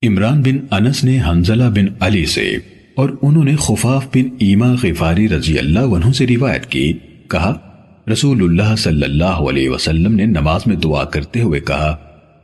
عمران 0.07 0.43
بن 0.43 0.57
انس 0.71 1.05
نے 1.05 1.19
حنزلہ 1.29 1.65
بن 1.65 1.87
علی 2.01 2.27
سے 2.27 2.57
اور 2.95 3.11
انہوں 3.23 3.45
نے 3.45 3.57
خفاف 3.57 4.07
بن 4.07 4.29
ایما 4.39 4.75
غفاری 4.83 5.29
رضی 5.29 5.59
اللہ 5.59 5.79
عنہ 5.79 6.13
سے 6.13 6.27
روایت 6.27 6.67
کی، 6.67 6.93
کہا، 7.31 7.59
رسول 8.13 8.43
اللہ 8.43 8.77
صلی 8.77 9.03
اللہ 9.03 9.25
علیہ 9.25 9.69
وسلم 9.69 10.15
نے 10.15 10.25
نماز 10.25 10.61
میں 10.67 10.77
دعا 10.77 11.05
کرتے 11.05 11.41
ہوئے 11.41 11.61
کہا، 11.61 11.91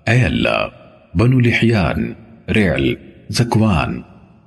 اے 0.06 0.22
اللہ، 0.22 0.66
بنو 1.14 1.40
لحیان 1.40 2.12
ریل 2.50 2.94
زکوان 3.30 4.00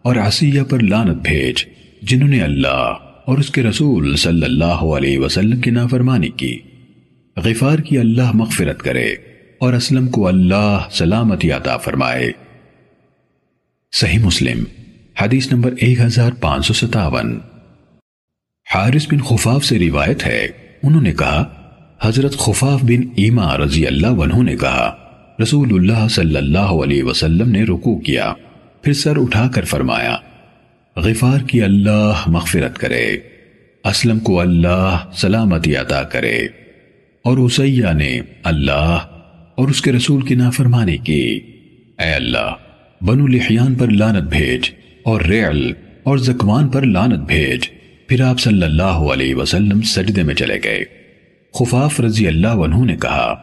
اور 0.05 0.15
عصیہ 0.15 0.61
پر 0.61 0.79
لانت 0.79 1.17
بھیج، 1.17 1.65
جنہوں 2.01 2.29
نے 2.29 2.41
اللہ 2.41 2.93
اور 3.25 3.37
اس 3.37 3.49
کے 3.49 3.63
رسول 3.63 4.15
صلی 4.15 4.43
اللہ 4.43 4.63
علیہ 4.63 5.19
وسلم 5.19 5.61
کی 5.61 5.71
نافرمانی 5.71 6.29
کی۔ 6.29 6.59
غفار 7.37 7.79
کی 7.79 7.97
اللہ 7.97 8.31
مغفرت 8.33 8.79
کرے 8.79 9.05
اور 9.59 9.73
اسلم 9.73 10.07
کو 10.07 10.27
اللہ 10.27 10.77
سلامتی 10.91 11.51
عطا 11.51 11.77
فرمائے۔ 11.77 12.31
صحیح 13.91 14.19
مسلم، 14.19 14.63
حدیث 15.21 15.51
نمبر 15.51 15.73
ایک 15.77 15.99
ہزار 15.99 16.31
پانچ 16.31 16.65
سو 16.65 16.73
ستاون۔ 16.73 17.39
حارث 18.75 19.07
بن 19.11 19.19
خفاف 19.19 19.65
سے 19.65 19.79
روایت 19.79 20.25
ہے، 20.25 20.47
انہوں 20.83 21.01
نے 21.01 21.11
کہا، 21.11 21.43
حضرت 22.01 22.37
خفاف 22.37 22.83
بن 22.83 23.07
ایما 23.15 23.57
رضی 23.57 23.87
اللہ 23.87 24.07
عنہ 24.07 24.41
نے 24.43 24.57
کہا، 24.57 24.95
رسول 25.43 25.69
اللہ 25.73 26.07
صلی 26.07 26.37
اللہ 26.37 26.75
علیہ 26.83 27.03
وسلم 27.03 27.51
نے 27.51 27.63
رکوع 27.63 27.99
کیا۔ 27.99 28.33
پھر 28.85 28.93
سر 28.93 29.21
اٹھا 29.21 29.51
کر 29.55 29.65
فرمایا، 29.65 30.15
غفار 30.95 31.39
کی 31.39 31.61
اللہ 31.61 32.23
مغفرت 32.27 32.77
کرے، 32.77 33.17
اسلم 33.83 34.19
کو 34.19 34.39
اللہ 34.39 34.97
سلامتی 35.13 35.75
عطا 35.75 36.03
کرے۔ 36.03 36.39
اور 37.23 37.37
اسیہ 37.37 37.85
نے 37.93 38.21
اللہ 38.43 38.99
اور 39.55 39.67
اس 39.67 39.81
کے 39.81 39.91
رسول 39.91 40.21
کی 40.21 40.35
نافرمانی 40.35 40.97
کی۔ 40.97 41.39
اے 41.99 42.13
اللہ، 42.13 42.55
بنو 43.01 43.27
لحیان 43.27 43.75
پر 43.75 43.89
لانت 43.89 44.29
بھیج 44.29 44.69
اور 45.03 45.21
ریعل 45.21 45.71
اور 46.03 46.17
زکوان 46.17 46.67
پر 46.67 46.81
لانت 46.81 47.27
بھیج۔ 47.27 47.69
پھر 48.07 48.21
آپ 48.21 48.39
صلی 48.39 48.63
اللہ 48.63 48.83
علیہ 48.83 49.35
وسلم 49.35 49.81
سجدے 49.81 50.23
میں 50.23 50.35
چلے 50.35 50.57
گئے۔ 50.63 50.83
خفاف 51.53 51.99
رضی 51.99 52.27
اللہ 52.27 52.47
عنہ 52.47 52.85
نے 52.85 52.97
کہا، 52.97 53.33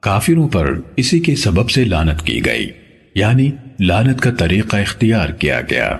کافروں 0.00 0.48
پر 0.48 0.74
اسی 0.96 1.20
کے 1.20 1.36
سبب 1.36 1.70
سے 1.70 1.84
لانت 1.84 2.26
کی 2.26 2.46
گئی۔ 2.46 2.70
یعنی 3.16 3.50
لانت 3.80 4.20
کا 4.20 4.30
طریقہ 4.30 4.76
اختیار 4.76 5.28
کیا 5.28 5.60
گیا۔ 5.60 5.98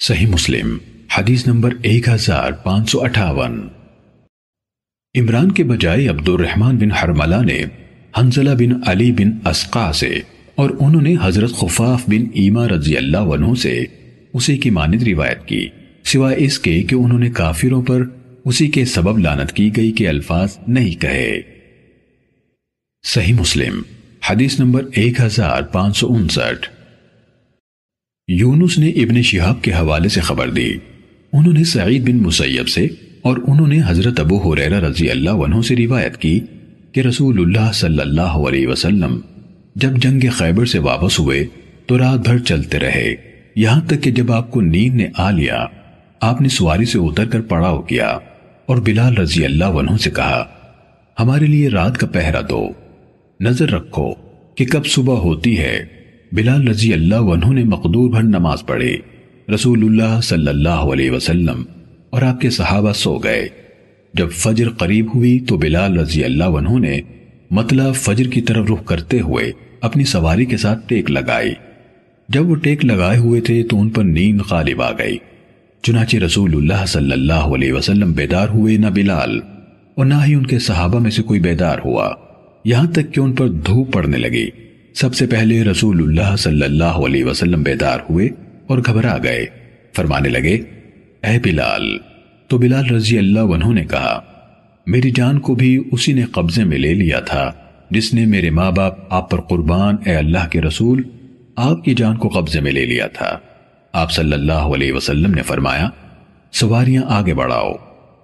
صحیح 0.00 0.26
مسلم، 0.26 0.78
حدیث 1.18 1.46
نمبر 1.46 1.74
ایک 1.82 2.08
ہزار 2.08 2.52
پانچ 2.52 2.90
سو 2.90 3.02
اٹھاون۔ 3.02 3.68
عمران 5.18 5.52
کے 5.52 5.64
بجائے 5.64 6.08
عبد 6.08 6.28
الرحمن 6.28 6.76
بن 6.76 6.90
حرملہ 6.90 7.42
نے 7.44 7.64
حنزلہ 8.18 8.50
بن 8.50 8.80
علی 8.86 9.12
بن 9.12 9.48
اسقا 9.48 9.92
سے 9.92 10.20
اور 10.54 10.70
انہوں 10.80 11.02
نے 11.02 11.14
حضرت 11.22 11.52
خفاف 11.52 12.02
بن 12.06 12.24
ایمہ 12.34 12.66
رضی 12.66 12.96
اللہ 12.96 13.32
عنہ 13.34 13.54
سے 13.54 13.84
اسی 14.32 14.58
کی 14.58 14.70
مانند 14.70 15.02
روایت 15.02 15.46
کی۔ 15.46 15.68
سوائے 16.04 16.36
اس 16.38 16.58
کے 16.58 16.82
کہ 16.82 16.94
انہوں 16.94 17.18
نے 17.18 17.30
کافروں 17.30 17.82
پر 17.82 18.02
اسی 18.44 18.66
کے 18.66 18.84
سبب 18.84 19.18
لانت 19.18 19.52
کی 19.52 19.76
گئی 19.76 19.92
کہ 19.92 20.08
الفاظ 20.08 20.58
نہیں 20.68 21.00
کہے۔ 21.00 21.40
صحیح 23.04 23.34
مسلم 23.34 23.82
حدیث 24.30 24.60
نمبر 24.60 24.84
ایک 24.94 25.20
ہزار 25.20 25.62
پانچ 25.62 25.96
سو 25.96 26.14
انسٹھ۔ 26.14 26.68
یونس 28.28 28.78
نے 28.78 28.88
ابن 28.90 29.22
شہاب 29.22 29.62
کے 29.62 29.72
حوالے 29.72 30.08
سے 30.08 30.20
خبر 30.20 30.50
دی۔ 30.50 30.72
انہوں 31.32 31.52
نے 31.52 31.64
سعید 31.64 32.02
بن 32.02 32.16
مسیب 32.16 32.68
سے 32.68 32.86
اور 33.22 33.36
انہوں 33.46 33.66
نے 33.66 33.80
حضرت 33.86 34.20
ابو 34.20 34.52
حریرہ 34.52 34.80
رضی 34.80 35.10
اللہ 35.10 35.30
عنہ 35.30 35.60
سے 35.60 35.76
روایت 35.76 36.16
کی 36.16 36.40
کہ 36.92 37.00
رسول 37.00 37.40
اللہ 37.40 37.72
صلی 37.72 38.00
اللہ 38.00 38.20
علیہ 38.20 38.66
وسلم 38.66 39.20
جب 39.74 39.90
جنگ 39.96 40.20
خیبر 40.32 40.64
سے 40.64 40.78
واپس 40.78 41.18
ہوئے 41.18 41.44
تو 41.86 41.98
رات 41.98 42.18
بھر 42.18 42.38
چلتے 42.38 42.78
رہے۔ 42.78 43.14
یہاں 43.56 43.80
تک 43.80 44.02
کہ 44.02 44.10
جب 44.10 44.32
آپ 44.32 44.50
کو 44.50 44.60
نیند 44.60 44.94
نے 44.94 45.08
آ 45.16 45.30
لیا، 45.30 45.66
آپ 46.20 46.40
نے 46.40 46.48
سواری 46.48 46.84
سے 46.84 46.98
اتر 46.98 47.24
کر 47.24 47.40
پڑاؤ 47.40 47.82
کیا 47.82 48.18
اور 48.66 48.76
بلال 48.76 49.16
رضی 49.16 49.44
اللہ 49.44 49.64
عنہ 49.64 49.96
سے 49.96 50.10
کہا، 50.10 50.44
ہمارے 51.20 51.46
لیے 51.46 51.68
رات 51.68 51.98
کا 51.98 52.06
پہرا 52.06 52.40
دو۔ 52.50 52.81
نظر 53.42 53.70
رکھو 53.70 54.14
کہ 54.54 54.64
کب 54.66 54.86
صبح 54.86 55.14
ہوتی 55.14 55.58
ہے۔ 55.58 55.84
بلال 56.32 56.68
رضی 56.68 56.92
اللہ 56.92 57.14
عنہ 57.14 57.52
نے 57.52 57.64
مقدور 57.64 58.10
بھر 58.10 58.22
نماز 58.22 58.66
پڑھی۔ 58.66 58.96
رسول 59.54 59.84
اللہ 59.84 60.20
صلی 60.20 60.48
اللہ 60.48 60.68
علیہ 60.68 61.10
وسلم 61.10 61.62
اور 62.10 62.22
آپ 62.22 62.40
کے 62.40 62.50
صحابہ 62.50 62.92
سو 62.92 63.18
گئے۔ 63.18 63.48
جب 64.14 64.30
فجر 64.30 64.68
قریب 64.70 65.14
ہوئی 65.14 65.40
تو 65.40 65.56
بلال 65.56 65.98
رضی 65.98 66.24
اللہ 66.24 66.44
عنہ 66.44 66.78
نے 66.78 67.00
مطلب 67.50 67.94
فجر 67.94 68.24
کی 68.24 68.40
طرف 68.40 68.70
رخ 68.70 68.84
کرتے 68.84 69.20
ہوئے 69.20 69.52
اپنی 69.80 70.04
سواری 70.04 70.44
کے 70.44 70.56
ساتھ 70.56 70.88
ٹیک 70.88 71.10
لگائی۔ 71.10 71.54
جب 72.28 72.50
وہ 72.50 72.54
ٹیک 72.54 72.84
لگائے 72.84 73.18
ہوئے 73.18 73.40
تھے 73.40 73.62
تو 73.62 73.80
ان 73.80 73.88
پر 73.88 74.04
نیند 74.04 74.40
غالب 74.50 74.82
آ 74.82 74.90
گئی۔ 74.90 75.18
چنانچہ 75.82 76.16
رسول 76.16 76.56
اللہ 76.56 76.86
صلی 76.86 77.12
اللہ 77.12 77.32
علیہ 77.32 77.72
وسلم 77.72 78.12
بیدار 78.12 78.48
ہوئے 78.48 78.76
نہ 78.76 78.86
بلال 78.86 79.40
اور 79.94 80.06
نہ 80.06 80.14
ہی 80.26 80.34
ان 80.34 80.46
کے 80.46 80.58
صحابہ 80.58 80.98
میں 80.98 81.10
سے 81.10 81.22
کوئی 81.22 81.40
بیدار 81.40 81.78
ہوا۔ 81.84 82.12
یہاں 82.64 82.90
تک 82.90 83.14
کہ 83.14 83.20
ان 83.20 83.32
پر 83.32 83.48
دھوپ 83.48 83.92
پڑنے 83.92 84.18
لگی۔ 84.18 84.48
سب 84.94 85.14
سے 85.14 85.26
پہلے 85.26 85.64
رسول 85.64 86.02
اللہ 86.02 86.36
صلی 86.36 86.62
اللہ 86.62 86.84
علیہ 86.84 87.24
وسلم 87.24 87.62
بیدار 87.62 87.98
ہوئے 88.10 88.28
اور 88.66 88.78
گھبرا 88.86 89.18
گئے۔ 89.22 89.46
فرمانے 89.96 90.28
لگے، 90.28 90.54
اے 91.22 91.38
بلال، 91.42 91.98
تو 92.48 92.58
بلال 92.58 92.90
رضی 92.90 93.18
اللہ 93.18 93.40
عنہ 93.40 93.72
نے 93.72 93.84
کہا، 93.84 94.20
میری 94.86 95.10
جان 95.10 95.38
کو 95.38 95.54
بھی 95.54 95.82
اسی 95.92 96.12
نے 96.12 96.22
قبضے 96.22 96.64
میں 96.64 96.78
لے 96.78 96.94
لیا 96.94 97.20
تھا، 97.20 97.52
جس 97.90 98.14
نے 98.14 98.26
میرے 98.26 98.50
ماں 98.50 98.72
باپ 98.72 99.12
آپ 99.12 99.30
پر 99.30 99.40
قربان، 99.40 99.96
اے 100.06 100.14
اللہ 100.14 100.48
کے 100.50 100.60
رسول، 100.60 101.02
آپ 101.56 101.84
کی 101.84 101.94
جان 101.94 102.16
کو 102.16 102.28
قبضے 102.28 102.60
میں 102.60 102.72
لے 102.72 102.84
لیا 102.84 103.06
تھا۔ 103.06 103.38
آپ 103.92 104.12
صلی 104.12 104.32
اللہ 104.32 104.52
علیہ 104.52 104.92
وسلم 104.92 105.34
نے 105.34 105.42
فرمایا، 105.42 105.88
سواریاں 106.52 107.02
آگے 107.06 107.34
بڑھاؤ۔ 107.34 107.72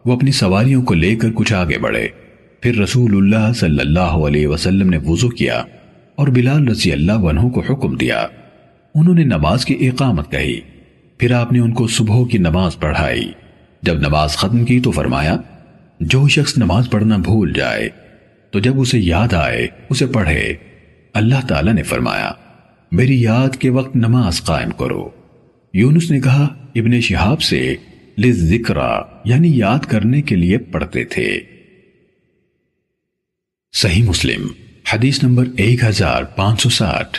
وہ 0.04 0.12
اپنی 0.12 0.32
سواریوں 0.32 0.82
کو 0.82 0.94
لے 0.94 1.16
کر 1.16 1.28
کچھ 1.34 1.52
آگے 1.52 1.78
بڑھے۔ 1.78 2.08
پھر 2.60 2.76
رسول 2.76 3.16
اللہ 3.16 3.52
صلی 3.52 3.80
اللہ 3.80 4.00
علیہ 4.00 4.46
وسلم 4.46 4.90
نے 4.90 4.98
وضو 5.04 5.28
کیا 5.28 5.62
اور 6.14 6.28
بلال 6.28 6.68
رضی 6.68 6.92
اللہ 6.92 7.12
عنہ 7.12 7.40
کو 7.40 7.60
حکم 7.60 7.96
دیا۔ 7.96 8.26
انہوں 8.94 9.14
نے 9.14 9.24
نماز 9.24 9.64
کی 9.64 9.88
اقامت 9.88 10.30
کہی۔ 10.30 10.60
پھر 11.18 11.32
آپ 11.32 11.52
نے 11.52 11.58
ان 11.58 11.72
کو 11.72 11.86
صبح 11.86 12.26
کی 12.30 12.38
نماز 12.38 12.78
پڑھائی۔ 12.78 13.32
جب 13.82 13.94
نماز 13.94 14.30
ختم 14.30 14.64
کی 14.64 14.80
تو 14.80 14.90
فرمایا، 14.90 15.36
جو 16.00 16.28
شخص 16.28 16.58
نماز 16.58 16.90
پڑھنا 16.90 17.16
بھول 17.16 17.52
جائے، 17.52 17.88
تو 18.50 18.58
جب 18.58 18.80
اسے 18.80 18.98
یاد 18.98 19.34
آئے، 19.34 19.66
اسے 19.90 20.06
پڑھے۔ 20.06 20.54
اللہ 21.14 21.46
تعالیٰ 21.48 21.72
نے 21.72 21.82
فرمایا، 21.82 22.32
میری 22.92 23.22
یاد 23.22 23.56
کے 23.56 23.70
وقت 23.70 23.96
نماز 23.96 24.42
قائم 24.42 24.70
کرو۔ 24.70 25.08
یونس 25.74 26.10
نے 26.10 26.20
کہا، 26.20 26.44
ابن 26.74 27.00
شہاب 27.00 27.42
سے 27.42 27.74
ذکرہ 28.30 29.00
یعنی 29.24 29.58
یاد 29.58 29.78
کرنے 29.78 30.22
کے 30.22 30.36
لیے 30.36 30.58
پڑھتے 30.58 31.04
تھے۔ 31.04 31.40
صحیح 33.72 34.04
مسلم، 34.04 34.46
حدیث 34.92 35.22
نمبر 35.22 35.44
ایک 35.56 35.84
ہزار 35.84 36.22
پانچ 36.22 36.62
سو 36.62 36.68
ساٹھ۔ 36.68 37.18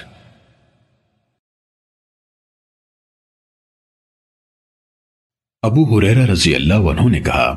ابو 5.61 5.97
حریرہ 5.97 6.25
رضی 6.25 6.55
اللہ 6.55 6.73
عنہ 6.73 7.09
نے 7.09 7.19
کہا، 7.19 7.55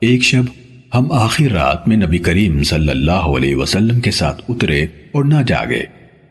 ایک 0.00 0.22
شب 0.22 0.42
ہم 0.94 1.12
آخر 1.12 1.44
رات 1.44 1.88
میں 1.88 1.96
نبی 1.96 2.18
کریم 2.18 2.62
صلی 2.62 2.88
اللہ 2.88 3.30
علیہ 3.36 3.56
وسلم 3.56 4.00
کے 4.00 4.10
ساتھ 4.10 4.42
اترے 4.48 4.82
اور 4.82 5.24
نہ 5.24 5.42
جاگے، 5.46 5.82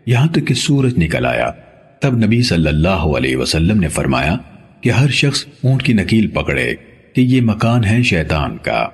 یہاں 0.05 0.27
تک 0.27 0.47
کہ 0.47 0.53
سورج 0.53 0.93
نکل 0.97 1.25
آیا۔ 1.25 1.51
تب 2.01 2.17
نبی 2.17 2.41
صلی 2.41 2.67
اللہ 2.67 3.09
علیہ 3.17 3.37
وسلم 3.37 3.79
نے 3.79 3.87
فرمایا 3.87 4.37
کہ 4.81 4.89
ہر 4.89 5.09
شخص 5.09 5.45
اونٹ 5.63 5.83
کی 5.83 5.93
نکیل 5.93 6.27
پکڑے 6.27 6.75
کہ 7.15 7.21
یہ 7.21 7.41
مکان 7.41 7.83
ہے 7.83 8.03
شیطان 8.03 8.57
کا۔ 8.57 8.87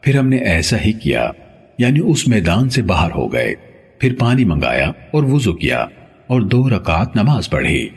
پھر 0.00 0.18
ہم 0.18 0.28
نے 0.28 0.36
ایسا 0.36 0.76
ہی 0.80 0.92
کیا۔ 0.92 1.30
یعنی 1.80 2.00
اس 2.04 2.28
میدان 2.28 2.68
سے 2.70 2.82
باہر 2.82 3.10
ہو 3.10 3.32
گئے۔ 3.32 3.54
پھر 3.98 4.14
پانی 4.18 4.44
منگایا 4.44 4.88
اور 4.88 5.22
وضو 5.22 5.52
کیا 5.52 5.86
اور 6.26 6.40
دو 6.40 6.68
رکعت 6.68 7.16
نماز 7.16 7.50
پڑھی۔ 7.50 7.88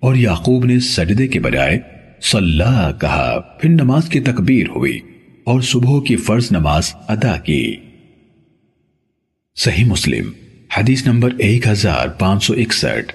اور 0.00 0.14
یعقوب 0.14 0.64
نے 0.64 0.80
سجدے 0.80 1.28
کے 1.28 1.40
بجائے 1.40 1.78
صلاح 2.22 2.92
کہا 2.92 3.40
پھر 3.60 3.70
نماز 3.70 4.08
کی 4.08 4.20
تکبیر 4.20 4.66
ہوئی 4.68 5.00
اور 5.44 5.60
صبح 5.60 6.02
کی 6.02 6.16
فرض 6.16 6.48
نماز 6.50 6.94
ادا 7.08 7.36
کی۔ 7.36 7.76
صحیح 9.56 9.84
مسلم، 9.84 10.30
حدیث 10.78 11.06
نمبر 11.06 11.28
ایک 11.38 11.66
ہزار 11.66 12.08
پانچ 12.08 12.44
سو 12.44 12.54
اکسٹھ۔ 12.54 13.12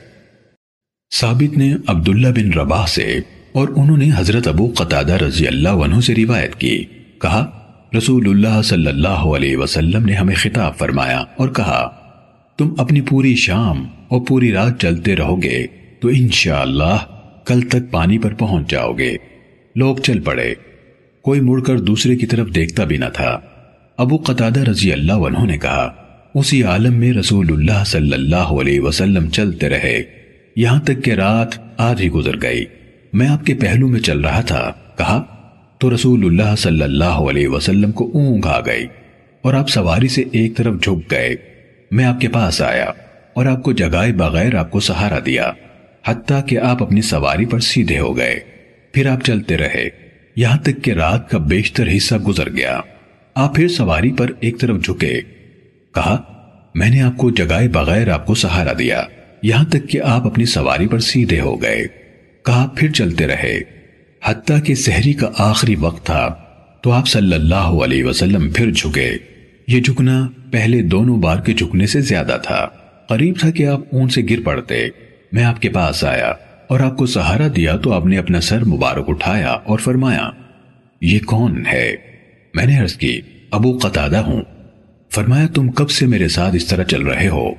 ثابت 1.16 1.58
نے 1.58 1.74
عبداللہ 1.88 2.28
بن 2.28 2.60
رباح 2.60 2.86
سے 2.86 3.20
اور 3.52 3.68
انہوں 3.68 3.98
نے 3.98 4.10
حضرت 4.16 4.48
ابو 4.48 4.72
قطادہ 4.76 5.14
رضی 5.14 5.48
اللہ 5.48 5.70
عنہ 5.70 6.00
سے 6.00 6.16
روایت 6.16 6.56
کی۔ 6.56 6.86
کہا 7.22 7.65
رسول 7.98 8.30
اللہ 8.30 8.62
صلی 8.62 8.88
اللہ 8.88 9.08
علیہ 9.08 9.58
وسلم 9.58 10.06
نے 10.06 10.14
ہمیں 10.14 10.36
خطاب 10.36 10.78
فرمایا 10.78 11.18
اور 11.18 11.50
کہا، 11.50 11.90
تم 12.58 12.74
اپنی 12.78 13.02
پوری 13.02 13.36
شام 13.36 13.88
اور 14.08 14.22
پوری 14.28 14.52
رات 14.52 14.82
چلتے 14.82 15.16
رہو 15.16 15.44
گے 15.44 15.68
تو 16.00 16.08
انشاءاللہ 16.08 16.98
کل 17.46 17.62
تک 17.62 17.92
پانی 17.92 18.18
پر 18.18 18.34
پہنچ 18.34 18.70
جاؤ 18.70 18.94
گے۔ 18.94 19.18
لوگ 19.76 19.96
چل 19.96 20.20
پڑے۔ 20.20 20.54
کوئی 21.22 21.42
مڑ 21.42 21.62
کر 21.62 21.80
دوسرے 21.80 22.16
کی 22.16 22.26
طرف 22.26 22.56
دیکھتا 22.56 22.84
بھی 22.84 22.98
نہ 22.98 23.06
تھا۔ 23.14 23.40
ابو 23.98 24.18
قطادہ 24.18 24.60
رضی 24.60 24.94
اللہ 24.94 25.14
عنہ 25.14 25.46
نے 25.46 25.58
کہا، 25.58 25.94
اسی 26.36 26.64
عالم 26.64 26.94
میں 26.94 27.14
رسول 27.14 27.48
اللہ 27.50 27.84
صلی 27.86 28.14
اللہ 28.14 28.36
علیہ 28.36 28.80
وسلم 28.80 29.30
چلتے 29.30 29.70
رہے۔ 29.70 30.04
یہاں 30.56 30.82
تک 30.82 31.04
کہ 31.04 31.12
رات 31.12 31.50
آدھی 31.78 32.10
گزر 32.10 32.42
گئی۔ 32.42 32.66
میں 33.14 33.28
آپ 33.28 33.46
کے 33.46 33.54
پہلو 33.54 33.88
میں 33.88 34.00
چل 34.00 34.20
رہا 34.20 34.42
تھا۔ 34.42 34.72
کہا 34.98 35.35
تو 35.78 35.96
رسول 35.96 36.26
اللہ 36.26 36.56
صلی 36.56 36.82
اللہ 36.82 37.04
علیہ 37.04 37.48
وسلم 37.48 37.92
کو 37.92 38.12
اونگ 38.14 38.46
آ 38.46 38.60
گئی 38.60 38.88
اور 39.42 39.54
آپ 39.54 39.70
سواری 39.70 40.08
سے 40.08 40.24
ایک 40.32 40.58
طرف 40.58 40.74
جھک 40.84 41.12
گئے۔ 41.12 41.36
میں 41.92 42.06
آپ 42.06 42.22
کے 42.22 42.28
پاس 42.28 42.62
آیا 42.62 42.86
اور 43.34 43.46
آپ 43.46 43.64
کو 43.64 43.72
جگائے 43.72 44.14
بغیر 44.14 44.56
آپ 44.56 44.72
کو 44.72 44.80
سہارا 44.80 45.20
دیا، 45.26 45.52
حتیٰ 46.06 46.48
کہ 46.48 46.58
آپ 46.58 46.84
اپنی 46.84 47.02
سواری 47.02 47.46
پر 47.46 47.60
سیدھے 47.60 48.00
ہو 48.00 48.18
گئے۔ 48.18 48.40
پھر 48.94 49.10
آپ 49.10 49.22
چلتے 49.24 49.58
رہے۔ 49.58 49.90
یہاں 50.36 50.58
تک 50.58 50.84
کہ 50.84 50.92
رات 50.92 51.30
کا 51.30 51.38
بیشتر 51.38 51.88
حصہ 51.98 52.16
گزر 52.16 52.50
گیا۔ 52.50 52.80
آپ 53.36 53.56
پھر 53.56 53.68
سواری 53.68 54.12
پر 54.12 54.32
ایک 54.40 54.60
طرف 54.60 54.84
جھکے۔ 54.84 55.22
کہا، 55.96 56.22
میں 56.76 56.90
نے 56.90 57.02
آپ 57.02 57.18
کو 57.18 57.32
جگائے 57.32 57.68
بغیر 57.68 58.10
آپ 58.10 58.26
کو 58.26 58.36
سہارا 58.36 58.74
دیا۔ 58.80 59.04
یہاں 59.44 59.66
تک 59.66 59.90
کہ 59.90 60.02
آپ 60.02 60.28
اپنی 60.28 60.46
سواری 60.46 60.88
پر 60.88 61.00
سیدھے 61.00 61.40
ہو 61.40 61.62
گئے۔ 61.62 61.88
کہا، 62.46 62.70
پھر 62.76 62.92
چلتے 62.92 63.28
رہے۔ 63.28 63.75
حتیٰ 64.26 64.64
کہ 64.64 64.76
سحری 64.76 65.14
کا 65.14 65.30
آخری 65.38 65.76
وقت 65.76 66.06
تھا، 66.06 66.36
تو 66.82 66.92
آپ 66.92 67.08
صلی 67.08 67.34
اللہ 67.34 67.56
علیہ 67.56 68.04
وسلم 68.04 68.50
پھر 68.50 68.72
جھکے۔ 68.72 69.14
یہ 69.68 69.82
جھکنا 69.82 70.28
پہلے 70.52 70.82
دونوں 70.82 71.18
بار 71.18 71.40
کے 71.40 71.54
جھکنے 71.54 71.88
سے 71.88 72.02
زیادہ 72.02 72.38
تھا۔ 72.44 72.70
قریب 73.10 73.36
تھا 73.40 73.50
کہ 73.50 73.68
آپ 73.68 73.82
اون 73.92 74.10
سے 74.10 74.22
گر 74.30 74.42
پڑتے۔ 74.44 74.88
میں 75.32 75.44
آپ 75.44 75.62
کے 75.62 75.70
پاس 75.70 76.04
آیا 76.04 76.34
اور 76.68 76.80
آپ 76.80 76.98
کو 76.98 77.06
سہارا 77.06 77.48
دیا 77.56 77.78
تو 77.78 77.94
آپ 77.94 78.06
نے 78.06 78.18
اپنا 78.18 78.42
سر 78.42 78.66
مبارک 78.66 79.10
اٹھایا 79.10 79.52
اور 79.52 79.80
فرمایا، 79.80 80.30
یہ 81.02 81.20
کون 81.20 81.64
ہے؟ 81.74 81.96
میں 82.54 82.66
نے 82.66 82.78
عرض 82.78 82.96
کی، 82.96 83.22
ابو 83.52 83.78
قطادہ 83.82 84.18
ہوں۔ 84.18 84.42
فرمایا، 85.12 85.48
تم 85.54 85.72
کب 85.72 85.90
سے 85.90 86.06
میرے 86.06 86.28
ساتھ 86.28 86.56
اس 86.56 86.66
طرح 86.66 86.84
چل 86.84 87.02
رہے 87.02 87.28
ہو؟ 87.28 87.52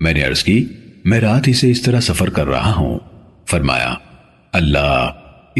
میں 0.00 0.12
نے 0.12 0.22
عرض 0.22 0.42
کی، 0.42 0.64
میں 1.04 1.20
رات 1.20 1.48
ہی 1.48 1.52
سے 1.52 1.70
اس 1.70 1.82
طرح 1.82 2.00
سفر 2.00 2.30
کر 2.30 2.46
رہا 2.46 2.72
ہوں۔ 2.72 2.98
فرمایا، 3.46 3.94
اللہ 4.52 5.10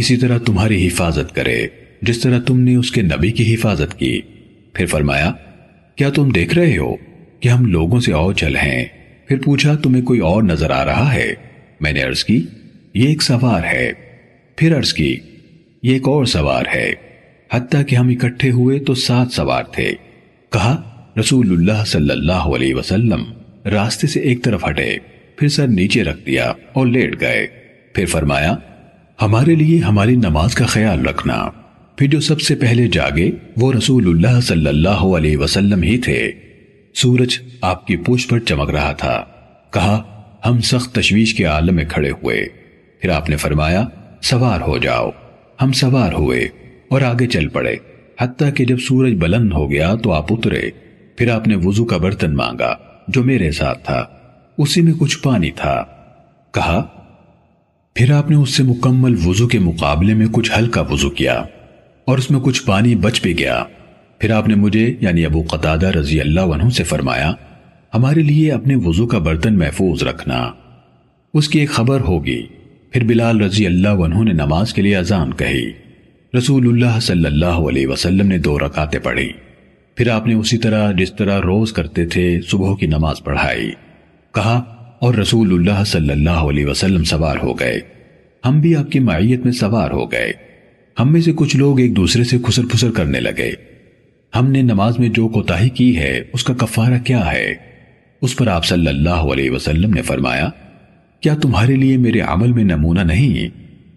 اسی 0.01 0.17
طرح 0.17 0.39
تمہاری 0.39 0.87
حفاظت 0.87 1.35
کرے، 1.35 1.67
جس 2.03 2.21
طرح 2.21 2.41
تم 2.41 2.61
نے 2.61 2.77
اس 2.77 2.91
کے 2.91 3.03
نبی 3.03 3.33
کی 3.33 3.55
حفاظت 3.55 3.99
کی۔ 3.99 4.21
پھر 4.73 4.87
فرمایا، 4.87 5.33
کیا 5.97 6.11
تم 6.11 6.29
دیکھ 6.29 6.55
رہے 6.55 6.79
ہو 6.79 6.97
کہ 7.41 7.49
ہم 7.49 7.65
لوگوں 7.65 8.01
سے 8.01 8.13
اور 8.13 8.35
چل 8.35 8.57
ہیں؟ 8.57 8.85
پھر 9.29 9.37
پوچھا، 9.45 9.75
تمہیں 9.75 10.03
کوئی 10.03 10.21
اور 10.21 10.43
نظر 10.43 10.71
آ 10.71 10.85
رہا 10.85 11.15
ہے؟ 11.15 11.35
میں 11.81 11.93
نے 11.93 12.03
عرض 12.03 12.25
کی، 12.25 12.47
یہ 12.95 13.09
ایک 13.09 13.23
سوار 13.23 13.65
ہے۔ 13.65 13.93
پھر 14.57 14.79
عرض 14.79 14.93
کی، 14.93 15.17
یہ 15.83 15.93
ایک 15.93 16.09
اور 16.09 16.25
سوار 16.25 16.63
ہے۔ 16.75 16.93
حتیٰ 17.53 17.83
کہ 17.87 17.97
ہم 17.97 18.09
اکٹھے 18.09 18.51
ہوئے 18.51 18.79
تو 18.79 18.95
سات 18.95 19.33
سوار 19.33 19.65
تھے۔ 19.65 19.93
کہا، 20.53 21.05
رسول 21.21 21.51
اللہ 21.51 21.85
صلی 21.87 22.11
اللہ 22.11 22.33
علیہ 22.33 22.75
وسلم 22.75 23.23
راستے 23.65 24.07
سے 24.07 24.21
ایک 24.21 24.45
طرف 24.45 24.69
ہٹے، 24.69 24.97
پھر 25.37 25.49
سر 25.49 25.69
نیچے 25.69 26.05
رکھ 26.05 26.27
دیا 26.27 26.53
اور 26.73 26.87
لیٹ 26.87 27.21
گئے۔ 27.21 27.47
پھر 27.95 28.07
فرمایا 28.07 28.57
ہمارے 29.23 29.55
لیے 29.55 29.79
ہماری 29.79 30.17
نماز 30.17 30.55
کا 30.55 30.67
خیال 30.67 31.07
رکھنا۔ 31.07 31.51
پھر 31.97 32.07
جو 32.07 32.21
سب 32.21 32.41
سے 32.41 32.55
پہلے 32.55 32.89
جاگے، 32.89 33.31
وہ 33.57 33.73
رسول 33.73 34.07
اللہ 34.07 34.41
صلی 34.41 34.67
اللہ 34.67 34.89
علیہ 34.89 35.37
وسلم 35.37 35.83
ہی 35.83 35.99
تھے۔ 35.99 36.33
سورج 36.95 37.39
آپ 37.61 37.87
کی 37.87 37.97
پوچھ 37.97 38.29
پر 38.29 38.39
چمک 38.39 38.71
رہا 38.71 38.93
تھا۔ 38.93 39.25
کہا، 39.73 40.23
ہم 40.47 40.61
سخت 40.61 40.95
تشویش 40.95 41.35
کے 41.35 41.45
عالم 41.45 41.75
میں 41.75 41.85
کھڑے 41.85 42.11
ہوئے۔ 42.11 42.47
پھر 43.01 43.11
آپ 43.11 43.31
نے 43.31 43.37
فرمایا، 43.37 43.85
سوار 44.23 44.61
ہو 44.61 44.79
جاؤ۔ 44.79 45.11
ہم 45.63 45.73
سوار 45.73 46.13
ہوئے 46.13 46.49
اور 46.91 47.01
آگے 47.01 47.27
چل 47.27 47.49
پڑے۔ 47.49 47.77
حتیٰ 48.21 48.55
کہ 48.55 48.65
جب 48.65 48.79
سورج 48.79 49.13
بلند 49.19 49.53
ہو 49.53 49.71
گیا 49.71 49.95
تو 49.95 50.13
آپ 50.13 50.33
اترے۔ 50.33 50.71
پھر 51.17 51.31
آپ 51.31 51.49
نے 51.49 51.57
وضو 51.57 51.85
کا 51.85 51.97
برتن 51.97 52.35
مانگا، 52.35 52.75
جو 53.09 53.25
میرے 53.25 53.53
ساتھ 53.53 53.85
تھا۔ 53.85 54.05
اسی 54.59 54.81
میں 54.81 54.93
کچھ 54.99 55.19
پانی 55.23 55.51
تھا۔ 55.51 55.85
کہا 56.55 57.00
پھر 57.95 58.13
آپ 58.13 58.31
نے 58.31 58.37
اس 58.37 58.57
سے 58.57 58.63
مکمل 58.63 59.17
وضو 59.25 59.49
کے 59.49 59.59
مقابلے 59.59 60.15
میں 60.15 60.27
کچھ 60.33 60.53
ہلکا 60.59 60.81
وضو 60.81 61.11
کیا 61.11 61.45
اور 62.05 62.19
اس 62.19 62.31
میں 62.31 62.41
کچھ 62.41 62.65
پانی 62.65 62.95
بچ 62.95 63.23
بھی 63.23 63.39
گیا۔ 63.39 63.65
پھر 64.19 64.31
آپ 64.31 64.49
نے 64.49 64.55
مجھے 64.55 64.95
یعنی 65.01 65.25
ابو 65.25 65.43
قطادہ 65.43 65.87
رضی 65.87 66.21
اللہ 66.21 66.41
عنہ 66.41 66.69
سے 66.69 66.85
فرمایا، 66.85 67.33
ہمارے 67.95 68.23
لیے 68.23 68.53
اپنے 68.53 68.77
وضو 68.77 69.07
کا 69.07 69.19
برتن 69.19 69.59
محفوظ 69.59 70.03
رکھنا۔ 70.03 70.53
اس 71.35 71.49
کی 71.49 71.59
ایک 71.59 71.71
خبر 71.71 72.01
ہوگی۔ 72.01 72.47
پھر 72.91 73.05
بلال 73.05 73.41
رضی 73.41 73.67
اللہ 73.67 73.89
عنہ 73.89 74.25
نے 74.25 74.33
نماز 74.33 74.75
کے 74.75 74.83
لیے 74.83 74.97
اذان 74.97 75.35
کہی۔ 75.35 75.71
رسول 76.39 76.69
اللہ 76.69 77.01
صلی 77.01 77.25
اللہ 77.25 77.47
علیہ 77.47 77.87
وسلم 77.87 78.27
نے 78.27 78.39
دو 78.39 78.59
رکعتیں 78.59 79.01
پڑھی۔ 79.01 79.33
پھر 79.97 80.09
آپ 80.09 80.27
نے 80.27 80.35
اسی 80.35 80.59
طرح 80.59 80.93
جس 80.93 81.13
طرح 81.13 81.41
روز 81.41 81.73
کرتے 81.73 82.07
تھے، 82.07 82.41
صبح 82.49 82.77
کی 82.77 82.87
نماز 82.87 83.17
پڑھائی۔ 83.25 83.71
کہا 84.35 84.80
اور 85.01 85.15
رسول 85.15 85.53
اللہ 85.53 85.85
صلی 85.85 86.11
اللہ 86.11 86.31
علیہ 86.31 86.67
وسلم 86.67 87.05
سوار 87.05 87.37
ہو 87.43 87.59
گئے۔ 87.59 87.81
ہم 88.45 88.61
بھی 88.61 88.77
آپ 88.77 88.91
کی 88.91 88.99
معیت 88.99 89.45
میں 89.45 89.53
سوار 89.53 89.91
ہو 89.91 90.13
گئے۔ 90.13 90.33
ہم 91.01 91.13
میں 91.13 91.21
سے 91.21 91.33
کچھ 91.37 91.57
لوگ 91.57 91.81
ایک 91.81 91.97
دوسرے 91.97 92.25
سے 92.25 92.37
خسر 92.47 92.63
پھسر 92.71 92.91
کرنے 92.91 93.21
لگے۔ 93.21 93.51
ہم 94.37 94.51
نے 94.51 94.63
نماز 94.63 94.99
میں 94.99 95.09
جو 95.09 95.29
کوتاہی 95.29 95.69
کی 95.69 95.99
ہے، 95.99 96.21
اس 96.33 96.45
کا 96.45 96.55
کفارہ 96.55 96.99
کیا 97.05 97.33
ہے؟ 97.33 97.55
اس 98.23 98.37
پر 98.37 98.47
آپ 98.47 98.65
صلی 98.65 98.87
اللہ 98.87 99.11
علیہ 99.11 99.51
وسلم 99.51 99.95
نے 99.95 100.03
فرمایا، 100.03 100.49
کیا 101.21 101.35
تمہارے 101.35 101.77
لیے 101.77 101.97
میرے 101.97 102.21
عمل 102.21 102.53
میں 102.53 102.65
نمونہ 102.65 103.01
نہیں؟ 103.01 103.49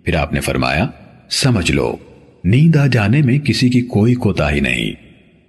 پھر 0.05 0.15
آپ 0.15 0.33
نے 0.33 0.39
فرمایا، 0.39 0.87
سمجھ 1.29 1.71
لو، 1.71 1.95
نیند 2.43 2.75
آ 2.75 2.87
جانے 2.87 3.21
میں 3.21 3.39
کسی 3.39 3.69
کی 3.69 3.81
کوئی 3.81 4.13
کوتاہی 4.13 4.59
نہیں۔ 4.59 4.91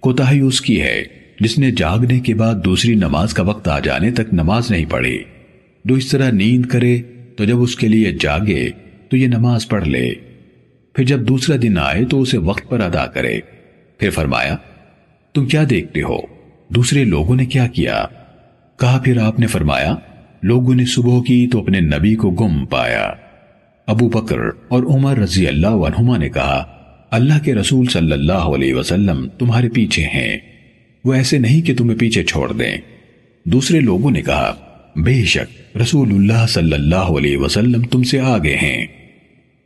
کوتاہی 0.01 0.41
اس 0.41 0.61
کی 0.61 0.83
ہے، 0.83 1.03
جس 1.41 1.59
نے 1.59 1.71
جاگنے 1.71 2.21
کے 2.21 2.35
بعد 2.35 2.55
دوسری 2.65 2.95
نماز 2.95 3.35
کا 3.35 3.43
وقت 3.43 3.69
آ 3.69 3.79
جانے 3.79 4.11
تک 4.11 4.35
نماز 4.35 4.71
نہیں 4.71 4.85
پڑھی۔ 4.85 5.19
جو 5.85 5.95
اس 5.95 6.09
طرح 6.09 6.31
نیند 6.31 6.67
کرے 6.67 7.03
تو 7.37 7.45
جب 7.45 7.63
اس 7.63 7.77
کے 7.77 7.89
لیے 7.89 8.13
جاگے 8.13 8.71
تو 9.09 9.17
یہ 9.17 9.27
نماز 9.27 9.69
پڑھ 9.69 9.89
لے۔ 9.89 10.15
پھر 10.93 11.05
جب 11.05 11.29
دوسرا 11.29 11.57
دن 11.63 11.79
آئے 11.79 12.05
تو 12.05 12.21
اسے 12.21 12.39
وقت 12.39 12.69
پر 12.69 12.81
ادا 12.81 13.07
کرے۔ 13.07 13.41
پھر 13.99 14.11
فرمایا، 14.11 14.57
تم 15.35 15.47
کیا 15.47 15.65
دیکھتے 15.71 16.03
ہو؟ 16.03 16.19
دوسرے 16.69 17.05
لوگوں 17.05 17.37
نے 17.37 17.47
کیا 17.47 17.67
کیا؟ 17.67 18.07
کہا، 18.77 19.01
پھر 19.05 19.19
آپ 19.19 19.41
نے 19.41 19.47
فرمایا، 19.47 19.97
لوگوں 20.43 20.75
نے 20.75 20.85
صبح 20.85 21.23
کی 21.23 21.47
تو 21.47 21.61
اپنے 21.61 21.81
نبی 21.81 22.15
کو 22.15 22.31
گم 22.31 22.67
پایا۔ 22.67 23.13
ابو 23.87 24.09
بکر 24.09 24.37
اور 24.69 24.83
عمر 24.83 25.19
رضی 25.19 25.49
اللہ 25.49 25.67
عنہما 25.67 26.17
نے 26.17 26.29
کہا، 26.29 26.65
اللہ 27.11 27.45
کے 27.45 27.55
رسول 27.55 27.87
صلی 27.87 28.13
اللہ 28.13 28.33
علیہ 28.33 28.75
وسلم 28.75 29.29
تمہارے 29.39 29.69
پیچھے 29.69 30.03
ہیں، 30.03 30.39
وہ 31.05 31.15
ایسے 31.15 31.39
نہیں 31.39 31.67
کہ 31.67 31.75
تمہیں 31.75 31.99
پیچھے 31.99 32.25
چھوڑ 32.25 32.53
دیں۔ 32.53 32.77
دوسرے 33.45 33.81
لوگوں 33.81 34.11
نے 34.11 34.23
کہا 34.23 34.64
بے 34.97 35.25
شک 35.25 35.77
رسول 35.77 36.11
اللہ 36.11 36.47
صلی 36.49 36.73
اللہ 36.73 36.95
علیہ 36.95 37.37
وسلم 37.37 37.83
تم 37.83 38.03
سے 38.03 38.21
آگے 38.21 38.57
ہیں۔ 38.57 38.87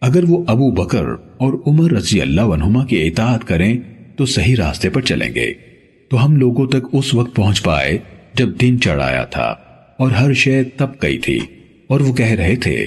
اگر 0.01 0.25
وہ 0.25 0.45
ابو 0.47 0.71
بکر 0.71 1.05
اور 1.37 1.63
عمر 1.67 1.91
رضی 1.91 2.21
اللہ 2.21 2.41
عنہما 2.41 2.87
کی 2.87 3.07
اطاعت 3.07 3.45
کریں، 3.45 3.79
تو 4.17 4.27
صحیح 4.27 4.57
راستے 4.59 4.91
پر 4.91 5.01
چلیں 5.01 5.35
گے۔ 5.35 5.55
تو 6.11 6.25
ہم 6.25 6.37
لوگوں 6.37 6.67
تک 6.67 6.87
اس 6.93 7.15
وقت 7.15 7.37
پہنچ 7.37 7.63
پائے 7.63 7.99
جب 8.35 8.49
دن 8.61 8.81
چڑھ 8.81 9.03
آیا 9.03 9.25
تھا 9.25 9.55
اور 9.99 10.11
ہر 10.11 10.33
شے 10.33 10.65
تب 10.65 10.87
گئی 11.03 11.19
تھی۔ 11.19 11.41
اور 11.87 12.01
وہ 12.01 12.15
کہہ 12.15 12.27
رہے 12.27 12.57
تھے، 12.57 12.87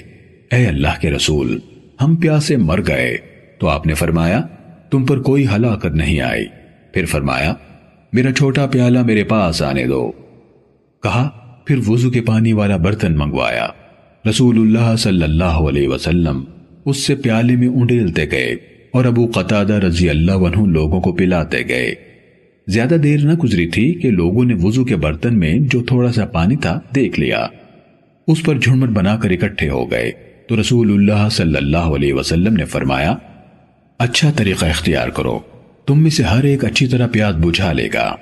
اے 0.51 0.65
اللہ 0.65 1.01
کے 1.01 1.11
رسول، 1.11 1.59
ہم 2.01 2.15
پیاسے 2.15 2.57
مر 2.57 2.79
گئے۔ 2.87 3.17
تو 3.59 3.67
آپ 3.67 3.87
نے 3.87 3.93
فرمایا، 3.93 4.41
تم 4.89 5.05
پر 5.05 5.21
کوئی 5.21 5.47
ہلاکت 5.55 5.85
نہیں 5.85 6.21
آئی۔ 6.21 6.45
پھر 6.93 7.05
فرمایا، 7.05 7.53
میرا 8.13 8.33
چھوٹا 8.33 8.65
پیالہ 8.65 9.03
میرے 9.03 9.23
پاس 9.23 9.61
آنے 9.61 9.87
دو۔ 9.87 10.11
کہا 11.03 11.40
پھر 11.65 11.79
وضو 11.87 12.09
کے 12.09 12.21
پانی 12.21 12.53
والا 12.53 12.77
برتن 12.77 13.17
منگوایا۔ 13.17 13.67
رسول 14.29 14.57
اللہ 14.57 14.95
صلی 14.95 15.23
اللہ 15.23 15.43
علیہ 15.43 15.87
وسلم 15.87 16.43
اس 16.85 16.97
سے 16.97 17.15
پیالے 17.15 17.55
میں 17.55 17.67
انڈیلتے 17.67 18.31
گئے 18.31 18.55
اور 18.91 19.05
ابو 19.05 19.27
قطادہ 19.33 19.73
رضی 19.73 20.09
اللہ 20.09 20.31
عنہ 20.31 20.65
لوگوں 20.65 21.01
کو 21.01 21.13
پلاتے 21.13 21.67
گئے۔ 21.67 21.95
زیادہ 22.67 22.93
دیر 22.93 23.19
نہ 23.23 23.33
گزری 23.33 23.67
تھی 23.67 23.93
کہ 23.93 24.11
لوگوں 24.11 24.45
نے 24.45 24.53
وضو 24.61 24.85
کے 24.85 24.95
برتن 24.95 25.39
میں 25.39 25.59
جو 25.59 25.83
تھوڑا 25.83 26.11
سا 26.11 26.25
پانی 26.25 26.55
تھا 26.55 26.79
دیکھ 26.95 27.19
لیا۔ 27.19 27.47
اس 28.27 28.43
پر 28.43 28.57
جھنمٹ 28.57 28.89
بنا 28.89 29.15
کر 29.15 29.29
اکٹھے 29.29 29.69
ہو 29.69 29.91
گئے۔ 29.91 30.11
تو 30.47 30.61
رسول 30.61 30.91
اللہ 30.91 31.29
صلی 31.29 31.55
اللہ 31.55 31.77
علیہ 31.77 32.13
وسلم 32.13 32.53
نے 32.53 32.65
فرمایا 32.65 33.15
اچھا 33.99 34.31
طریقہ 34.35 34.65
اختیار 34.65 35.07
کرو، 35.07 35.39
تم 35.87 36.01
میں 36.01 36.09
سے 36.09 36.23
ہر 36.23 36.43
ایک 36.43 36.65
اچھی 36.65 36.87
طرح 36.87 37.07
پیاز 37.07 37.35
بجھا 37.35 37.73
لے 37.73 37.89
گا۔ 37.93 38.15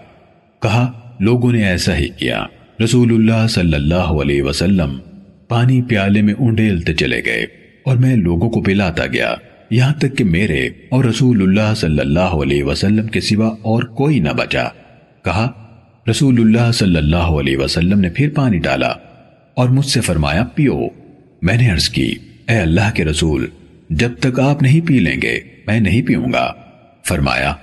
کہا، 0.62 0.92
لوگوں 1.20 1.52
نے 1.52 1.66
ایسا 1.66 1.98
ہی 1.98 2.10
کیا۔ 2.10 2.46
رسول 2.80 3.14
اللہ 3.14 3.48
صلی 3.48 3.74
اللہ 3.74 4.12
علیہ 4.22 4.44
وسلم 4.44 4.98
پانی 5.48 5.82
پیالے 5.82 6.22
میں 6.22 6.34
انڈیلتے 6.40 6.94
چلے 6.94 7.20
گئے 7.26 7.46
اور 7.84 7.98
میں 7.98 8.16
لوگوں 8.16 8.50
کو 8.50 8.62
پلاتا 8.62 9.06
گیا 9.06 9.34
یہاں 9.70 9.94
تک 9.94 10.18
کہ 10.18 10.24
میرے 10.26 10.66
اور 10.90 11.04
رسول 11.06 11.42
اللہ 11.42 11.74
صلی 11.76 12.00
اللہ 12.00 12.36
علیہ 12.38 12.64
وسلم 12.64 13.08
کے 13.08 13.22
سوا 13.22 13.48
اور 13.62 13.84
کوئی 13.96 14.20
نہ 14.20 14.30
بچا 14.38 14.68
کہا 15.26 15.48
رسول 16.10 16.40
اللہ 16.40 16.72
صلی 16.72 16.98
اللہ 16.98 17.36
علیہ 17.40 17.58
وسلم 17.58 18.00
نے 18.00 18.10
پھر 18.10 18.30
پانی 18.36 18.60
ڈالا 18.60 18.94
اور 19.58 19.70
مجھ 19.70 19.86
سے 19.86 20.02
فرمایا 20.02 20.44
پیو 20.56 20.78
میں 21.42 21.58
نے 21.58 21.70
عرض 21.72 21.90
کی 21.90 22.08
اے 22.48 22.58
اللہ 22.58 22.92
کے 22.96 23.06
رسول 23.06 23.46
جب 23.96 24.12
تک 24.20 24.40
آپ 24.40 24.62
نہیں 24.62 24.88
پی 24.88 25.00
لیں 25.00 25.22
گے 25.22 25.40
میں 25.68 25.80
نہیں 25.80 26.02
پیوں 26.02 26.32
گا 26.34 26.52
فرمایا 27.06 27.54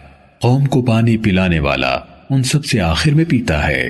قوم 0.41 0.65
کو 0.67 0.83
پانی 0.83 1.17
پلانے 1.17 1.61
والا 1.61 1.99
ان 2.31 2.43
سب 2.43 2.65
سے 2.65 2.81
آخر 2.81 3.15
میں 3.15 3.25
پیتا 3.25 3.67
ہے 3.69 3.89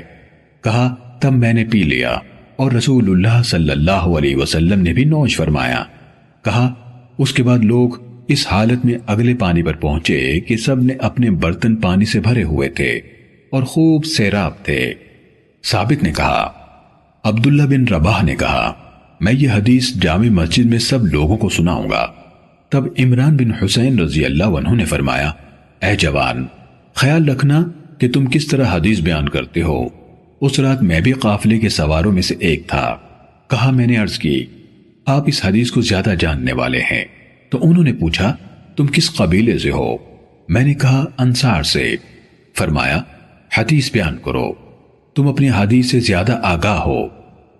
کہا 0.63 0.87
تب 1.19 1.33
میں 1.33 1.53
نے 1.53 1.65
پی 1.65 1.83
لیا 1.83 2.17
اور 2.55 2.71
رسول 2.71 3.09
اللہ 3.09 3.43
صلی 3.43 3.71
اللہ 3.71 3.91
علیہ 3.91 4.35
وسلم 4.35 4.81
نے 4.81 4.93
بھی 4.93 5.03
نوش 5.03 5.37
فرمایا۔ 5.37 5.83
کہا، 6.45 6.73
اس 7.17 7.33
کے 7.33 7.43
بعد 7.43 7.59
لوگ 7.59 7.89
اس 8.27 8.47
حالت 8.51 8.85
میں 8.85 8.93
اگلے 9.07 9.33
پانی 9.33 9.63
پر 9.63 9.73
پہنچے 9.73 10.39
کہ 10.39 10.57
سب 10.57 10.83
نے 10.83 10.93
اپنے 10.99 11.31
برتن 11.31 11.75
پانی 11.75 12.05
سے 12.05 12.19
بھرے 12.19 12.43
ہوئے 12.43 12.69
تھے 12.69 12.91
اور 13.51 13.63
خوب 13.63 14.05
سیراب 14.05 14.51
تھے۔ 14.63 14.93
ثابت 15.63 16.03
نے 16.03 16.11
کہا، 16.11 16.51
عبداللہ 17.23 17.63
بن 17.63 17.87
رباہ 17.87 18.23
نے 18.23 18.35
کہا، 18.35 18.73
میں 19.21 19.33
یہ 19.33 19.49
حدیث 19.49 19.95
جامع 19.95 20.29
مسجد 20.29 20.65
میں 20.65 20.79
سب 20.79 21.05
لوگوں 21.05 21.37
کو 21.37 21.49
سناؤں 21.49 21.89
گا۔ 21.89 22.07
تب 22.69 22.83
عمران 22.99 23.37
بن 23.37 23.63
حسین 23.63 23.99
رضی 23.99 24.25
اللہ 24.25 24.43
عنہ 24.43 24.69
نے 24.69 24.85
فرمایا، 24.85 25.31
اے 25.81 25.95
جوان، 25.95 26.45
خیال 26.93 27.29
رکھنا 27.29 27.63
کہ 27.97 28.11
تم 28.11 28.25
کس 28.25 28.47
طرح 28.47 28.75
حدیث 28.75 28.99
بیان 28.99 29.29
کرتے 29.29 29.61
ہو۔ 29.61 29.96
اس 30.41 30.59
رات 30.59 30.83
میں 30.83 30.99
بھی 30.99 31.11
قافلے 31.11 31.59
کے 31.59 31.69
سواروں 31.69 32.11
میں 32.11 32.21
سے 32.21 32.35
ایک 32.39 32.67
تھا۔ 32.67 32.97
کہا 33.49 33.71
میں 33.71 33.87
نے 33.87 33.97
عرض 33.97 34.19
کی، 34.19 34.45
آپ 35.05 35.23
اس 35.27 35.45
حدیث 35.45 35.71
کو 35.71 35.81
زیادہ 35.81 36.13
جاننے 36.19 36.53
والے 36.53 36.79
ہیں۔ 36.79 37.05
تو 37.49 37.59
انہوں 37.61 37.83
نے 37.83 37.93
پوچھا، 37.93 38.35
تم 38.75 38.87
کس 38.87 39.15
قبیلے 39.15 39.57
سے 39.57 39.71
ہو؟ 39.71 39.97
میں 40.49 40.63
نے 40.63 40.73
کہا، 40.73 41.05
انصار 41.17 41.63
سے۔ 41.63 41.95
فرمایا، 42.55 43.01
حدیث 43.57 43.91
بیان 43.91 44.17
کرو۔ 44.25 44.53
تم 45.15 45.27
اپنی 45.27 45.49
حدیث 45.49 45.91
سے 45.91 45.99
زیادہ 45.99 46.39
آگاہ 46.43 46.77
ہو۔ 46.77 47.05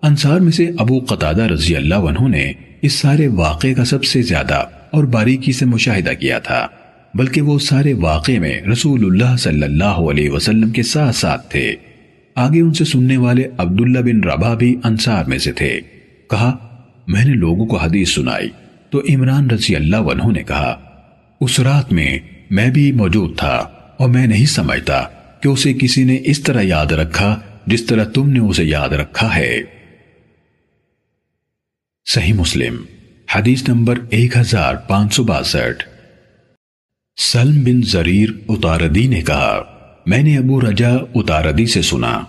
انصار 0.01 0.39
میں 0.39 0.51
سے 0.51 0.69
ابو 0.77 0.99
قطادہ 0.99 1.43
رضی 1.43 1.75
اللہ 1.75 1.95
عنہ 1.95 2.27
نے 2.27 2.53
اس 2.81 2.93
سارے 2.93 3.27
واقعے 3.27 3.73
کا 3.73 3.85
سب 3.85 4.03
سے 4.03 4.21
زیادہ 4.21 4.63
اور 4.91 5.03
باریکی 5.03 5.51
سے 5.51 5.65
مشاہدہ 5.65 6.13
کیا 6.19 6.39
تھا، 6.39 6.67
بلکہ 7.13 7.41
وہ 7.41 7.59
سارے 7.59 7.93
واقعے 7.93 8.39
میں 8.39 8.61
رسول 8.61 9.05
اللہ 9.05 9.37
صلی 9.37 9.63
اللہ 9.63 9.83
علیہ 9.83 10.29
وسلم 10.29 10.69
کے 10.69 10.83
ساتھ 10.83 11.15
ساتھ 11.15 11.51
تھے۔ 11.51 11.75
آگے 12.37 12.61
ان 12.61 12.73
سے 12.73 12.85
سننے 12.85 13.17
والے 13.17 13.43
عبداللہ 13.57 13.99
بن 13.99 14.23
ربا 14.23 14.53
بھی 14.53 14.75
انصار 14.83 15.25
میں 15.25 15.37
سے 15.37 15.51
تھے۔ 15.51 15.81
کہا، 16.29 16.55
میں 17.07 17.25
نے 17.25 17.33
لوگوں 17.33 17.65
کو 17.65 17.77
حدیث 17.77 18.09
سنائی۔ 18.09 18.49
تو 18.89 19.01
عمران 19.09 19.49
رضی 19.49 19.75
اللہ 19.75 19.95
عنہ 19.95 20.31
نے 20.31 20.43
کہا، 20.43 20.79
اس 21.41 21.59
رات 21.59 21.93
میں 21.93 22.19
میں 22.51 22.69
بھی 22.69 22.91
موجود 22.91 23.37
تھا 23.37 23.67
اور 23.97 24.09
میں 24.09 24.27
نہیں 24.27 24.45
سمجھتا 24.45 25.03
کہ 25.41 25.47
اسے 25.47 25.73
کسی 25.73 26.03
نے 26.03 26.17
اس 26.23 26.43
طرح 26.43 26.61
یاد 26.61 26.85
رکھا 26.85 27.39
جس 27.67 27.85
طرح 27.85 28.03
تم 28.03 28.29
نے 28.29 28.39
اسے 28.39 28.63
یاد 28.63 28.89
رکھا 28.89 29.35
ہے۔ 29.35 29.61
صحیح 32.05 32.33
مسلم، 32.33 32.75
حدیث 33.35 33.67
نمبر 33.67 33.99
ایک 34.09 34.37
ہزار 34.37 34.75
پانچ 34.75 35.13
سو 35.13 35.23
باسٹھ۔ 35.23 35.89
سلم 37.17 37.63
بن 37.63 37.81
زریر 37.81 38.29
اتاردی 38.49 39.07
نے 39.07 39.21
کہا 39.21 39.73
میں 40.07 40.23
نے 40.23 40.37
ابو 40.37 40.61
رجا 40.61 40.89
اتاردی 41.15 41.65
سے 41.65 41.81
سنا۔ 41.81 42.21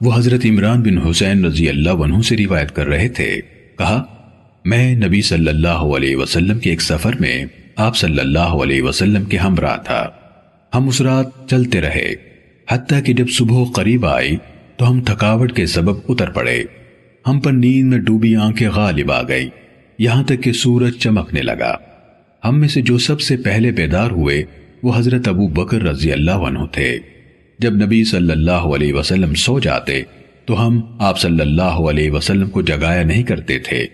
وہ 0.00 0.14
حضرت 0.14 0.46
عمران 0.50 0.82
بن 0.82 0.98
حسین 0.98 1.44
رضی 1.44 1.68
اللہ 1.68 1.90
عنہ 1.90 2.22
سے 2.22 2.36
روایت 2.36 2.76
کر 2.76 2.86
رہے 2.86 3.08
تھے۔ 3.08 3.40
کہا، 3.78 4.04
میں 4.64 4.94
نبی 4.96 5.22
صلی 5.22 5.48
اللہ 5.48 5.68
علیہ 5.68 6.16
وسلم 6.16 6.58
کے 6.58 6.70
ایک 6.70 6.82
سفر 6.82 7.12
میں 7.20 7.44
آپ 7.76 7.96
صلی 7.96 8.18
اللہ 8.18 8.38
علیہ 8.38 8.82
وسلم 8.82 9.24
کے 9.24 9.36
ہمراہ 9.36 9.76
تھا۔ 9.84 10.08
ہم 10.74 10.88
اس 10.88 11.00
رات 11.00 11.26
چلتے 11.50 11.80
رہے۔ 11.80 12.12
حتیٰ 12.70 13.04
کہ 13.04 13.12
جب 13.12 13.28
صبح 13.30 13.64
قریب 13.74 14.06
آئی 14.06 14.36
تو 14.76 14.90
ہم 14.90 15.00
تھکاوٹ 15.00 15.52
کے 15.52 15.66
سبب 15.66 15.96
اتر 16.08 16.30
پڑے۔ 16.30 16.62
ہم 17.26 17.40
پر 17.40 17.52
نیند 17.52 17.88
میں 17.88 17.98
ڈوبی 17.98 18.36
آنکھیں 18.36 18.68
غالب 18.68 19.12
آ 19.12 19.22
گئی 19.22 19.48
یہاں 19.98 20.22
تک 20.22 20.42
کہ 20.42 20.52
سورج 20.52 20.92
چمکنے 20.98 21.42
لگا۔ 21.42 21.76
ہم 22.44 22.60
میں 22.60 22.68
سے 22.68 22.82
جو 22.82 22.98
سب 22.98 23.20
سے 23.20 23.36
پہلے 23.36 23.70
بیدار 23.70 24.10
ہوئے 24.10 24.44
وہ 24.82 24.96
حضرت 24.96 25.28
ابو 25.28 25.48
بکر 25.48 25.82
رضی 25.82 26.12
اللہ 26.12 26.30
عنہ 26.30 26.58
تھے۔ 26.72 26.98
جب 27.60 27.74
نبی 27.74 28.04
صلی 28.04 28.32
اللہ 28.32 28.50
علیہ 28.50 28.94
وسلم 28.94 29.34
سو 29.34 29.58
جاتے، 29.58 30.02
تو 30.44 30.66
ہم 30.66 30.80
آپ 30.98 31.18
صلی 31.18 31.40
اللہ 31.40 31.62
علیہ 31.62 32.10
وسلم 32.10 32.50
کو 32.50 32.62
جگایا 32.62 33.02
نہیں 33.02 33.22
کرتے 33.22 33.58
تھے، 33.58 33.86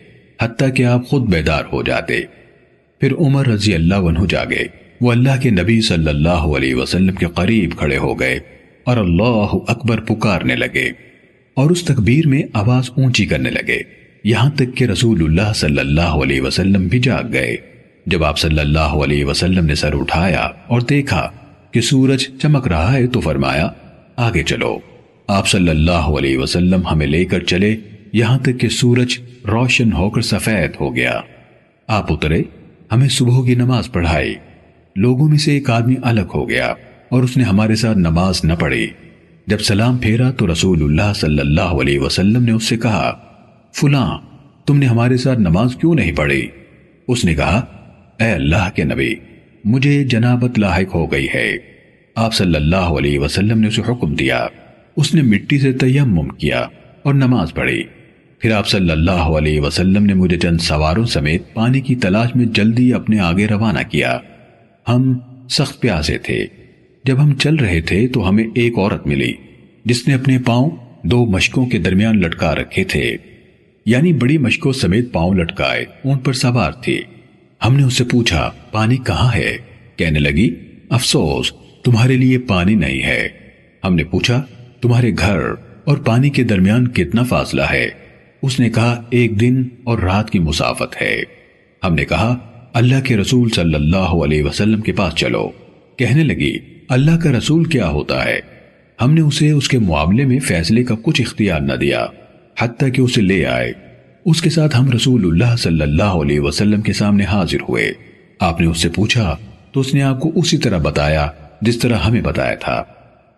حتیٰ 0.43 0.75
کہ 0.75 0.85
آپ 0.85 1.07
خود 1.07 1.23
بیدار 1.23 1.65
ہو 1.73 1.83
جاتے۔ 1.83 2.21
پھر 3.01 3.13
عمر 3.15 3.47
رضی 3.47 3.75
اللہ 3.75 3.95
عنہ 3.95 4.19
جاگے، 4.29 4.65
وہ 5.01 5.13
اللہ 5.13 5.41
کے 5.43 5.51
نبی 5.51 5.81
صلی 5.81 6.09
اللہ 6.09 6.29
علیہ 6.29 6.75
وسلم 6.75 7.15
کے 7.15 7.27
قریب 7.35 7.73
کھڑے 7.77 7.97
ہو 7.97 8.21
گئے 8.21 8.39
اور 8.85 8.97
اللہ 8.97 9.55
اکبر 9.69 10.01
پکارنے 10.01 10.57
لگے 10.57 10.91
اور 11.55 11.71
اس 11.71 11.85
تکبیر 11.85 12.27
میں 12.27 12.43
آواز 12.53 12.91
اونچی 12.97 13.27
کرنے 13.27 13.51
لگے۔ 13.51 13.83
یہاں 14.25 14.51
تک 14.51 14.77
کہ 14.77 14.85
رسول 14.85 15.25
اللہ 15.25 15.53
صلی 15.55 15.79
اللہ 15.79 16.01
علیہ 16.01 16.41
وسلم 16.41 16.87
بھی 16.87 16.99
جاگ 16.99 17.33
گئے۔ 17.33 17.57
جب 18.07 18.25
آپ 18.25 18.39
صلی 18.39 18.59
اللہ 18.59 18.95
علیہ 19.05 19.25
وسلم 19.25 19.67
نے 19.67 19.75
سر 19.75 19.95
اٹھایا 19.95 20.49
اور 20.67 20.81
دیکھا 20.81 21.31
کہ 21.71 21.81
سورج 21.81 22.27
چمک 22.43 22.69
رہا 22.69 22.93
ہے 22.93 23.07
تو 23.07 23.21
فرمایا، 23.21 23.69
آگے 24.17 24.43
چلو۔ 24.43 24.79
آپ 25.29 25.49
صلی 25.49 25.69
اللہ 25.69 25.91
علیہ 25.91 26.39
وسلم 26.39 26.87
ہمیں 26.87 27.07
لے 27.07 27.25
کر 27.25 27.43
چلے، 27.43 27.77
یہاں 28.13 28.39
تک 28.39 28.61
کہ 28.61 28.69
سورج 28.69 29.19
روشن 29.49 29.93
ہو 29.93 30.11
کر 30.11 30.21
سفید 30.21 30.71
ہو 30.81 30.97
گیا۔ 30.97 31.21
آپ 31.87 32.13
اترے، 32.13 32.43
ہمیں 32.93 33.09
صبح 33.09 33.47
کی 33.47 33.55
نماز 33.55 33.93
پڑھائی۔ 33.93 34.35
لوگوں 34.97 35.29
میں 35.29 35.39
سے 35.39 35.53
ایک 35.53 35.71
آدمی 35.71 35.95
الگ 36.03 36.31
ہو 36.35 36.49
گیا 36.49 36.75
اور 37.09 37.23
اس 37.23 37.37
نے 37.37 37.45
ہمارے 37.45 37.75
ساتھ 37.75 37.99
نماز 37.99 38.45
نہ 38.45 38.53
پڑھی۔ 38.53 38.87
جب 39.47 39.59
سلام 39.59 39.99
پھیرا 39.99 40.31
تو 40.31 40.53
رسول 40.53 40.83
اللہ 40.83 41.13
صلی 41.15 41.39
اللہ 41.39 41.61
علیہ 41.61 41.99
وسلم 41.99 42.45
نے 42.45 42.53
اس 42.53 42.65
سے 42.65 42.77
کہا، 42.77 43.19
فلاں، 43.75 44.19
تم 44.67 44.77
نے 44.77 44.87
ہمارے 44.87 45.17
ساتھ 45.17 45.39
نماز 45.39 45.77
کیوں 45.77 45.95
نہیں 45.95 46.13
پڑھی؟ 46.13 46.49
اس 47.09 47.25
نے 47.25 47.35
کہا، 47.35 47.57
اے 48.21 48.31
اللہ 48.31 48.71
کے 48.75 48.85
نبی 48.85 49.15
مجھے 49.65 50.05
جنابت 50.05 50.59
لاحق 50.59 50.95
ہو 50.95 51.13
گئی 51.13 51.27
ہے۔ 51.35 51.59
آپ 52.15 52.35
صلی 52.35 52.55
اللہ 52.55 52.77
علیہ 52.77 53.19
وسلم 53.19 53.61
نے 53.61 53.69
اسے 53.69 53.83
حکم 53.89 54.15
دیا۔ 54.15 54.47
اس 54.97 55.15
نے 55.15 55.23
مٹی 55.23 55.59
سے 55.59 55.73
تیمم 55.73 56.29
کیا 56.29 56.67
اور 57.03 57.15
نماز 57.15 57.55
پڑھی۔ 57.55 57.83
پھر 58.39 58.51
آپ 58.51 58.69
صلی 58.69 58.91
اللہ 58.91 59.11
علیہ 59.11 59.61
وسلم 59.61 60.07
نے 60.07 60.15
مجھے 60.15 60.39
چند 60.39 60.59
سواروں 60.59 61.07
سمیت 61.07 61.43
پانی 61.55 61.81
کی 61.81 61.97
تلاش 61.97 62.37
میں 62.37 62.47
جلدی 62.47 62.93
اپنے 62.93 63.19
آگے 63.19 63.47
روانہ 63.47 63.79
کیا۔ 63.91 64.19
ہم 64.89 65.19
سخت 65.51 65.81
پیاسے 65.81 66.19
تھے۔ 66.19 66.47
جب 67.05 67.23
ہم 67.23 67.35
چل 67.35 67.55
رہے 67.55 67.81
تھے 67.81 68.09
تو 68.09 68.29
ہمیں 68.29 68.45
ایک 68.55 68.79
عورت 68.79 69.07
ملی، 69.07 69.33
جس 69.85 70.09
نے 70.09 70.15
اپنے 70.15 70.39
پاؤں 70.39 70.71
دو 71.03 71.27
مشکوں 71.27 71.67
کے 71.67 71.79
درمیان 71.79 72.21
لٹکا 72.21 72.55
رکھے 72.55 72.85
تھے۔ 72.85 73.17
یعنی 73.87 74.13
بڑی 74.13 74.39
مشکوں 74.39 74.73
سمیت 74.73 75.13
پاؤں 75.13 75.35
لٹکائے 75.35 75.85
اون 76.05 76.19
پر 76.19 76.33
سوار 76.33 76.73
تھی۔ 76.73 77.03
ہم 77.65 77.77
نے 77.77 77.83
اس 77.83 77.95
سے 77.95 78.05
پوچھا، 78.05 78.51
پانی 78.73 78.97
کہاں 78.97 79.35
ہے؟ 79.35 79.57
کہنے 79.97 80.19
لگی، 80.19 80.55
افسوس، 80.89 81.53
تمہارے 81.85 82.17
لیے 82.17 82.39
پانی 82.39 82.75
نہیں 82.75 83.03
ہے۔ 83.03 83.29
ہم 83.85 83.95
نے 83.95 84.05
پوچھا، 84.05 84.45
تمہارے 84.81 85.11
گھر 85.19 85.39
اور 85.85 85.97
پانی 85.97 86.31
کے 86.31 86.43
درمیان 86.43 86.89
کتنا 86.89 87.23
فاصلہ 87.23 87.63
ہے؟ 87.71 87.89
اس 88.43 88.61
نے 88.61 88.71
کہا، 88.71 89.03
ایک 89.11 89.41
دن 89.41 89.65
اور 89.85 89.99
رات 89.99 90.31
کی 90.31 90.39
مسافت 90.39 91.03
ہے۔ 91.03 91.23
ہم 91.85 91.95
نے 91.95 92.05
کہا، 92.05 92.37
اللہ 92.75 93.01
کے 93.05 93.17
رسول 93.17 93.51
صلی 93.51 93.75
اللہ 93.75 93.97
علیہ 93.97 94.43
وسلم 94.43 94.81
کے 94.81 94.93
پاس 94.93 95.15
چلو۔ 95.15 95.51
کہنے 95.97 96.25
لگی، 96.25 96.59
اللہ 96.89 97.17
کا 97.23 97.33
رسول 97.33 97.65
کیا 97.65 97.89
ہوتا 97.89 98.25
ہے؟ 98.25 98.41
ہم 99.03 99.15
نے 99.15 99.21
اسے 99.21 99.51
اس 99.51 99.69
کے 99.69 99.79
معاملے 99.79 100.25
میں 100.25 100.39
فیصلے 100.39 100.85
کا 100.85 100.95
کچھ 101.03 101.21
اختیار 101.21 101.61
نہ 101.61 101.73
دیا، 101.73 102.07
حتیٰ 102.59 102.93
کہ 102.93 103.01
اسے 103.01 103.21
لے 103.21 103.47
آئے۔ 103.47 103.73
اس 104.27 104.43
کے 104.43 104.51
ساتھ 104.51 104.77
ہم 104.77 104.91
رسول 104.91 105.25
اللہ 105.25 105.57
صلی 105.57 105.83
اللہ 105.83 106.03
علیہ 106.03 106.41
وسلم 106.41 106.81
کے 106.81 106.93
سامنے 106.93 107.25
حاضر 107.25 107.57
ہوئے۔ 107.69 107.93
آپ 108.41 108.61
نے 108.61 108.67
اس 108.67 108.79
سے 108.79 108.89
پوچھا، 108.89 109.37
تو 109.73 109.81
اس 109.81 109.95
نے 109.95 110.03
آپ 110.03 110.21
کو 110.21 110.33
اسی 110.35 110.59
طرح 110.59 110.79
بتایا 110.79 111.29
جس 111.61 111.79
طرح 111.79 111.97
ہمیں 111.97 112.21
بتایا 112.21 112.55
تھا۔ 112.55 112.85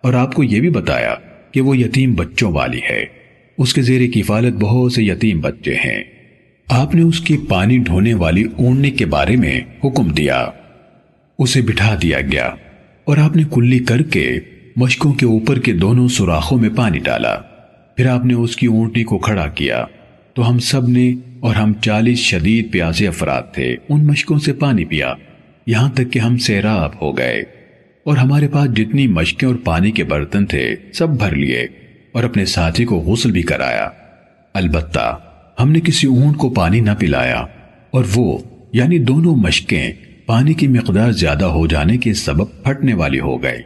اور 0.01 0.13
آپ 0.13 0.33
کو 0.33 0.43
یہ 0.43 0.59
بھی 0.59 0.69
بتایا 0.69 1.15
کہ 1.51 1.61
وہ 1.61 1.77
یتیم 1.77 2.13
بچوں 2.13 2.51
والی 2.51 2.79
ہے۔ 2.89 3.05
اس 3.57 3.73
کے 3.73 3.81
زیر 3.81 4.11
کفالت 4.13 4.53
بہت 4.53 4.93
سے 4.93 5.03
یتیم 5.03 5.41
بچے 5.41 5.75
ہیں۔ 5.75 6.03
آپ 6.69 6.95
نے 6.95 7.01
اس 7.01 7.19
کی 7.19 7.37
پانی 7.49 7.77
ڈھونے 7.77 8.13
والی 8.13 8.43
اوننے 8.57 8.91
کے 8.91 9.05
بارے 9.05 9.35
میں 9.35 9.61
حکم 9.83 10.09
دیا۔ 10.09 10.49
اسے 11.39 11.61
بٹھا 11.61 11.95
دیا 12.01 12.21
گیا 12.21 12.49
اور 13.03 13.17
آپ 13.17 13.35
نے 13.35 13.43
کلی 13.51 13.79
کر 13.79 14.01
کے 14.01 14.39
مشکوں 14.75 15.13
کے 15.13 15.25
اوپر 15.25 15.59
کے 15.59 15.73
دونوں 15.73 16.07
سوراخوں 16.07 16.57
میں 16.57 16.69
پانی 16.75 16.99
ڈالا۔ 16.99 17.35
پھر 17.97 18.05
آپ 18.05 18.25
نے 18.25 18.33
اس 18.33 18.55
کی 18.55 18.67
اونٹی 18.67 19.03
کو 19.03 19.17
کھڑا 19.17 19.47
کیا۔ 19.47 19.85
تو 20.33 20.49
ہم 20.49 20.59
سب 20.59 20.87
نے 20.87 21.13
اور 21.39 21.55
ہم 21.55 21.73
چالیس 21.73 22.19
شدید 22.19 22.71
پیاسے 22.71 23.07
افراد 23.07 23.41
تھے۔ 23.53 23.75
ان 23.89 24.07
مشکوں 24.07 24.39
سے 24.39 24.53
پانی 24.53 24.85
پیا۔ 24.85 25.13
یہاں 25.67 25.89
تک 25.89 26.11
کہ 26.11 26.19
ہم 26.19 26.37
سیراب 26.37 26.91
ہو 27.01 27.17
گئے۔ 27.17 27.43
اور 28.03 28.17
ہمارے 28.17 28.47
پاس 28.47 28.69
جتنی 28.75 29.07
مشکیں 29.07 29.47
اور 29.47 29.55
پانی 29.55 29.91
کے 29.91 30.03
برتن 30.03 30.45
تھے، 30.45 30.75
سب 30.93 31.09
بھر 31.09 31.35
لیے 31.35 31.67
اور 32.11 32.23
اپنے 32.23 32.45
ساتھی 32.45 32.85
کو 32.85 32.95
غسل 32.95 33.31
بھی 33.31 33.41
کرایا۔ 33.41 33.89
البتہ 34.53 35.19
ہم 35.59 35.71
نے 35.71 35.79
کسی 35.79 36.07
اونٹ 36.07 36.37
کو 36.37 36.49
پانی 36.49 36.79
نہ 36.79 36.91
پلایا 36.99 37.45
اور 37.91 38.03
وہ 38.15 38.37
یعنی 38.73 38.99
دونوں 38.99 39.35
مشکیں، 39.35 39.91
پانی 40.25 40.53
کی 40.53 40.67
مقدار 40.67 41.11
زیادہ 41.11 41.45
ہو 41.45 41.67
جانے 41.67 41.97
کے 41.97 42.13
سبب 42.13 42.63
پھٹنے 42.63 42.93
والی 42.93 43.19
ہو 43.19 43.43
گئے۔ 43.43 43.61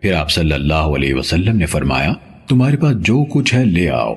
پھر 0.00 0.12
آپ 0.12 0.30
صلی 0.30 0.52
اللہ 0.52 0.74
علیہ 0.74 1.14
وسلم 1.14 1.56
نے 1.56 1.66
فرمایا، 1.66 2.12
تمہارے 2.48 2.76
پاس 2.76 2.96
جو 2.96 3.24
کچھ 3.24 3.54
ہے 3.54 3.64
لے 3.64 3.90
آؤ۔ 3.90 4.14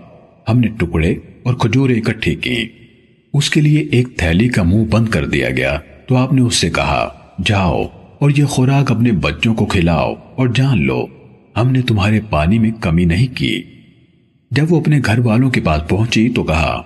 ہم 0.49 0.59
نے 0.59 0.67
ٹکڑے 0.67 1.15
اور 1.43 1.53
کھجورے 1.53 1.93
اکٹھی 1.93 2.35
کی 2.35 2.67
اس 3.33 3.49
کے 3.49 3.61
لیے 3.61 3.87
ایک 3.91 4.07
تھیلی 4.17 4.47
کا 4.47 4.63
منہ 4.63 4.85
بند 4.85 5.09
کر 5.09 5.25
دیا 5.25 5.49
گیا۔ 5.49 5.79
تو 6.07 6.15
آپ 6.17 6.33
نے 6.33 6.41
اس 6.41 6.55
سے 6.55 6.69
کہا، 6.69 7.09
جاؤ 7.45 7.83
اور 8.19 8.31
یہ 8.37 8.45
خوراک 8.45 8.91
اپنے 8.91 9.11
بچوں 9.11 9.55
کو 9.55 9.65
کھلاؤ 9.65 10.13
اور 10.35 10.47
جان 10.47 10.85
لو، 10.85 11.05
ہم 11.57 11.71
نے 11.71 11.81
تمہارے 11.81 12.19
پانی 12.29 12.59
میں 12.59 12.71
کمی 12.81 13.05
نہیں 13.05 13.35
کی۔ 13.35 13.63
جب 14.51 14.73
وہ 14.73 14.79
اپنے 14.79 14.99
گھر 15.05 15.19
والوں 15.19 15.49
کے 15.49 15.61
پاس 15.61 15.81
پہنچی 15.89 16.29
تو 16.29 16.43
کہا، 16.43 16.81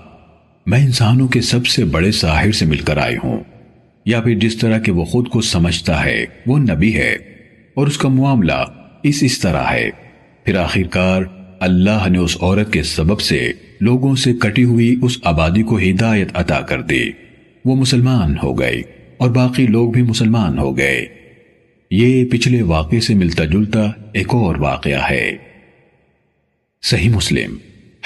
میں 0.66 0.86
انسانوں 0.86 1.28
کے 1.28 1.42
سب 1.42 1.68
سے 1.68 1.86
بڑے 1.86 2.12
ساحر 2.12 2.52
سے 2.52 2.66
مل 2.66 2.78
کر 2.78 2.98
آئی 2.98 3.16
ہوں۔ 3.24 3.40
یا 4.06 4.22
پھر 4.22 4.40
جس 4.40 4.58
طرح 4.58 4.80
کہ 4.80 4.92
وہ 4.92 5.06
خود 5.06 5.28
کو 5.28 5.42
سمجھتا 5.42 6.06
ہے، 6.06 6.26
وہ 6.48 6.60
نبی 6.60 6.96
ہے 6.96 7.14
اور 7.74 7.88
اس 7.88 7.98
کا 7.98 8.10
معاملہ 8.10 8.66
اس 9.04 9.24
اس 9.24 9.40
طرح 9.40 9.64
ہے۔ 9.72 9.90
پھر 10.44 10.58
آخرکار 10.58 11.22
اللہ 11.60 12.10
نے 12.10 12.18
اس 12.18 12.38
عورت 12.42 12.74
کے 12.74 12.84
سبب 12.84 13.20
سے 13.20 13.52
لوگوں 13.82 14.16
سے 14.16 14.34
کٹی 14.34 14.64
ہوئی 14.64 14.96
اس 15.02 15.18
آبادی 15.24 15.64
کو 15.64 15.78
ہدایت 15.78 16.28
عطا 16.34 16.62
کر 16.62 16.82
دی 16.82 17.04
وہ 17.66 17.76
مسلمان 17.76 18.36
ہو 18.44 18.60
گئے 18.60 18.82
اور 19.18 19.30
باقی 19.30 19.68
لوگ 19.68 19.92
بھی 19.92 20.02
مسلمان 20.02 20.58
ہو 20.58 20.78
گئے۔ 20.78 21.06
یہ 21.92 22.26
پچھلے 22.26 22.62
واقعے 22.62 23.00
سے 23.00 23.14
ملتا 23.14 23.46
جلتا 23.46 23.92
ایک 24.14 24.28
اور 24.30 24.56
واقعہ 24.56 25.10
ہے۔ 25.10 25.38
صحیح 26.84 27.10
مسلم، 27.10 27.58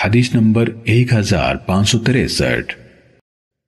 حدیث 0.05 0.36
نمبر 0.36 0.70
ایک 0.84 1.13
ہزار 1.13 1.55
پانچ 1.55 1.89
سو 1.89 1.99
تریسٹھ۔ 1.99 2.74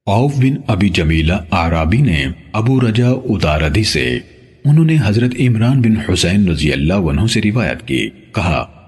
اوف 0.06 0.38
بن 0.38 0.56
ابی 0.68 0.90
جمیلہ 0.90 1.34
آرابی 1.50 2.02
نے 2.02 2.26
ابو 2.54 2.80
رجا 2.80 3.10
اتاردی 3.10 3.84
سے، 3.84 4.20
انہوں 4.66 4.86
نے 4.86 4.98
حضرت 5.06 5.32
عمران 5.40 5.82
بن 5.82 6.14
حسین 6.14 6.48
رضی 6.48 6.72
اللہ 6.72 6.94
عنہ 6.94 7.28
سے 7.28 7.42
روایت 7.42 7.88
کی، 7.88 8.10
کہا 8.36 8.81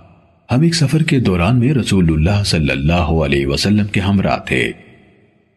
ہم 0.51 0.61
ایک 0.61 0.75
سفر 0.75 1.03
کے 1.03 1.19
دوران 1.19 1.59
میں 1.59 1.73
رسول 1.73 2.09
اللہ 2.09 2.43
صلی 2.43 2.71
اللہ 2.71 2.93
علیہ 2.93 3.47
وسلم 3.47 3.85
کے 3.85 3.99
ہمراہ 3.99 4.37
تھے۔ 4.47 4.71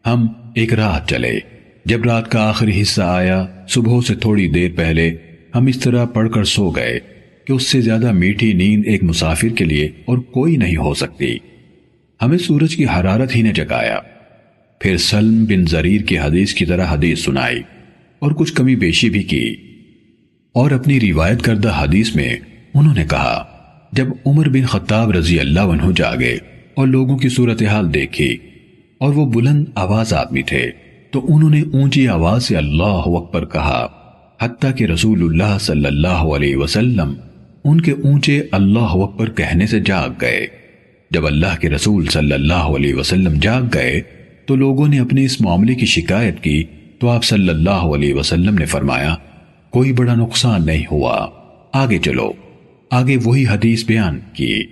ہم 0.05 0.27
ایک 0.55 0.73
رات 0.73 1.09
چلے۔ 1.09 1.39
جب 1.85 2.03
رات 2.03 2.31
کا 2.31 2.49
آخری 2.49 2.81
حصہ 2.81 3.01
آیا، 3.01 3.45
صبح 3.69 4.01
سے 4.07 4.15
تھوڑی 4.15 4.47
دیر 4.47 4.71
پہلے 4.75 5.17
ہم 5.55 5.65
اس 5.65 5.79
طرح 5.79 6.05
پڑھ 6.05 6.31
کر 6.31 6.43
سو 6.43 6.69
گئے 6.69 6.99
کہ 7.47 7.53
اس 7.53 7.63
سے 7.63 7.81
زیادہ 7.81 8.11
میٹھی 8.11 8.53
نیند 8.53 8.83
ایک 8.85 9.03
مسافر 9.03 9.47
کے 9.47 9.65
لیے 9.65 9.85
اور 9.85 10.17
کوئی 10.17 10.57
نہیں 10.57 10.77
ہو 10.77 10.93
سکتی۔ 10.93 11.37
ہمیں 12.21 12.37
سورج 12.37 12.75
کی 12.75 12.85
حرارت 12.85 13.35
ہی 13.35 13.41
نے 13.41 13.51
جگایا۔ 13.51 13.99
پھر 14.79 14.97
سلم 14.97 15.45
بن 15.45 15.65
زریر 15.65 16.01
کی 16.01 16.19
حدیث 16.19 16.53
کی 16.53 16.65
طرح 16.65 16.85
حدیث 16.89 17.25
سنائی 17.25 17.59
اور 18.19 18.31
کچھ 18.31 18.53
کمی 18.53 18.75
بیشی 18.75 19.09
بھی 19.09 19.23
کی۔ 19.23 19.55
اور 20.53 20.71
اپنی 20.71 20.99
روایت 20.99 21.41
کردہ 21.41 21.71
حدیث 21.77 22.15
میں 22.15 22.35
انہوں 22.73 22.95
نے 22.95 23.05
کہا 23.09 23.56
جب 23.91 24.07
عمر 24.25 24.49
بن 24.49 24.65
خطاب 24.65 25.11
رضی 25.11 25.39
اللہ 25.39 25.59
عنہ 25.59 25.91
جاگے 25.95 26.37
اور 26.75 26.87
لوگوں 26.87 27.17
کی 27.17 27.29
صورتحال 27.29 27.93
دیکھی 27.93 28.37
اور 28.97 29.13
وہ 29.13 29.25
بلند 29.25 29.65
آواز 29.75 30.13
آدمی 30.13 30.41
تھے، 30.41 30.71
تو 31.11 31.35
انہوں 31.35 31.49
نے 31.49 31.61
اونچی 31.61 32.07
آواز 32.07 32.43
سے 32.43 32.57
اللہ 32.57 33.01
اکبر 33.05 33.45
کہا، 33.45 33.87
حتیٰ 34.41 34.75
کہ 34.75 34.83
رسول 34.83 35.23
اللہ 35.23 35.57
صلی 35.59 35.85
اللہ 35.85 36.07
علیہ 36.07 36.55
وسلم 36.55 37.13
ان 37.63 37.81
کے 37.81 37.91
اونچے 37.91 38.43
اللہ 38.51 38.79
اکبر 38.79 39.29
کہنے 39.29 39.67
سے 39.67 39.79
جاگ 39.79 40.09
گئے۔ 40.21 40.47
جب 41.11 41.25
اللہ 41.25 41.59
کے 41.61 41.69
رسول 41.69 42.05
صلی 42.05 42.33
اللہ 42.33 42.53
علیہ 42.53 42.93
وسلم 42.95 43.39
جاگ 43.39 43.61
گئے، 43.73 44.01
تو 44.45 44.55
لوگوں 44.55 44.87
نے 44.87 44.99
اپنے 44.99 45.23
اس 45.25 45.41
معاملے 45.41 45.75
کی 45.75 45.85
شکایت 45.85 46.39
کی۔ 46.39 46.63
تو 46.99 47.09
آپ 47.09 47.23
صلی 47.23 47.49
اللہ 47.49 47.69
علیہ 47.69 48.13
وسلم 48.13 48.55
نے 48.55 48.65
فرمایا، 48.65 49.15
کوئی 49.69 49.93
بڑا 49.93 50.15
نقصان 50.15 50.65
نہیں 50.65 50.83
ہوا، 50.91 51.27
آگے 51.73 51.97
چلو۔ 51.97 52.31
آگے 52.91 53.17
وہی 53.23 53.45
حدیث 53.47 53.85
بیان 53.85 54.19
کی 54.33 54.63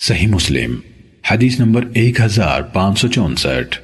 صحیح 0.00 0.28
مسلم، 0.28 0.74
حدیث 1.30 1.60
نمبر 1.60 1.84
ایک 1.94 2.20
ہزار 2.20 2.62
پانچ 2.62 2.98
سو 2.98 3.08
چونسٹھ۔ 3.08 3.78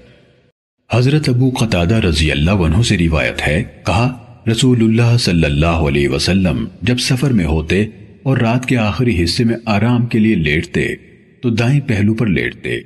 حضرت 0.95 1.29
ابو 1.29 1.51
قطادہ 1.51 1.95
رضی 1.95 2.31
اللہ 2.31 2.51
عنہ 2.51 2.83
سے 2.83 2.99
روایت 2.99 3.47
ہے، 3.49 3.63
کہا، 3.87 4.17
رسول 4.51 4.83
اللہ 4.83 5.17
صلی 5.17 5.45
اللہ 5.45 5.67
علیہ 5.67 6.09
وسلم 6.09 6.65
جب 6.83 6.99
سفر 6.99 7.31
میں 7.31 7.45
ہوتے 7.45 7.87
اور 8.23 8.39
رات 8.39 8.67
کے 8.67 8.77
آخری 8.77 9.25
حصے 9.25 9.45
میں 9.45 9.57
آرام 9.67 10.07
کے 10.07 10.19
لیے 10.19 10.35
لیٹتے، 10.35 10.87
تو 11.43 11.51
دائیں 11.51 11.81
پہلو 11.81 12.15
پر 12.15 12.27
لیٹتے، 12.27 12.77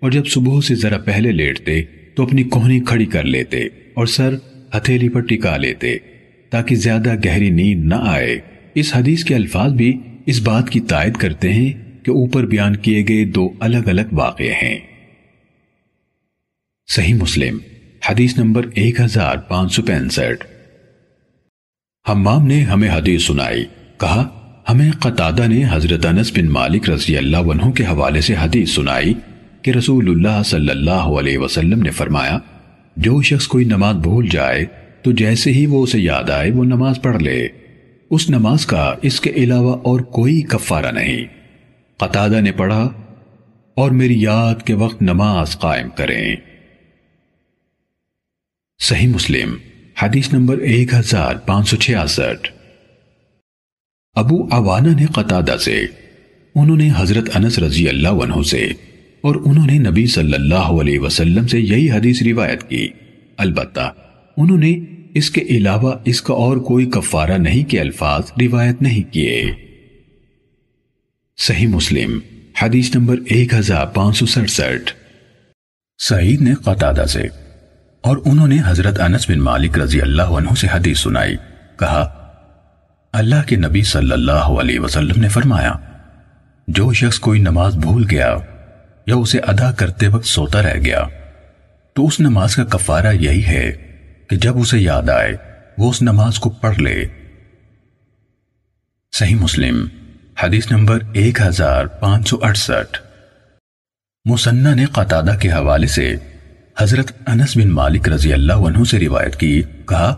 اور 0.00 0.10
جب 0.10 0.26
صبح 0.26 0.60
سے 0.60 0.74
ذرا 0.74 0.98
پہلے 0.98 1.32
لیٹتے، 1.32 1.82
تو 2.14 2.22
اپنی 2.22 2.44
کوہنی 2.44 2.80
کھڑی 2.80 3.06
کر 3.06 3.24
لیتے 3.24 3.64
اور 3.94 4.06
سر 4.06 4.34
ہتھیلی 4.76 5.08
پر 5.08 5.20
ٹکا 5.20 5.56
لیتے، 5.56 5.96
تاکہ 6.50 6.74
زیادہ 6.76 7.14
گہری 7.24 7.50
نیند 7.50 7.84
نہ 7.84 7.94
آئے۔ 7.94 8.40
اس 8.74 8.96
حدیث 8.96 9.24
کے 9.24 9.34
الفاظ 9.34 9.72
بھی 9.72 9.98
اس 10.26 10.40
بات 10.40 10.70
کی 10.70 10.80
تائید 10.80 11.14
کرتے 11.14 11.52
ہیں 11.52 11.72
کہ 12.02 12.10
اوپر 12.10 12.46
بیان 12.46 12.76
کیے 12.76 13.04
گئے 13.08 13.24
دو 13.24 13.50
الگ 13.60 13.86
الگ 13.86 14.12
واقع 14.12 14.42
ہیں۔ 14.42 14.78
صحیح 16.88 17.14
مسلم، 17.14 17.58
حدیث 18.10 18.38
نمبر 18.38 18.66
ایک 18.74 19.00
ہزار 19.00 19.36
پانچ 19.36 19.74
سو 19.74 19.82
پینسٹھ۔ 19.82 20.46
حمام 22.10 22.46
نے 22.46 22.62
ہمیں 22.62 22.90
حدیث 22.90 23.26
سنائی، 23.26 23.64
کہا، 24.00 24.38
ہمیں 24.68 24.92
قطادہ 24.92 25.46
نے 25.46 25.64
حضرت 25.70 26.06
انس 26.06 26.32
بن 26.36 26.46
مالک 26.46 26.90
رضی 26.90 27.16
اللہ 27.16 27.36
عنہ 27.36 27.70
کے 27.70 27.84
حوالے 27.84 28.20
سے 28.20 28.34
حدیث 28.34 28.70
سنائی 28.70 29.14
کہ 29.62 29.70
رسول 29.70 30.10
اللہ 30.10 30.42
صلی 30.42 30.70
اللہ 30.70 30.90
علیہ 30.90 31.38
وسلم 31.38 31.82
نے 31.82 31.90
فرمایا، 31.90 32.38
جو 32.96 33.22
شخص 33.22 33.46
کوئی 33.46 33.64
نماز 33.64 33.96
بھول 33.96 34.28
جائے 34.28 34.64
تو 35.02 35.12
جیسے 35.12 35.52
ہی 35.52 35.66
وہ 35.66 35.82
اسے 35.82 35.98
یاد 35.98 36.30
آئے 36.30 36.50
وہ 36.50 36.64
نماز 36.64 37.02
پڑھ 37.02 37.22
لے۔ 37.22 37.48
اس 38.12 38.30
نماز 38.30 38.66
کا 38.66 38.94
اس 39.02 39.20
کے 39.20 39.30
علاوہ 39.30 39.76
اور 39.76 40.00
کوئی 40.00 40.40
کفارہ 40.40 40.90
نہیں۔ 40.90 41.24
قطادہ 41.96 42.40
نے 42.40 42.52
پڑھا، 42.52 42.90
اور 43.74 43.90
میری 43.90 44.22
یاد 44.22 44.54
کے 44.62 44.74
وقت 44.74 45.02
نماز 45.02 45.58
قائم 45.58 45.88
کریں۔ 45.88 46.36
صحیح 48.80 49.08
مسلم، 49.08 49.56
حدیث 50.02 50.32
نمبر 50.32 50.58
ایک 50.58 50.94
ہزار 50.94 51.34
پانچ 51.34 51.68
سو 51.68 51.76
چھیاسٹھ۔ 51.76 52.52
ابو 54.14 54.48
عوانہ 54.50 55.00
نے 55.00 55.06
قطادہ 55.06 55.56
سے، 55.60 55.86
انہوں 56.54 56.76
نے 56.76 56.90
حضرت 56.96 57.36
انس 57.36 57.58
رضی 57.58 57.88
اللہ 57.88 58.08
عنہ 58.08 58.42
سے، 58.42 58.72
اور 59.20 59.36
انہوں 59.44 59.66
نے 59.66 59.78
نبی 59.78 60.06
صلی 60.06 60.34
اللہ 60.34 60.70
علیہ 60.80 60.98
وسلم 60.98 61.46
سے 61.46 61.60
یہی 61.60 61.90
حدیث 61.90 62.22
روایت 62.22 62.68
کی۔ 62.68 62.88
البتہ 63.36 63.92
انہوں 64.36 64.58
نے 64.58 64.74
اس 65.14 65.30
کے 65.30 65.40
علاوہ 65.40 65.94
اس 66.04 66.22
کا 66.22 66.34
اور 66.34 66.56
کوئی 66.56 66.86
کفارہ 66.86 67.38
نہیں 67.38 67.70
کے 67.70 67.80
الفاظ 67.80 68.22
روایت 68.40 68.82
نہیں 68.82 69.12
کیے۔ 69.12 69.52
صحیح 71.38 71.66
مسلم، 71.66 72.18
حدیث 72.62 72.94
نمبر 72.94 73.16
ایک 73.26 73.54
ہزار 73.54 73.86
پانچ 73.86 74.16
سو 74.16 74.26
سڑسٹھ۔ 74.26 74.92
سعید 75.98 76.40
نے 76.40 76.54
قطادہ 76.54 77.04
سے 77.08 77.22
اور 78.00 78.16
انہوں 78.24 78.48
نے 78.48 78.56
حضرت 78.66 79.00
انس 79.00 79.30
بن 79.30 79.38
مالک 79.38 79.78
رضی 79.78 80.00
اللہ 80.00 80.22
عنہ 80.22 80.54
سے 80.54 80.66
حدیث 80.72 81.00
سنائی۔ 81.00 81.36
کہا، 81.78 82.00
اللہ 83.12 83.48
کے 83.48 83.56
نبی 83.56 83.82
صلی 83.82 84.12
اللہ 84.12 84.32
علیہ 84.32 84.80
وسلم 84.80 85.20
نے 85.20 85.28
فرمایا، 85.28 85.72
جو 86.68 86.92
شخص 86.92 87.18
کوئی 87.18 87.40
نماز 87.40 87.76
بھول 87.76 88.06
گیا 88.10 88.36
یا 89.06 89.14
اسے 89.14 89.38
ادا 89.38 89.72
کرتے 89.72 90.08
وقت 90.08 90.26
سوتا 90.26 90.62
رہ 90.62 90.78
گیا، 90.84 91.04
تو 91.92 92.06
اس 92.06 92.20
نماز 92.20 92.56
کا 92.56 92.64
کفارہ 92.64 93.12
یہی 93.12 93.44
ہے 93.44 93.91
کہ 94.28 94.36
جب 94.36 94.58
اسے 94.58 94.78
یاد 94.78 95.08
آئے، 95.08 95.36
وہ 95.78 95.90
اس 95.90 96.02
نماز 96.02 96.38
کو 96.38 96.50
پڑھ 96.50 96.78
لے۔ 96.78 97.04
صحیح 99.12 99.36
مسلم، 99.36 99.86
حدیث 100.42 100.70
نمبر 100.70 100.98
ایک 101.12 101.40
ہزار 101.40 101.86
پانچ 101.86 102.28
سو 102.28 102.38
اڑسٹھ۔ 102.42 103.02
مسنہ 104.24 104.74
نے 104.74 104.84
قطادہ 104.84 105.34
کے 105.40 105.52
حوالے 105.52 105.86
سے 105.86 106.16
حضرت 106.78 107.12
انس 107.26 107.56
بن 107.56 107.68
مالک 107.68 108.08
رضی 108.08 108.32
اللہ 108.32 108.52
عنہ 108.52 108.84
سے 108.84 108.98
روایت 108.98 109.36
کی، 109.36 109.62
کہا، 109.88 110.14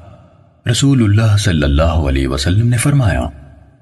رسول 0.70 1.02
اللہ 1.05 1.36
صلی 1.36 1.62
اللہ 1.62 1.82
علیہ 1.82 2.28
وسلم 2.28 2.68
نے 2.68 2.76
فرمایا، 2.76 3.28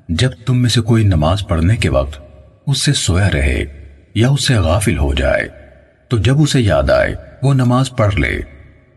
جب 0.08 0.30
تم 0.46 0.62
میں 0.62 0.70
سے 0.70 0.80
کوئی 0.80 1.04
نماز 1.04 1.46
پڑھنے 1.48 1.76
کے 1.76 1.88
وقت 1.88 2.20
اس 2.66 2.82
سے 2.82 2.92
سویا 2.92 3.30
رہے 3.30 3.64
یا 4.14 4.28
اس 4.28 4.46
سے 4.46 4.54
غافل 4.54 4.98
ہو 4.98 5.14
جائے، 5.14 5.48
تو 6.08 6.18
جب 6.18 6.40
اسے 6.42 6.60
یاد 6.60 6.90
آئے، 6.90 7.14
وہ 7.42 7.54
نماز 7.54 7.90
پڑھ 7.90 8.14
لے۔ 8.14 8.40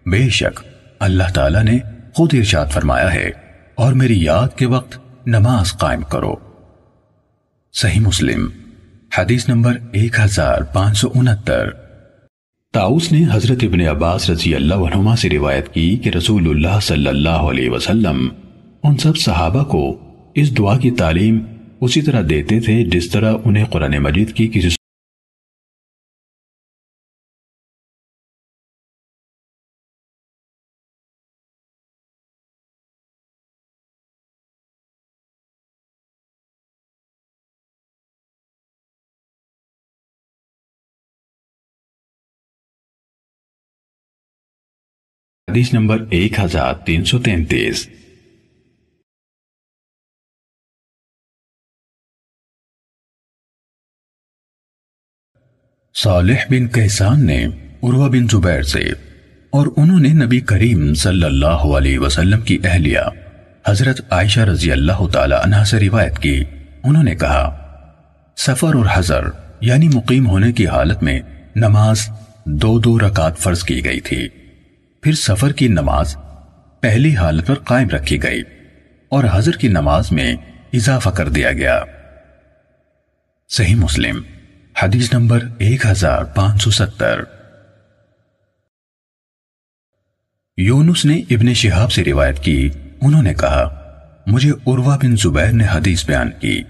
بے 0.06 0.30
شک 0.30 0.60
اللہ 1.00 1.32
تعالیٰ 1.34 1.64
نے 1.64 1.78
خود 2.16 2.34
ارشاد 2.34 2.66
فرمایا 2.66 3.14
ہے، 3.14 3.30
اور 3.78 3.94
میری 3.94 4.22
یاد 4.24 4.58
کے 4.58 4.66
وقت 4.66 4.98
نماز 5.28 5.74
قائم 5.78 6.02
کرو۔ 6.02 6.34
صحیح 7.74 8.00
مسلم، 8.00 8.48
حدیث 9.18 9.48
نمبر 9.50 9.78
ایک 9.92 10.20
ہزار 10.20 10.62
پانچ 10.74 10.98
سو 10.98 11.10
انہتر۔ 11.16 11.70
تاؤس 12.74 13.12
نے 13.12 13.24
حضرت 13.32 13.64
ابن 13.64 13.82
عباس 13.82 14.30
رضی 14.30 14.54
اللہ 14.56 14.82
عنہما 14.86 15.16
سے 15.16 15.30
روایت 15.30 15.74
کی 15.74 15.96
کہ 15.98 16.10
رسول 16.10 16.50
اللہ 16.50 16.80
صلی 16.82 17.08
اللہ 17.08 17.44
علیہ 17.50 17.70
وسلم 17.70 18.28
ان 18.84 18.98
سب 18.98 19.18
صحابہ 19.18 19.64
کو 19.64 19.84
اس 20.36 20.58
دعا 20.58 20.78
کی 20.78 20.92
تعلیم 20.92 21.40
اسی 21.82 22.02
طرح 22.02 22.22
دیتے 22.30 22.60
تھے 22.60 22.84
جس 22.84 23.10
طرح 23.10 23.36
انہیں 23.46 23.66
قرآن 23.66 23.98
مجید 23.98 24.34
کی 24.34 24.48
کسی 24.48 24.70
حدیث 45.56 45.74
نمبر 45.74 46.04
ایک 46.10 46.40
ہزار 46.40 46.74
تین 46.74 47.06
سو 47.06 47.20
تینتیس۔ 47.20 47.90
صالح 55.94 56.36
بن 56.50 56.68
کہسان 56.68 57.26
نے 57.26 57.46
عروہ 57.46 58.10
بن 58.10 58.28
زبیر 58.32 58.62
سے 58.62 58.80
اور 59.50 59.68
انہوں 59.78 60.00
نے 60.00 60.10
نبی 60.10 60.40
کریم 60.40 60.94
صلی 60.94 61.24
اللہ 61.24 61.64
علیہ 61.78 62.00
وسلم 62.00 62.42
کی 62.42 62.58
اہلیہ 62.64 63.00
حضرت 63.66 64.02
عائشہ 64.10 64.40
رضی 64.40 64.72
اللہ 64.72 65.08
تعالی 65.14 65.36
عنہ 65.44 65.64
سے 65.64 65.80
روایت 65.80 66.20
کی۔ 66.20 66.44
انہوں 66.84 67.04
نے 67.04 67.16
کہا، 67.16 67.46
سفر 68.38 68.76
اور 68.76 68.86
حضر 68.94 69.24
یعنی 69.62 69.88
مقیم 69.88 70.28
ہونے 70.28 70.52
کی 70.52 70.68
حالت 70.68 71.04
میں 71.04 71.22
نماز 71.56 72.10
دو 72.46 72.80
دو 72.80 73.00
رکعت 73.00 73.38
فرض 73.38 73.64
کی 73.64 73.86
گئی 73.86 74.00
تھی۔ 74.00 74.28
پھر 75.06 75.14
سفر 75.14 75.52
کی 75.52 75.68
نماز 75.68 76.18
پہلی 76.80 77.16
حالت 77.16 77.48
پر 77.48 77.54
قائم 77.54 77.90
رکھی 77.90 78.24
گئی 78.24 78.42
اور 79.10 79.24
حضر 79.32 79.52
کی 79.52 79.68
نماز 79.68 80.12
میں 80.12 80.36
اضافہ 80.74 81.10
کر 81.10 81.30
دیا 81.30 81.52
گیا۔ 81.52 81.84
صحیح 83.50 83.76
مسلم، 83.76 84.22
حدیث 84.84 85.14
نمبر 85.14 85.40
ایک 85.58 85.86
ہزار 85.86 86.24
پانچ 86.24 86.64
سو 86.64 86.72
ستر۔ 86.72 87.20
یونس 90.58 91.06
نے 91.06 91.20
ابن 91.30 91.54
شہاب 91.54 91.92
سے 91.92 92.04
روایت 92.04 92.40
کی۔ 92.40 92.70
انہوں 93.02 93.24
نے 93.24 93.34
کہا، 93.34 93.92
مجھے 94.28 94.52
عروہ 94.52 94.98
بن 94.98 95.16
زبیر 95.16 95.52
نے 95.52 95.66
حدیث 95.72 96.06
بیان 96.06 96.30
کی 96.40 96.64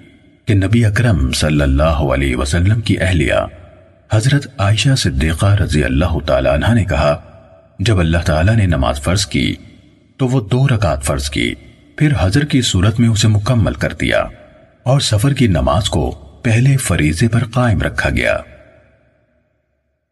کہ 0.45 0.53
نبی 0.53 0.86
اکرم 0.86 1.31
صلی 1.31 1.61
اللہ 1.61 2.05
علیہ 2.13 2.36
وسلم 2.36 2.81
کی 2.81 2.99
اہلیہ 2.99 3.47
حضرت 4.11 4.47
عائشہ 4.57 4.95
صدیقہ 4.97 5.55
رضی 5.55 5.83
اللہ 5.83 6.19
تعالیٰ 6.25 6.53
عنہ 6.53 6.73
نے 6.73 6.86
کہا 6.86 7.31
جب 7.80 7.99
اللہ 7.99 8.17
تعالیٰ 8.17 8.55
نے 8.55 8.65
نماز 8.65 9.01
فرض 9.01 9.26
کی، 9.26 9.55
تو 10.17 10.28
وہ 10.28 10.41
دو 10.41 10.67
رکعت 10.67 11.03
فرض 11.03 11.30
کی، 11.30 11.53
پھر 11.95 12.13
حضر 12.19 12.45
کی 12.45 12.61
صورت 12.61 12.99
میں 12.99 13.09
اسے 13.09 13.28
مکمل 13.28 13.73
کر 13.73 13.93
دیا 13.93 14.19
اور 14.84 14.99
سفر 14.99 15.34
کی 15.34 15.47
نماز 15.47 15.89
کو 15.89 16.11
پہلے 16.43 16.78
فریضے 16.78 17.28
پر 17.28 17.43
قائم 17.43 17.82
رکھا 17.82 18.09
گیا۔ 18.09 18.38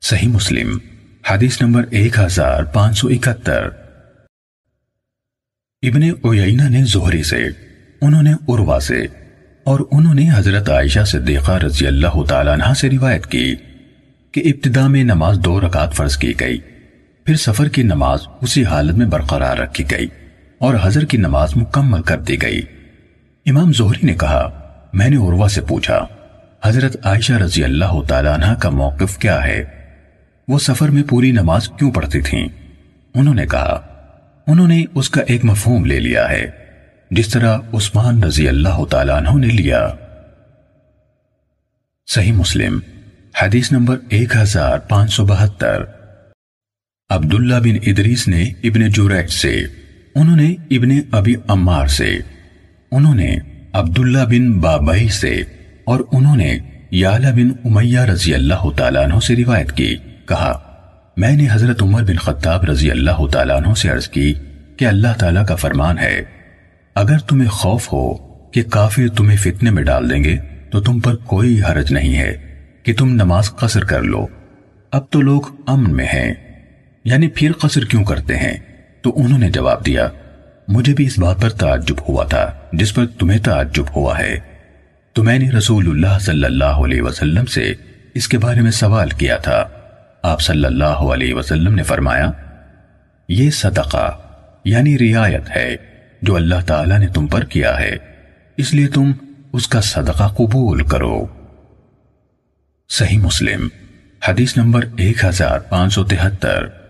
صحیح 0.02 0.28
مسلم، 0.28 0.78
حدیث 1.28 1.62
نمبر 1.62 1.84
ایک 1.90 2.20
ہزار 2.20 2.64
پانچ 2.64 2.98
سو 2.98 3.08
اکہتر۔ 3.08 3.66
ابن 5.82 6.02
اوینا 6.22 6.68
نے 6.68 6.84
زہری 6.86 7.24
سے، 7.24 7.44
انہوں 8.02 8.24
نے 8.24 8.34
عروا 8.34 8.80
سے 8.80 9.02
اور 9.64 9.80
انہوں 9.92 10.14
نے 10.14 10.30
حضرت 10.34 10.70
عائشہ 10.70 11.04
صدیقہ 11.06 11.52
رضی 11.52 11.88
اللہ 11.88 12.24
تعالیٰ 12.24 12.54
عنہ 12.54 12.74
سے 12.74 12.90
روایت 12.90 13.28
کی 13.28 13.56
کہ 14.32 14.44
ابتدا 14.46 14.88
میں 14.88 15.04
نماز 15.04 15.40
دو 15.46 15.62
رکعت 15.62 15.94
فرض 15.94 16.18
کی 16.18 16.34
گئی۔ 16.40 16.58
پھر 17.26 17.36
سفر 17.36 17.68
کی 17.68 17.84
نماز 17.84 18.20
اسی 18.42 18.66
حالت 18.66 18.94
میں 18.94 19.06
برقرار 19.06 19.58
رکھی 19.58 19.84
گئی 19.92 20.08
اور 20.58 20.76
حضر 20.82 21.06
کی 21.06 21.18
نماز 21.18 21.50
مکمل 21.56 22.02
کر 22.02 22.20
دی 22.20 22.42
گئی۔ 22.42 22.62
امام 23.46 23.74
زہری 23.74 24.06
نے 24.06 24.14
کہا، 24.14 24.50
میں 24.94 25.10
نے 25.10 25.16
عروہ 25.16 25.48
سے 25.48 25.62
پوچھا، 25.62 26.06
حضرت 26.64 26.98
عائشہ 27.04 27.34
رضی 27.34 27.64
اللہ 27.64 28.02
تعالیٰ 28.08 28.34
عنہ 28.34 28.54
کا 28.54 28.70
موقف 28.70 29.18
کیا 29.18 29.44
ہے؟ 29.44 29.64
وہ 30.48 30.60
سفر 30.60 30.90
میں 30.90 31.04
پوری 31.04 31.32
نماز 31.32 31.70
کیوں 31.70 31.92
پڑھتی 31.92 32.22
تھیں؟ 32.22 32.48
انہوں 33.14 33.36
نے 33.36 33.46
کہا، 33.46 33.82
انہوں 34.48 34.68
نے 34.68 34.86
اس 34.96 35.10
کا 35.10 35.22
ایک 35.22 35.46
مفہوم 35.46 35.86
لے 35.86 36.00
لیا 36.00 36.30
ہے، 36.30 36.46
جس 37.12 37.30
طرح 37.30 37.58
عثمان 37.74 38.24
رضی 38.24 38.48
اللہ 38.48 38.86
تعالیٰ 38.90 39.16
عنہ 39.16 39.46
نے 39.46 39.48
لیا۔ 39.48 39.88
صحیح 42.08 42.32
مسلم، 42.32 42.80
حدیث 43.42 43.72
نمبر 43.72 43.98
ایک 44.10 44.36
ہزار 44.36 44.80
پانچ 44.80 45.14
سو 45.14 45.26
بہتر۔ 45.26 46.03
عبداللہ 47.14 47.56
بن 47.56 47.76
ادریس 47.86 48.28
نے 48.28 48.44
ابن 48.64 48.90
جوریج 48.90 49.30
سے، 49.30 49.64
انہوں 50.16 50.36
نے 50.36 50.56
ابن 50.72 50.90
ابی 51.12 51.34
عمار 51.48 51.88
سے، 51.88 52.18
انہوں 52.92 53.16
نے 53.16 53.38
عبداللہ 53.74 54.26
بن 54.30 54.60
بابئی 54.60 55.08
سے، 55.08 55.44
اور 55.84 56.00
انہوں 56.12 56.36
نے 56.36 56.58
یعلا 56.92 57.32
بن 57.32 57.50
امیہ 57.66 58.00
رضی 58.00 58.34
اللہ 58.34 58.70
تعالیٰ 58.78 59.04
عنہ 59.04 59.20
سے 59.20 59.36
روایت 59.36 59.72
کی، 59.72 59.96
کہا، 60.26 60.60
میں 61.18 61.36
نے 61.36 61.48
حضرت 61.52 61.84
عمر 61.84 62.04
بن 62.04 62.16
خطاب 62.16 62.64
رضی 62.64 62.92
اللہ 62.92 63.28
تعالیٰ 63.28 63.56
عنہ 63.56 63.74
سے 63.74 63.90
عرض 63.90 64.08
کی 64.08 64.34
کہ 64.78 64.86
اللہ 64.86 65.20
تعالیٰ 65.20 65.46
کا 65.46 65.56
فرمان 65.56 65.98
ہے، 65.98 66.24
اگر 66.96 67.18
تمہیں 67.18 67.50
خوف 67.50 67.94
ہو 67.94 68.14
کہ 68.52 68.64
کافر 68.64 69.08
تمہیں 69.08 69.38
فتنے 69.38 69.70
میں 69.70 69.84
ڈال 69.84 70.10
دیں 70.10 70.24
گے، 70.24 70.38
تو 70.72 70.82
تم 70.82 71.00
پر 71.00 71.16
کوئی 71.16 71.62
حرج 71.62 71.94
نہیں 71.94 72.18
ہے 72.18 72.38
کہ 72.84 72.94
تم 72.94 73.10
نماز 73.10 73.52
قصر 73.52 73.84
کر 73.84 74.02
لو۔ 74.02 74.28
اب 74.92 75.10
تو 75.10 75.22
لوگ 75.22 75.42
امن 75.68 75.96
میں 75.96 76.06
ہیں۔ 76.06 76.53
یعنی 77.04 77.28
پھر 77.28 77.52
قصر 77.52 77.86
کیوں 77.86 78.04
کرتے 78.04 78.38
ہیں؟ 78.38 78.58
تو 79.02 79.14
انہوں 79.16 79.40
نے 79.40 79.50
جواب 79.50 79.86
دیا، 79.86 80.08
مجھے 80.68 80.94
بھی 80.94 81.06
اس 81.06 81.20
بات 81.20 81.42
پر 81.42 81.50
تعجب 81.50 81.96
ہوا 82.10 82.24
تھا، 82.24 82.52
جس 82.74 82.96
پر 82.96 83.06
تمہیں 83.06 83.40
تعجب 83.40 83.84
ہوا 83.96 84.20
ہے۔ 84.20 84.40
تو 85.14 85.24
میں 85.24 85.40
نے 85.40 85.52
رسول 85.52 85.88
اللہ 85.88 86.20
صلی 86.20 86.44
اللہ 86.44 86.64
علیہ 86.64 87.02
وسلم 87.02 87.46
سے 87.46 87.74
اس 88.14 88.28
کے 88.28 88.38
بارے 88.38 88.62
میں 88.62 88.72
سوال 88.72 89.10
کیا 89.10 89.38
تھا۔ 89.38 89.68
آپ 90.22 90.42
صلی 90.42 90.66
اللہ 90.66 90.84
علیہ 90.84 91.34
وسلم 91.34 91.76
نے 91.76 91.84
فرمایا، 91.84 92.32
یہ 93.30 93.50
صدقہ 93.50 94.18
یعنی 94.66 94.98
رعایت 95.00 95.56
ہے، 95.56 95.76
جو 96.22 96.36
اللہ 96.36 96.62
تعالیٰ 96.68 97.00
نے 97.00 97.08
تم 97.08 97.28
پر 97.28 97.44
کیا 97.44 97.80
ہے۔ 97.80 97.96
اس 98.58 98.74
لیے 98.74 98.88
تم 98.88 99.12
اس 99.54 99.68
کا 99.68 99.82
صدقہ 99.82 100.24
قبول 100.24 100.84
کرو۔ 100.84 101.26
صحیح 102.90 103.18
مسلم، 103.18 103.68
حدیث 104.28 104.58
نمبر 104.58 104.86
ایک 104.98 105.26
ہزار 105.26 105.60
پانچ 105.60 105.94
سو 105.94 106.04
تہتر۔ 106.04 106.83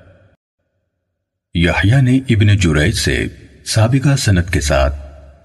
یحییٰ 1.55 2.01
نے 2.01 2.19
ابن 2.29 2.47
جریج 2.57 2.93
سے 2.93 3.25
سابقہ 3.65 4.15
سنت 4.15 4.53
کے 4.53 4.61
ساتھ 4.61 4.95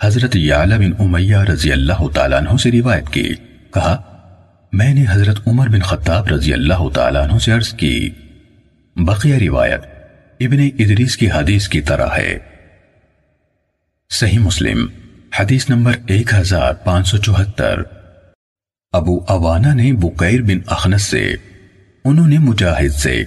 حضرت 0.02 0.36
یعلا 0.36 0.76
بن 0.76 0.90
امیہ 0.98 1.36
رضی 1.36 1.72
اللہ 1.72 2.08
تعالیٰ 2.14 2.38
عنہ 2.38 2.56
سے 2.56 2.70
روایت 2.72 3.08
کی۔ 3.10 3.34
کہا، 3.74 4.02
میں 4.72 4.94
نے 4.94 5.04
حضرت 5.10 5.48
عمر 5.48 5.68
بن 5.68 5.80
خطاب 5.80 6.26
رضی 6.26 6.52
اللہ 6.52 6.88
تعالیٰ 6.94 7.30
عنہ 7.30 7.38
سے 7.38 7.52
عرض 7.52 7.72
کی، 7.72 8.10
بقیہ 8.96 9.34
روایت 9.34 9.80
ابن 10.40 10.68
ادریس 10.78 11.16
کی 11.16 11.30
حدیث 11.30 11.68
کی 11.68 11.80
طرح 11.80 12.08
ہے۔ 12.18 12.38
صحیح 14.10 14.38
مسلم، 14.38 14.86
حدیث 15.40 15.70
نمبر 15.70 15.92
ایک 16.06 16.34
ہزار 16.34 16.72
پانچ 16.72 17.08
سو 17.08 17.16
چوہتر۔ 17.16 17.82
ابو 18.92 19.20
اوانا 19.28 19.74
نے 19.74 19.92
بقیر 19.92 20.42
بن 20.42 20.58
اخنس 20.66 21.02
سے، 21.02 21.34
انہوں 22.04 22.28
نے 22.28 22.38
مجاہد 22.38 22.92
سے 22.92 23.24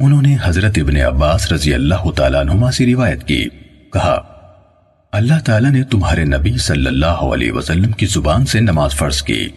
انہوں 0.00 0.22
نے 0.22 0.36
حضرت 0.42 0.72
ابن 0.76 0.96
عباس 0.96 1.52
رضی 1.52 1.74
اللہ 1.74 2.10
تعالیٰ 2.10 2.40
عنہما 2.40 2.72
سے 2.72 2.86
روایت 2.86 3.24
کی۔ 3.24 3.48
کہا، 3.92 4.32
اللہ 5.12 5.40
تعالیٰ 5.44 5.70
نے 5.70 5.84
تمہارے 5.84 6.24
نبی 6.24 6.58
صلی 6.58 6.86
اللہ 6.86 7.06
علیہ 7.06 7.52
وسلم 7.52 7.92
کی 7.92 8.06
زبان 8.06 8.46
سے 8.46 8.60
نماز 8.60 8.90
فرض 8.90 9.22
کی۔ 9.22 9.48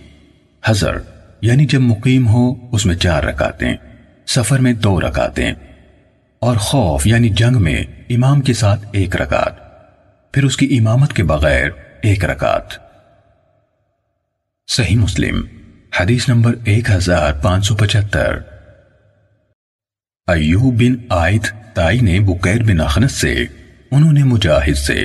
حضر 0.65 0.97
یعنی 1.41 1.65
جب 1.65 1.79
مقیم 1.79 2.27
ہو، 2.27 2.53
اس 2.71 2.85
میں 2.85 2.95
چار 2.95 3.23
رکاتیں 3.23 3.73
سفر 4.27 4.59
میں 4.59 4.73
دو 4.73 5.01
رکاتیں 5.01 5.51
اور 6.39 6.57
خوف 6.57 7.07
یعنی 7.07 7.29
جنگ 7.29 7.61
میں 7.61 7.83
امام 8.09 8.41
کے 8.41 8.53
ساتھ 8.53 8.85
ایک 8.91 9.15
رکات 9.15 9.53
پھر 10.33 10.43
اس 10.43 10.57
کی 10.57 10.77
امامت 10.77 11.13
کے 11.13 11.23
بغیر 11.23 11.69
ایک 12.01 12.25
رکات 12.25 12.89
صحیح 14.67 14.97
مسلم، 14.97 15.41
حدیث 15.99 16.29
نمبر 16.29 16.55
ایک 16.63 16.89
ہزار 16.89 17.33
پانچ 17.33 17.67
سو 17.67 17.75
پچہتر۔ 17.75 18.39
ایوب 20.29 20.81
بن 20.81 20.95
آئد 21.09 21.45
تائی 21.73 21.99
نے 21.99 22.19
بکیر 22.19 22.63
بن 22.63 22.79
اخنس 22.81 23.11
سے، 23.11 23.33
انہوں 23.91 24.13
نے 24.13 24.23
مجاہد 24.23 24.77
سے، 24.77 25.03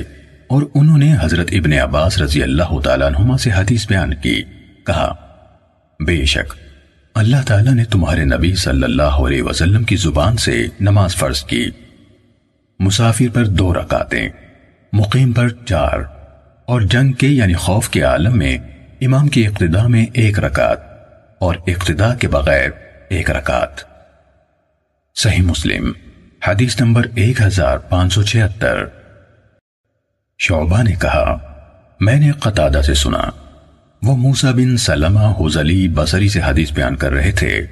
اور 0.49 0.63
انہوں 0.73 0.97
نے 0.97 1.13
حضرت 1.21 1.49
ابن 1.51 1.73
عباس 1.73 2.17
رضی 2.17 2.43
اللہ 2.43 2.79
تعالیٰ 2.79 3.07
عنہما 3.07 3.37
سے 3.37 3.51
حدیث 3.55 3.87
بیان 3.87 4.13
کی، 4.13 4.41
کہا، 4.87 5.13
بے 5.99 6.23
شک، 6.25 6.53
اللہ 7.15 7.45
تعالیٰ 7.47 7.73
نے 7.73 7.85
تمہارے 7.85 8.25
نبی 8.25 8.53
صلی 8.55 8.83
اللہ 8.83 9.17
علیہ 9.21 9.41
وسلم 9.41 9.83
کی 9.83 9.95
زبان 9.95 10.37
سے 10.37 10.61
نماز 10.79 11.15
فرض 11.15 11.43
کی۔ 11.43 11.65
مسافر 12.79 13.33
پر 13.33 13.45
دو 13.53 13.73
رکاتیں 13.73 14.27
مقیم 14.93 15.31
پر 15.31 15.49
چار، 15.65 15.99
اور 16.67 16.81
جنگ 16.81 17.11
کے 17.11 17.27
یعنی 17.27 17.53
خوف 17.53 17.89
کے 17.89 18.01
عالم 18.03 18.37
میں 18.37 18.57
امام 19.01 19.27
کی 19.27 19.45
اقتداء 19.47 19.87
میں 19.87 20.05
ایک 20.13 20.39
رکعت، 20.39 20.83
اور 21.41 21.55
اقتداء 21.67 22.13
کے 22.15 22.27
بغیر 22.27 22.69
ایک 23.09 23.31
رکعت۔ 23.31 23.83
صحیح 25.17 25.41
مسلم، 25.41 25.91
حدیث 26.47 26.81
نمبر 26.81 27.05
ایک 27.15 27.41
ہزار 27.41 27.77
پانچ 27.77 28.13
سو 28.13 28.23
چھہتر۔ 28.23 28.85
شعبہ 30.39 30.83
نے 30.83 30.95
کہا، 31.01 31.37
میں 31.99 32.15
نے 32.15 32.31
قطادہ 32.31 32.81
سے 32.85 32.93
سنا، 32.93 33.21
وہ 34.03 34.17
موسا 34.17 34.51
بن 34.51 34.77
سلمہ 34.77 35.19
حزلی 35.19 35.87
بصری 35.87 36.29
سے 36.29 36.41
حدیث 36.41 36.71
بیان 36.71 36.95
کر 36.95 37.11
رہے 37.11 37.31
تھے۔ 37.31 37.65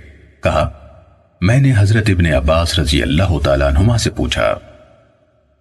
کہا، 0.44 0.70
میں 1.42 1.60
نے 1.60 1.74
حضرت 1.78 2.10
ابن 2.10 2.26
عباس 2.26 2.80
رضی 2.80 3.02
اللہ 3.02 3.40
تعالیٰ 3.44 3.68
عنہما 3.68 3.98
سے 3.98 4.10
پوچھا، 4.10 4.54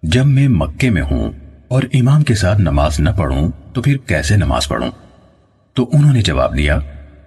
جب 0.03 0.25
میں 0.25 0.47
مکے 0.47 0.89
میں 0.89 1.01
ہوں 1.01 1.31
اور 1.67 1.83
امام 1.93 2.23
کے 2.23 2.35
ساتھ 2.35 2.61
نماز 2.61 2.99
نہ 2.99 3.09
پڑھوں 3.09 3.51
تو 3.73 3.81
پھر 3.81 3.97
کیسے 3.97 4.35
نماز 4.35 4.67
پڑھوں؟ 4.67 4.91
تو 5.73 5.89
انہوں 5.93 6.13
نے 6.13 6.21
جواب 6.21 6.57
دیا، 6.57 6.79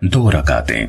دو 0.03 0.31
رکاتیں 0.31 0.87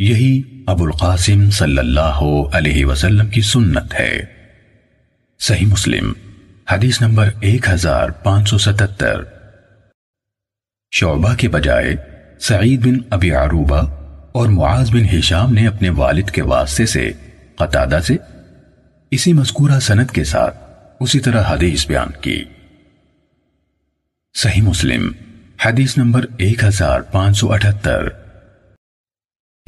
یہی 0.00 0.42
ابو 0.66 0.84
القاسم 0.84 1.50
صلی 1.50 1.78
اللہ 1.78 2.20
علیہ 2.52 2.84
وسلم 2.86 3.26
کی 3.26 3.40
سنت 3.40 3.94
ہے۔ 4.00 4.20
صحیح 5.38 5.66
مسلم، 5.66 6.12
حدیث 6.70 7.02
نمبر 7.02 7.28
1577 7.40 9.24
شعبہ 10.90 11.34
کے 11.34 11.48
بجائے، 11.48 11.96
سعید 12.40 12.86
بن 12.86 12.94
ابی 13.10 13.30
عروبہ 13.30 13.82
اور 14.32 14.48
معاذ 14.48 14.90
بن 14.90 15.18
ہشام 15.18 15.52
نے 15.52 15.66
اپنے 15.66 15.90
والد 15.90 16.30
کے 16.30 16.42
واسطے 16.42 16.86
سے 16.86 17.12
قطادہ 17.54 17.98
سے 18.06 18.16
اسی 19.10 19.32
مذکورہ 19.32 19.80
سنت 19.80 20.10
کے 20.12 20.24
ساتھ 20.24 20.56
اسی 21.00 21.20
طرح 21.20 21.42
حدیث 21.48 21.86
بیان 21.86 22.20
کی۔ 22.20 22.44
صحیح 24.34 24.62
مسلم، 24.62 25.12
حدیث 25.64 25.98
نمبر 25.98 26.26
1578 26.38 28.27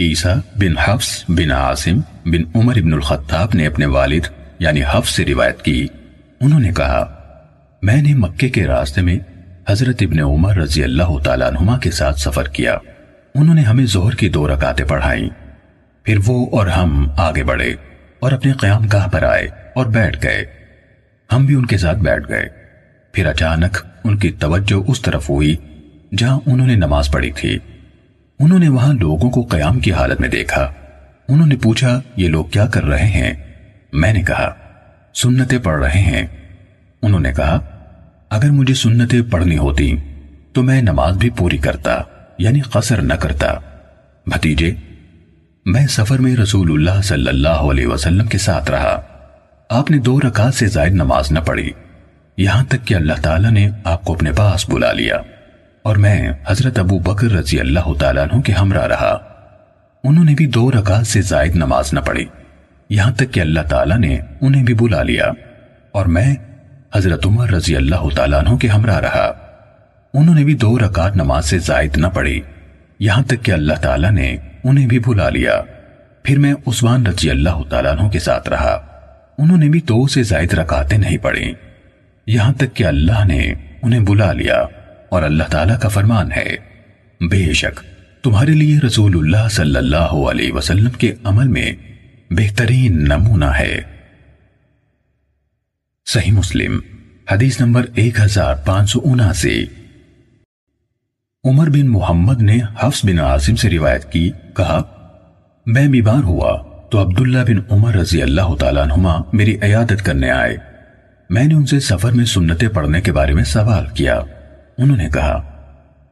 عیسیٰ 0.01 0.37
بن 0.57 0.79
حفظ 0.79 1.25
بن 1.29 1.51
عاصم 1.51 2.01
بن 2.25 2.43
عمر 2.55 2.77
ابن 2.77 2.93
الخطاب 2.93 3.49
نے 3.55 3.67
اپنے 3.67 3.87
والد 3.87 4.21
یعنی 4.59 4.83
حفظ 4.83 5.11
سے 5.11 5.25
روایت 5.25 5.63
کی۔ 5.63 5.87
انہوں 6.41 6.61
نے 6.61 6.73
کہا، 6.73 7.17
میں 7.83 8.03
نے 8.03 8.15
مکے 8.15 8.49
کے 8.49 8.67
راستے 8.67 9.01
میں 9.01 9.19
حضرت 9.69 9.97
ابن 10.01 10.21
عمر 10.21 10.57
رضی 10.57 10.85
اللہ 10.85 11.19
تعالیٰ 11.25 11.47
عنہما 11.47 11.79
کے 11.79 11.91
ساتھ 11.91 12.21
سفر 12.21 12.49
کیا۔ 12.49 12.79
انہوں 13.35 13.55
نے 13.55 13.63
ہمیں 13.63 13.87
زہر 13.87 14.11
کی 14.11 14.29
دو 14.29 14.49
رکاتیں 14.49 14.85
پڑھائیں۔ 14.85 15.29
پھر 16.03 16.19
وہ 16.27 16.47
اور 16.53 16.67
ہم 16.67 17.09
آگے 17.17 17.45
بڑھے 17.45 17.75
اور 18.21 18.33
اپنے 18.33 18.53
قیام 18.53 18.87
گاہ 18.93 19.09
پر 19.09 19.23
آئے 19.23 19.49
اور 19.75 19.87
بیٹھ 19.87 20.19
گئے۔ 20.23 20.45
ہم 21.33 21.47
بھی 21.47 21.55
ان 21.55 21.67
کے 21.67 21.79
ساتھ 21.79 21.99
بیٹھ 21.99 22.29
گئے۔ 22.29 22.49
پھر 23.13 23.27
اچانک 23.27 23.87
ان 24.05 24.19
کی 24.19 24.31
توجہ 24.31 24.91
اس 24.91 25.03
طرف 25.03 25.31
ہوئی 25.31 25.57
جہاں 26.19 26.41
انہوں 26.47 26.67
نے 26.67 26.75
نماز 26.75 27.11
پڑھی 27.11 27.31
تھی۔ 27.31 27.59
انہوں 28.41 28.59
نے 28.59 28.69
وہاں 28.69 28.95
لوگوں 28.95 29.31
کو 29.31 29.43
قیام 29.43 29.81
کی 29.81 29.93
حالت 29.93 30.21
میں 30.21 30.29
دیکھا۔ 30.29 30.73
انہوں 31.29 31.47
نے 31.47 31.57
پوچھا، 31.57 32.01
یہ 32.17 32.29
لوگ 32.29 32.45
کیا 32.45 32.67
کر 32.67 32.85
رہے 32.85 33.07
ہیں؟ 33.07 33.35
میں 33.93 34.13
نے 34.13 34.23
کہا، 34.23 34.55
سنتیں 35.15 35.59
پڑھ 35.59 35.81
رہے 35.81 36.01
ہیں۔ 36.01 36.27
انہوں 37.03 37.21
نے 37.21 37.33
کہا، 37.33 37.59
اگر 38.31 38.51
مجھے 38.51 38.75
سنتیں 38.75 39.23
پڑھنی 39.31 39.59
ہوتی 39.59 39.97
تو 40.53 40.63
میں 40.63 40.83
نماز 40.83 41.17
بھی 41.17 41.31
پوری 41.31 41.57
کرتا 41.57 42.03
یعنی 42.39 42.61
قصر 42.61 43.03
نہ 43.03 43.15
کرتا۔ 43.15 43.55
بھتیجے، 44.27 44.75
میں 45.67 45.87
سفر 45.87 46.19
میں 46.19 46.37
رسول 46.37 46.71
اللہ 46.71 47.03
صلی 47.03 47.29
اللہ 47.29 47.49
علیہ 47.49 47.87
وسلم 47.87 48.27
کے 48.27 48.39
ساتھ 48.39 48.71
رہا۔ 48.71 49.01
آپ 49.69 49.91
نے 49.91 49.99
دو 49.99 50.21
رکعت 50.21 50.55
سے 50.55 50.67
زائد 50.67 50.93
نماز 50.93 51.33
نہ 51.33 51.39
پڑھی۔ 51.39 51.71
یہاں 52.37 52.65
تک 52.65 52.87
کہ 52.87 52.95
اللہ 52.95 53.13
تعالیٰ 53.23 53.51
نے 53.51 53.71
آپ 53.85 54.05
کو 54.05 54.13
اپنے 54.13 54.33
پاس 54.33 54.71
بلا 54.71 54.93
لیا۔ 54.93 55.17
اور 55.83 55.97
میں 55.97 56.33
حضرت 56.47 56.79
ابو 56.79 56.99
بکر 56.99 57.31
رضی 57.31 57.61
اللہ 57.61 57.93
تعالیٰ 58.01 58.27
عنہ 58.33 58.41
کے 58.41 58.53
ہمراہ 58.53 58.87
رہا۔ 58.87 59.19
انہوں 60.05 60.25
نے 60.25 60.35
بھی 60.35 60.47
دو 60.47 60.71
رکعت 60.71 61.07
سے 61.07 61.23
زائد 61.23 61.57
نماز 61.57 61.93
نہ 61.93 62.01
پڑھی۔ 62.01 62.27
یہاں 62.91 63.13
تک 63.13 63.33
کہ 63.33 63.41
اللہ 63.41 63.61
تعالیٰ 63.61 63.99
نے 63.99 64.19
انہیں 64.41 64.65
بھی 64.65 64.75
بلا 64.75 65.03
لیا۔ 65.03 65.31
اور 65.93 66.07
میں 66.07 66.37
حضرت 66.95 67.27
عمر 67.27 67.51
رضی 67.51 67.77
اللہ 67.77 68.15
تعالیٰ 68.17 68.39
عنہ 68.39 68.57
کے 68.57 68.69
ہمراہ 68.69 68.99
رہا۔ 68.99 69.33
انہوں 70.15 70.35
نے 70.35 70.45
بھی 70.45 70.55
دو 70.55 70.79
رکعت 70.79 71.17
نماز 71.17 71.45
سے 71.45 71.59
زائد 71.59 71.97
نہ 71.97 72.07
پڑی 72.07 72.41
یہاں 72.99 73.23
تک 73.23 73.43
کہ 73.43 73.53
اللہ 73.53 73.75
تعالیٰ 73.75 74.11
نے 74.11 74.37
انہیں 74.65 74.87
بھی 74.87 74.99
بھلا 74.99 75.29
لیا۔ 75.29 75.63
پھر 76.23 76.39
میں 76.39 76.55
عثمان 76.67 77.07
رضی 77.07 77.31
اللہ 77.31 77.63
تعالیٰ 77.71 77.99
عنہ 77.99 78.09
کے 78.09 78.19
ساتھ 78.19 78.49
رہا۔ 78.49 78.87
انہوں 79.39 79.59
نے 79.59 79.69
بھی 79.69 79.81
دو 79.81 80.09
سے 80.09 80.23
زائد 80.23 80.55
رکعتیں 80.55 80.99
نہیں 80.99 81.19
پڑھی 81.19 81.53
یہاں 82.27 82.53
تک 82.53 82.75
کہ 82.75 82.87
اللہ 82.87 83.25
نے 83.25 83.55
انہیں 83.83 84.01
بلا 84.01 84.33
لیا۔ 84.33 84.65
اور 85.11 85.23
اللہ 85.23 85.45
تعالیٰ 85.45 85.79
کا 85.79 85.89
فرمان 85.89 86.33
ہے، 86.33 86.57
بے 87.31 87.53
شک 87.53 87.81
تمہارے 88.25 88.53
لیے 88.53 88.79
رسول 88.87 89.17
اللہ 89.17 89.49
صلی 89.49 89.77
اللہ 89.77 89.97
علیہ 89.97 90.53
وسلم 90.53 90.91
کے 90.91 91.15
عمل 91.25 91.49
میں 91.49 91.73
بہترین 92.31 93.05
نمونہ 93.05 93.45
ہے۔ 93.45 93.81
صحیح 96.07 96.33
مسلم، 96.33 96.81
حدیث 97.31 97.61
نمبر 97.61 97.87
ایک 97.95 98.21
ہزار 98.21 98.55
پانچ 98.55 98.91
سو 98.91 99.01
اناسی۔ 99.05 99.67
عمر 101.45 101.71
بن 101.71 101.87
محمد 101.87 102.43
نے 102.43 102.59
حفظ 102.81 103.01
بن 103.05 103.19
عاصم 103.19 103.57
سے 103.57 103.71
روایت 103.71 104.13
کی، 104.13 104.31
کہا، 104.57 104.83
میں 105.67 105.89
بیمار 105.89 106.25
ہوا 106.25 106.63
تو 106.91 107.03
عبداللہ 107.03 107.39
بن 107.39 107.61
عمر 107.71 107.95
رضی 107.95 108.23
اللہ 108.23 108.55
تعالیٰ 108.59 108.83
عنہما 108.83 109.21
میری 109.33 109.57
عیادت 109.63 110.05
کرنے 110.05 110.31
آئے۔ 110.31 110.57
میں 111.31 111.45
نے 111.45 111.55
ان 111.55 111.67
سے 111.67 111.81
سفر 111.81 112.13
میں 112.13 112.25
سنتیں 112.25 112.69
پڑھنے 112.69 113.01
کے 113.01 113.13
بارے 113.13 113.33
میں 113.33 113.45
سوال 113.45 113.87
کیا۔ 113.95 114.21
انہوں 114.81 114.97
نے 114.97 115.09
کہا، 115.09 115.61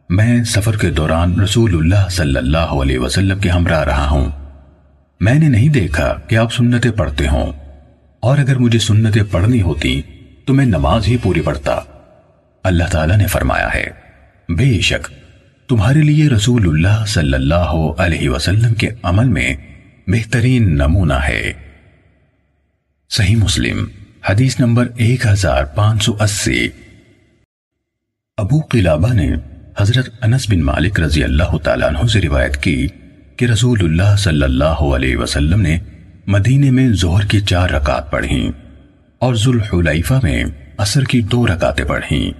میں 0.08 0.44
سفر 0.44 0.76
کے 0.76 0.90
دوران 0.90 1.40
رسول 1.40 1.74
اللہ 1.74 2.08
صلی 2.10 2.36
اللہ 2.36 2.58
علیہ 2.58 2.98
وسلم 2.98 3.38
کے 3.38 3.50
ہمراہ 3.50 3.84
رہا 3.84 4.08
ہوں۔ 4.10 4.30
میں 5.20 5.34
نے 5.34 5.48
نہیں 5.48 5.68
دیکھا 5.68 6.14
کہ 6.28 6.36
آپ 6.36 6.52
سنتیں 6.52 6.90
پڑھتے 6.90 7.28
ہوں۔ 7.28 7.52
اور 8.20 8.38
اگر 8.38 8.56
مجھے 8.56 8.78
سنتیں 8.78 9.22
پڑھنی 9.30 9.62
ہوتی 9.62 10.02
تو 10.44 10.54
میں 10.54 10.66
نماز 10.66 11.08
ہی 11.08 11.16
پوری 11.16 11.40
پڑھتا۔ 11.40 11.80
اللہ 12.64 12.84
تعالیٰ 12.84 13.16
نے 13.16 13.26
فرمایا 13.26 13.68
ہے، 13.74 13.86
بے 14.48 14.80
شک 14.80 15.10
تمہارے 15.68 16.00
لیے 16.02 16.28
رسول 16.28 16.68
اللہ 16.68 17.04
صلی 17.06 17.34
اللہ 17.34 17.92
علیہ 17.98 18.30
وسلم 18.30 18.74
کے 18.74 18.88
عمل 19.02 19.28
میں 19.28 19.54
بہترین 20.06 20.74
نمونہ 20.74 21.14
ہے۔ 21.14 21.52
صحیح 23.10 23.36
مسلم، 23.36 23.86
حدیث 24.28 24.60
نمبر 24.60 24.88
ایک 24.96 25.26
ہزار 25.26 25.64
پانچ 25.64 26.02
سو 26.02 26.16
اسی۔ 26.20 26.68
ابو 28.38 28.58
قلابہ 28.60 29.12
نے 29.12 29.34
حضرت 29.78 30.08
انس 30.22 30.50
بن 30.50 30.60
مالک 30.60 31.00
رضی 31.00 31.24
اللہ 31.24 31.56
تعالیٰ 31.56 31.88
عنہ 31.88 32.06
سے 32.06 32.20
روایت 32.20 32.56
کی 32.56 32.88
کہ 33.36 33.44
رسول 33.44 33.78
اللہ 33.82 34.16
صلی 34.18 34.42
اللہ 34.42 34.82
علیہ 34.96 35.16
وسلم 35.16 35.60
نے 35.60 35.78
مدینے 36.26 36.70
میں 36.70 36.88
زہر 36.92 37.26
کی 37.26 37.40
چار 37.40 37.70
رکعت 37.70 38.10
پڑھیں 38.10 38.50
اور 39.18 39.34
ذوالحلیفہ 39.34 40.14
میں 40.22 40.44
عصر 40.78 41.04
کی 41.04 41.20
دو 41.20 41.46
رکعتیں 41.46 41.84
پڑھیں۔ 41.84 42.32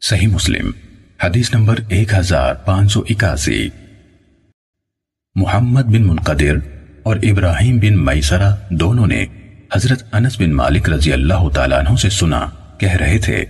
صحیح 0.00 0.28
مسلم، 0.28 0.70
حدیث 1.24 1.54
نمبر 1.54 1.74
ایک 1.88 2.14
ہزار 2.14 2.54
پانچ 2.54 2.92
سو 2.92 3.02
اکاسی۔ 3.10 3.68
محمد 5.34 5.82
بن 5.82 6.06
منقدر 6.06 6.56
اور 7.02 7.16
ابراہیم 7.22 7.78
بن 7.78 8.04
میسرہ 8.04 8.50
دونوں 8.70 9.06
نے 9.06 9.24
حضرت 9.74 10.02
انس 10.12 10.40
بن 10.40 10.52
مالک 10.52 10.90
رضی 10.90 11.12
اللہ 11.12 11.48
تعالیٰ 11.54 11.78
عنہ 11.78 11.96
سے 11.96 12.10
سنا، 12.10 12.46
کہہ 12.78 12.96
رہے 12.96 13.18
تھے 13.18 13.44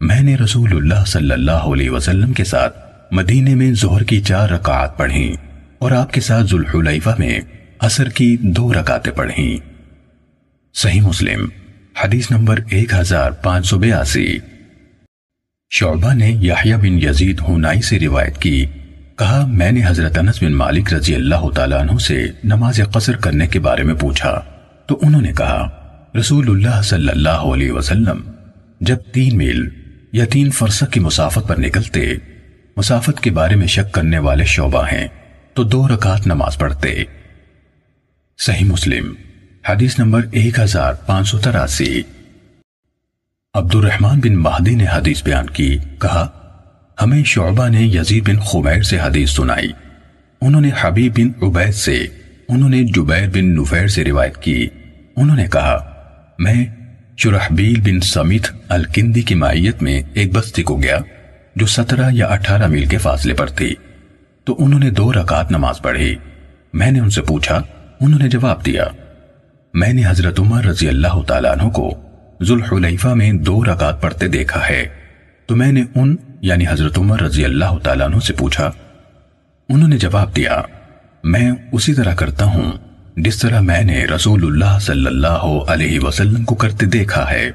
میں 0.00 0.22
نے 0.22 0.36
رسول 0.36 0.76
اللہ 0.76 1.04
صلی 1.06 1.30
اللہ 1.30 1.52
علیہ 1.52 1.90
وسلم 1.90 2.32
کے 2.32 2.44
ساتھ 2.44 2.78
مدینے 3.10 3.54
میں 3.54 3.72
زہر 3.72 4.02
کی 4.02 4.20
چار 4.20 4.48
رکعات 4.48 4.98
پڑھیں 4.98 5.32
اور 5.78 5.90
آپ 5.90 6.12
کے 6.12 6.20
ساتھ 6.20 6.46
ذوالحلیفہ 6.46 7.10
میں 7.18 7.40
عصر 7.80 8.08
کی 8.08 8.36
دو 8.40 8.72
رکعتیں 8.72 9.12
پڑھیں۔ 9.12 9.56
صحیح 10.74 11.00
مسلم، 11.00 11.48
حدیث 12.04 12.30
نمبر 12.30 12.60
ایک 12.70 12.94
ہزار 12.94 13.30
پانچ 13.30 13.66
سو 13.66 13.78
بیاسی۔ 13.78 14.38
شعبہ 15.70 16.14
نے 16.14 16.30
یحییٰ 16.30 16.78
بن 16.78 17.02
یزید 17.02 17.40
ہونائی 17.40 17.82
سے 17.82 17.98
روایت 18.00 18.38
کی، 18.38 18.66
کہا، 19.18 19.46
میں 19.46 19.72
نے 19.72 19.82
حضرت 19.86 20.18
انس 20.18 20.42
بن 20.42 20.52
مالک 20.52 20.94
رضی 20.94 21.14
اللہ 21.14 21.50
تعالیٰ 21.54 21.80
عنہ 21.80 21.98
سے 21.98 22.26
نماز 22.44 22.80
قصر 22.92 23.16
کرنے 23.16 23.46
کے 23.46 23.58
بارے 23.58 23.82
میں 23.82 23.94
پوچھا۔ 23.94 24.40
تو 24.86 24.98
انہوں 25.02 25.22
نے 25.22 25.32
کہا، 25.32 25.70
رسول 26.18 26.50
اللہ 26.50 26.82
صلی 26.82 27.08
اللہ 27.08 27.28
علیہ 27.28 27.72
وسلم، 27.72 28.20
جب 28.80 28.96
تین 29.12 29.38
میل 29.38 29.68
یا 30.14 30.24
تین 30.24 30.50
فرسک 30.50 30.92
کی 30.92 31.00
مسافت 31.00 31.48
پر 31.48 31.58
نکلتے، 31.58 32.12
مسافت 32.76 33.20
کے 33.20 33.30
بارے 33.30 33.56
میں 33.56 33.66
شک 33.66 33.92
کرنے 33.92 34.18
والے 34.18 34.44
شعبہ 34.44 34.84
ہیں، 34.92 35.08
تو 35.54 35.64
دو 35.64 35.88
رکعت 35.88 36.26
نماز 36.26 36.58
پڑھتے۔ 36.58 37.04
صحیح 38.38 38.66
مسلم، 38.66 39.14
حدیث 39.68 39.98
نمبر 39.98 40.20
ایک 40.32 40.58
ہزار 40.58 40.94
پانچ 40.94 41.28
سو 41.28 41.38
تراسی۔ 41.38 42.02
عبد 43.54 43.74
الرحمن 43.74 44.20
بن 44.20 44.36
مہدی 44.36 44.74
نے 44.74 44.84
حدیث 44.92 45.22
بیان 45.22 45.50
کی، 45.50 45.78
کہا، 46.00 46.28
ہمیں 47.02 47.24
شعبہ 47.24 47.68
نے 47.68 47.82
یزید 47.82 48.28
بن 48.28 48.40
خمیر 48.40 48.82
سے 48.82 48.98
حدیث 49.00 49.30
سنائی۔ 49.30 49.68
انہوں 50.40 50.60
نے 50.60 50.70
حبیب 50.80 51.18
بن 51.18 51.44
عبید 51.44 51.74
سے، 51.74 52.06
انہوں 52.48 52.70
نے 52.70 52.84
جبیر 52.84 53.28
بن 53.28 53.44
نفیر 53.44 53.88
سے 53.88 54.04
روایت 54.04 54.36
کی۔ 54.36 54.68
انہوں 55.16 55.36
نے 55.36 55.46
کہا، 55.52 55.94
میں 56.38 56.66
شرحبیل 57.16 57.80
بن 57.80 58.00
سمیت 58.00 58.46
الکندی 58.68 59.22
کی 59.22 59.34
مائیت 59.34 59.82
میں 59.82 60.02
ایک 60.14 60.32
بستی 60.32 60.62
کو 60.62 60.76
گیا 60.76 60.98
جو 61.56 61.66
سترہ 61.66 62.10
یا 62.12 62.26
اٹھارہ 62.26 62.66
میل 62.66 62.86
کے 62.86 62.98
فاصلے 62.98 63.34
پر 63.34 63.46
تھی۔ 63.46 63.74
تو 64.44 64.56
انہوں 64.58 64.80
نے 64.80 64.90
دو 64.90 65.12
رکعت 65.12 65.50
نماز 65.50 65.82
پڑھی۔ 65.82 66.16
میں 66.72 66.90
نے 66.90 67.00
ان 67.00 67.10
سے 67.10 67.22
پوچھا، 67.22 67.62
انہوں 68.00 68.20
نے 68.22 68.28
جواب 68.28 68.66
دیا، 68.66 68.84
میں 69.74 69.92
نے 69.92 70.02
حضرت 70.06 70.40
عمر 70.40 70.64
رضی 70.64 70.88
اللہ 70.88 71.22
تعالیٰ 71.26 71.50
عنہ 71.50 71.70
کو 71.70 71.94
ذوالحلیفہ 72.42 73.08
میں 73.08 73.32
دو 73.32 73.64
رکعت 73.64 74.02
پڑھتے 74.02 74.28
دیکھا 74.28 74.68
ہے۔ 74.68 74.88
تو 75.46 75.56
میں 75.56 75.72
نے 75.72 75.82
ان 75.94 76.16
یعنی 76.40 76.64
حضرت 76.68 76.98
عمر 76.98 77.20
رضی 77.20 77.44
اللہ 77.44 77.78
تعالیٰ 77.82 78.06
عنہ 78.06 78.18
سے 78.18 78.32
پوچھا، 78.32 78.70
انہوں 79.68 79.88
نے 79.88 79.98
جواب 79.98 80.36
دیا، 80.36 80.62
میں 81.24 81.52
اسی 81.72 81.94
طرح 81.94 82.14
کرتا 82.14 82.44
ہوں۔ 82.44 82.72
جس 83.16 83.38
طرح 83.38 83.60
میں 83.60 83.82
نے 83.82 84.04
رسول 84.04 84.44
اللہ 84.44 84.78
صلی 84.78 85.06
اللہ 85.06 85.46
علیہ 85.68 86.00
وسلم 86.00 86.44
کو 86.44 86.54
کرتے 86.54 86.86
دیکھا 86.86 87.30
ہے۔ 87.30 87.50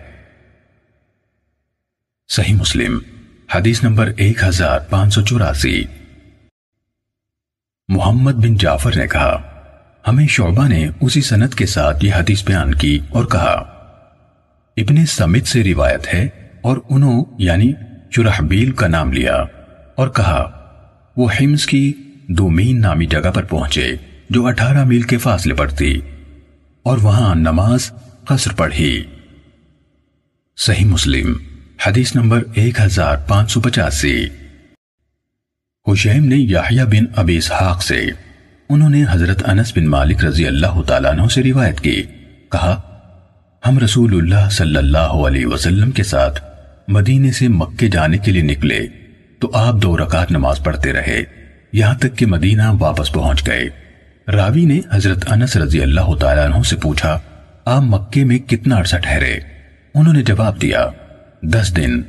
صحیح 2.30 2.56
مسلم، 2.56 3.00
حدیث 3.56 3.84
نمبر 3.84 4.12
ایک 4.18 4.44
ہزار 4.44 4.80
پانچ 4.80 5.14
سو 5.14 5.22
چوراسی۔ 5.22 5.84
محمد 7.88 8.32
بن 8.32 8.56
جعفر 8.56 8.98
نے 8.98 9.08
کہا، 9.08 9.42
ہمیں 10.08 10.28
شعبہ 10.28 10.68
نے 10.68 10.88
اسی 11.02 11.22
سنت 11.22 11.56
کے 11.56 11.66
ساتھ 11.66 12.06
یہ 12.06 12.14
حدیث 12.14 12.44
بیان 12.44 12.76
کی 12.76 13.00
اور 13.10 13.26
کہا، 13.26 13.54
ابن 14.78 15.06
سمت 15.06 15.48
سے 15.48 15.64
روایت 15.64 16.14
ہے 16.14 16.30
اور 16.62 16.78
انہوں 16.90 17.26
یعنی 17.38 17.74
چرحبیل 18.12 18.72
کا 18.72 18.88
نام 18.88 19.12
لیا 19.12 19.36
اور 19.96 20.10
کہا، 20.10 20.70
وہ 21.18 21.30
حمز 21.42 21.66
کی 21.66 21.94
دومین 22.28 22.82
نامی 22.82 23.06
جگہ 23.06 23.32
پر 23.34 23.44
پہنچے۔ 23.44 23.96
جو 24.30 24.46
اٹھارہ 24.46 24.84
میل 24.84 25.02
کے 25.02 25.18
فاصلے 25.18 25.54
پر 25.54 25.68
تھی 25.68 26.02
اور 26.84 26.98
وہاں 26.98 27.36
نماز 27.36 27.92
قصر 28.26 28.54
پڑھی۔ 28.54 29.04
صحیح 30.58 30.86
مسلم، 30.86 31.34
حدیث 31.88 32.16
نمبر 32.16 32.44
ایک 32.54 32.80
ہزار 32.80 33.18
پانچ 33.18 33.52
سو 33.52 33.62
پچاسی۔ 33.62 34.26
حشیم 35.88 36.26
نے 36.26 36.36
یحییٰ 36.36 36.86
بن 36.86 37.06
ابی 37.16 37.38
اسحاق 37.38 37.84
سے، 37.84 38.06
انہوں 38.70 38.90
نے 38.90 39.04
حضرت 39.12 39.50
انس 39.50 39.78
بن 39.78 39.86
مالک 39.86 40.26
رضی 40.26 40.48
اللہ 40.48 40.82
تعالیٰ 40.82 41.12
عنہ 41.12 41.28
سے 41.28 41.44
روایت 41.44 41.80
کی، 41.80 42.04
کہا، 42.52 42.82
ہم 43.68 43.80
رسول 43.80 44.18
اللہ 44.18 44.50
صلی 44.50 44.78
اللہ 44.78 45.20
علیہ 45.28 45.46
وسلم 45.46 45.92
کے 45.92 46.04
ساتھ 46.04 46.44
مدینے 46.88 47.32
سے 47.32 47.48
مکے 47.48 47.88
جانے 47.88 48.18
کے 48.18 48.32
لیے 48.32 48.42
نکلے 48.42 48.80
تو 49.40 49.52
آپ 49.54 49.76
دو 49.82 49.98
رکعت 49.98 50.32
نماز 50.32 50.64
پڑھتے 50.64 50.94
رہے، 50.94 51.24
یہاں 51.74 51.96
تک 51.96 52.18
کہ 52.18 52.26
مدینہ 52.26 52.64
واپس 52.80 53.12
پہنچ 53.12 53.48
گئے۔ 53.48 53.89
راوی 54.32 54.66
نے 54.66 54.80
حضرت 54.92 55.32
انس 55.32 55.58
رضی 55.58 55.82
اللہ 55.82 56.16
تعالیٰ 56.16 56.46
عنہ 56.46 56.64
سے 56.64 56.76
پوچھا، 56.76 57.20
آپ 57.66 57.82
مکے 57.82 58.24
میں 58.24 58.40
کتنا 58.40 58.80
عرصہ 58.80 58.96
ٹھہرے؟ 58.96 59.40
انہوں 59.96 60.14
نے 60.14 60.24
جواب 60.24 60.62
دیا، 60.62 60.88
دس 61.44 61.76
دن۔ 61.76 62.02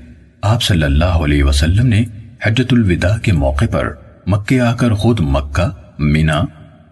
آپ 0.42 0.62
صلی 0.62 0.82
اللہ 0.82 1.04
علیہ 1.04 1.44
وسلم 1.44 1.86
نے 1.86 2.04
حجت 2.46 2.72
الوداع 2.72 3.18
کے 3.18 3.32
موقع 3.32 3.64
پر 3.70 3.94
مکے 4.26 4.60
آ 4.60 4.74
کر 4.74 4.92
خود 4.92 5.20
مکہ، 5.20 5.66
مینا، 5.98 6.42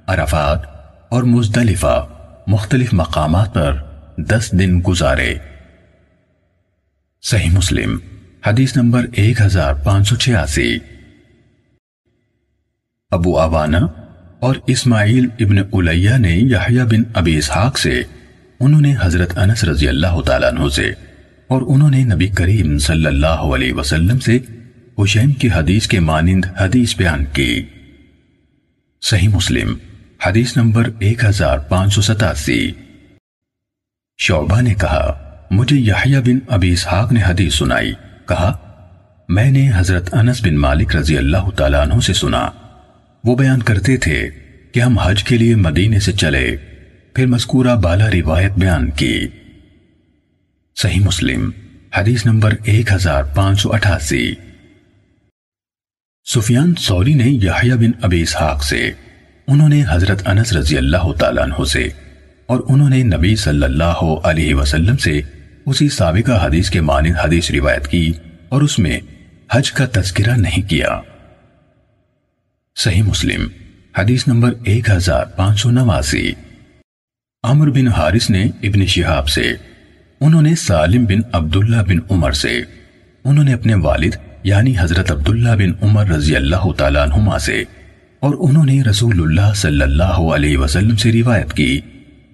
عرفات 0.07 0.63
اور 1.09 1.23
مزدلفہ 1.23 2.07
مختلف 2.47 2.93
مقامات 2.93 3.55
پر 3.55 3.77
دس 4.17 4.51
دن 4.59 4.81
گزارے۔ 4.89 5.35
صحیح 7.23 7.51
مسلم، 7.51 7.99
حدیث 8.47 8.77
نمبر 8.77 9.07
ایک 9.13 9.41
ہزار 9.41 9.75
پانچ 9.75 10.09
سو 10.09 10.17
چھیاسی۔ 10.17 10.79
ابو 13.11 13.39
آوانا 13.39 13.79
اور 14.41 14.57
اسماعیل 14.67 15.27
ابن 15.41 15.59
علیہ 15.59 16.11
نے 16.11 16.37
یحییٰ 16.37 16.85
بن 16.85 17.03
ابی 17.15 17.37
اسحاق 17.37 17.79
سے، 17.79 18.03
انہوں 18.61 18.81
نے 18.81 18.95
حضرت 19.01 19.39
انس 19.39 19.65
رضی 19.65 19.89
اللہ 19.89 20.21
تعالیٰ 20.21 20.53
عنہ 20.53 20.69
سے، 20.69 20.93
اور 21.47 21.63
انہوں 21.67 21.91
نے 21.91 22.05
نبی 22.05 22.29
کریم 22.29 22.79
صلی 22.79 23.07
اللہ 23.07 23.27
علیہ 23.27 23.73
وسلم 23.73 24.19
سے 24.19 24.39
حشیم 24.99 25.33
کی 25.33 25.49
حدیث 25.55 25.87
کے 25.87 26.01
مانند 26.01 26.45
حدیث 26.61 26.97
بیان 26.97 27.25
کی۔ 27.33 27.63
صحیح 29.03 29.29
مسلم، 29.29 29.75
حدیث 30.27 30.57
نمبر 30.57 30.91
ایک 30.99 31.25
ہزار 31.25 31.59
پانچ 31.59 31.95
سو 31.95 32.03
ستاسی۔ 32.03 32.71
شعبہ 34.19 34.61
نے 34.61 34.75
کہا، 34.75 35.35
مجھے 35.51 35.77
یحییٰ 35.77 36.21
بن 36.21 36.39
ابی 36.49 36.73
اسحاق 36.73 37.13
نے 37.13 37.21
حدیث 37.27 37.55
سنائی۔ 37.55 37.93
کہا، 38.29 38.57
میں 39.29 39.51
نے 39.51 39.71
حضرت 39.75 40.15
انس 40.15 40.47
بن 40.47 40.57
مالک 40.57 40.97
رضی 40.97 41.19
اللہ 41.19 41.51
تعالیٰ 41.51 41.81
عنہ 41.81 42.01
سے 42.01 42.13
سنا۔ 42.13 42.49
وہ 43.29 43.35
بیان 43.37 43.63
کرتے 43.63 43.97
تھے 43.97 44.29
کہ 44.73 44.81
ہم 44.81 44.99
حج 44.99 45.25
کے 45.25 45.37
لیے 45.39 45.55
مدینے 45.55 45.99
سے 46.01 46.13
چلے، 46.13 46.57
پھر 47.15 47.27
مذکورہ 47.27 47.75
بالا 47.77 48.11
روایت 48.11 48.53
بیان 48.53 48.91
کی۔ 48.91 49.27
صحیح 50.77 51.01
مسلم، 51.01 51.51
حدیث 51.97 52.27
نمبر 52.27 52.55
ایک 52.65 52.93
ہزار 52.93 53.23
پانچ 53.23 53.61
سو 53.61 53.73
اٹھاسی۔ 53.73 54.33
سفیان 56.27 56.75
سوری 56.75 57.15
نے 57.15 57.25
یحییٰ 57.25 57.77
بن 57.77 57.91
ابی 58.03 58.23
اسحاق 58.23 58.65
سے، 58.65 58.91
انہوں 59.49 59.69
نے 59.69 59.83
حضرت 59.89 60.27
انس 60.29 60.53
رضی 60.53 60.77
اللہ 60.77 61.13
تعالیٰ 61.13 61.43
عنہ 61.43 61.65
سے، 61.65 61.89
اور 62.47 62.61
انہوں 62.69 62.89
نے 62.89 63.03
نبی 63.03 63.37
صلی 63.37 63.65
اللہ 63.65 64.01
علیہ 64.25 64.55
وسلم 64.55 64.97
سے 64.97 65.21
اسی 65.67 65.89
سابقہ 65.89 66.47
حدیث 66.47 66.71
کے 66.71 66.81
مانند 66.81 67.17
حدیث 67.25 67.51
روایت 67.51 67.89
کی 67.89 68.13
اور 68.49 68.63
اس 68.63 68.79
میں 68.79 68.99
حج 69.53 69.73
کا 69.73 69.87
تذکرہ 69.93 70.37
نہیں 70.37 70.69
کیا۔ 70.71 71.01
صحیح 72.79 73.03
مسلم، 73.03 73.47
حدیث 73.99 74.27
نمبر 74.29 74.53
ایک 74.65 74.89
ہزار 74.91 75.25
پانچ 75.37 75.61
سو 75.61 75.71
نواسی۔ 75.71 76.31
عمر 77.45 77.71
بن 77.71 77.89
حارث 77.89 78.29
نے 78.31 78.43
ابن 78.63 78.85
شہاب 78.87 79.29
سے، 79.29 79.43
انہوں 80.21 80.43
نے 80.43 80.55
سالم 80.57 81.05
بن 81.05 81.21
عبداللہ 81.33 81.83
بن 81.89 81.99
عمر 82.11 82.33
سے، 82.33 82.53
انہوں 83.25 83.45
نے 83.45 83.55
اپنے 83.55 83.75
والد 83.83 84.17
یعنی 84.45 84.75
حضرت 84.79 85.11
عبداللہ 85.11 85.57
بن 85.59 85.73
عمر 85.83 86.07
رضی 86.07 86.37
اللہ 86.37 86.71
تعالیٰ 86.79 87.03
عنہما 87.03 87.39
سے، 87.39 87.63
اور 88.23 88.35
انہوں 88.39 88.65
نے 88.65 88.81
رسول 88.83 89.23
اللہ 89.23 89.53
صلی 89.57 89.83
اللہ 89.83 90.21
علیہ 90.35 90.59
وسلم 90.59 90.97
سے 90.97 91.13
روایت 91.13 91.53
کی 91.53 91.81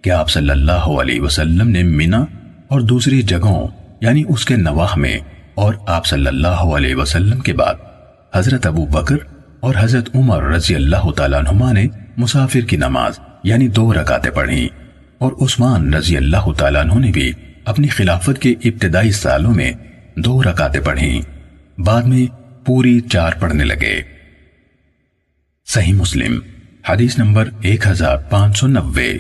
کہ 0.03 0.11
آپ 0.11 0.31
صلی 0.31 0.51
اللہ 0.51 0.89
علیہ 1.01 1.21
وسلم 1.21 1.69
نے 1.69 1.83
منا 1.83 2.25
اور 2.69 2.81
دوسری 2.93 3.23
جگہوں 3.25 3.67
یعنی 4.01 4.23
اس 4.29 4.45
کے 4.45 4.57
نواح 4.59 4.97
میں، 4.97 5.19
اور 5.55 5.75
آپ 5.89 6.07
صلی 6.07 6.27
اللہ 6.27 6.73
علیہ 6.77 6.95
وسلم 6.95 7.41
کے 7.41 7.53
بعد 7.55 7.89
حضرت 8.33 8.67
ابو 8.67 8.87
بکر 8.93 9.33
اور 9.65 9.75
حضرت 9.79 10.17
عمر 10.17 10.43
رضی 10.43 10.75
اللہ 10.75 11.11
تعالیٰ 11.11 11.39
عنہما 11.39 11.73
نے 11.73 11.87
مسافر 12.17 12.61
کی 12.61 12.77
نماز 12.77 13.19
یعنی 13.45 13.69
دو 13.69 13.95
رکعتیں 13.95 14.31
پڑھی 14.31 14.69
اور 15.19 15.33
عثمان 15.33 15.95
رضی 15.95 16.17
اللہ 16.17 16.53
تعالیٰ 16.59 16.81
عنہ 16.81 16.95
نے 16.95 17.11
بھی 17.11 17.33
اپنی 17.65 17.89
خلافت 17.89 18.43
کے 18.43 18.51
ابتدائی 18.51 19.13
سالوں 19.13 19.55
میں 19.55 19.73
دو 20.17 20.43
رکعتیں 20.43 20.81
پڑھیں۔ 20.81 21.23
بعد 21.81 22.03
میں 22.03 22.27
پوری 22.67 23.01
چار 23.01 23.33
پڑھنے 23.39 23.65
لگے۔ 23.65 24.03
صحیح 25.67 25.95
مسلم، 25.95 26.39
حدیث 26.89 27.19
نمبر 27.19 27.49
ایک 27.61 27.87
ہزار 27.87 28.17
پانچ 28.17 28.59
سو 28.59 28.67
نوے۔ 28.67 29.13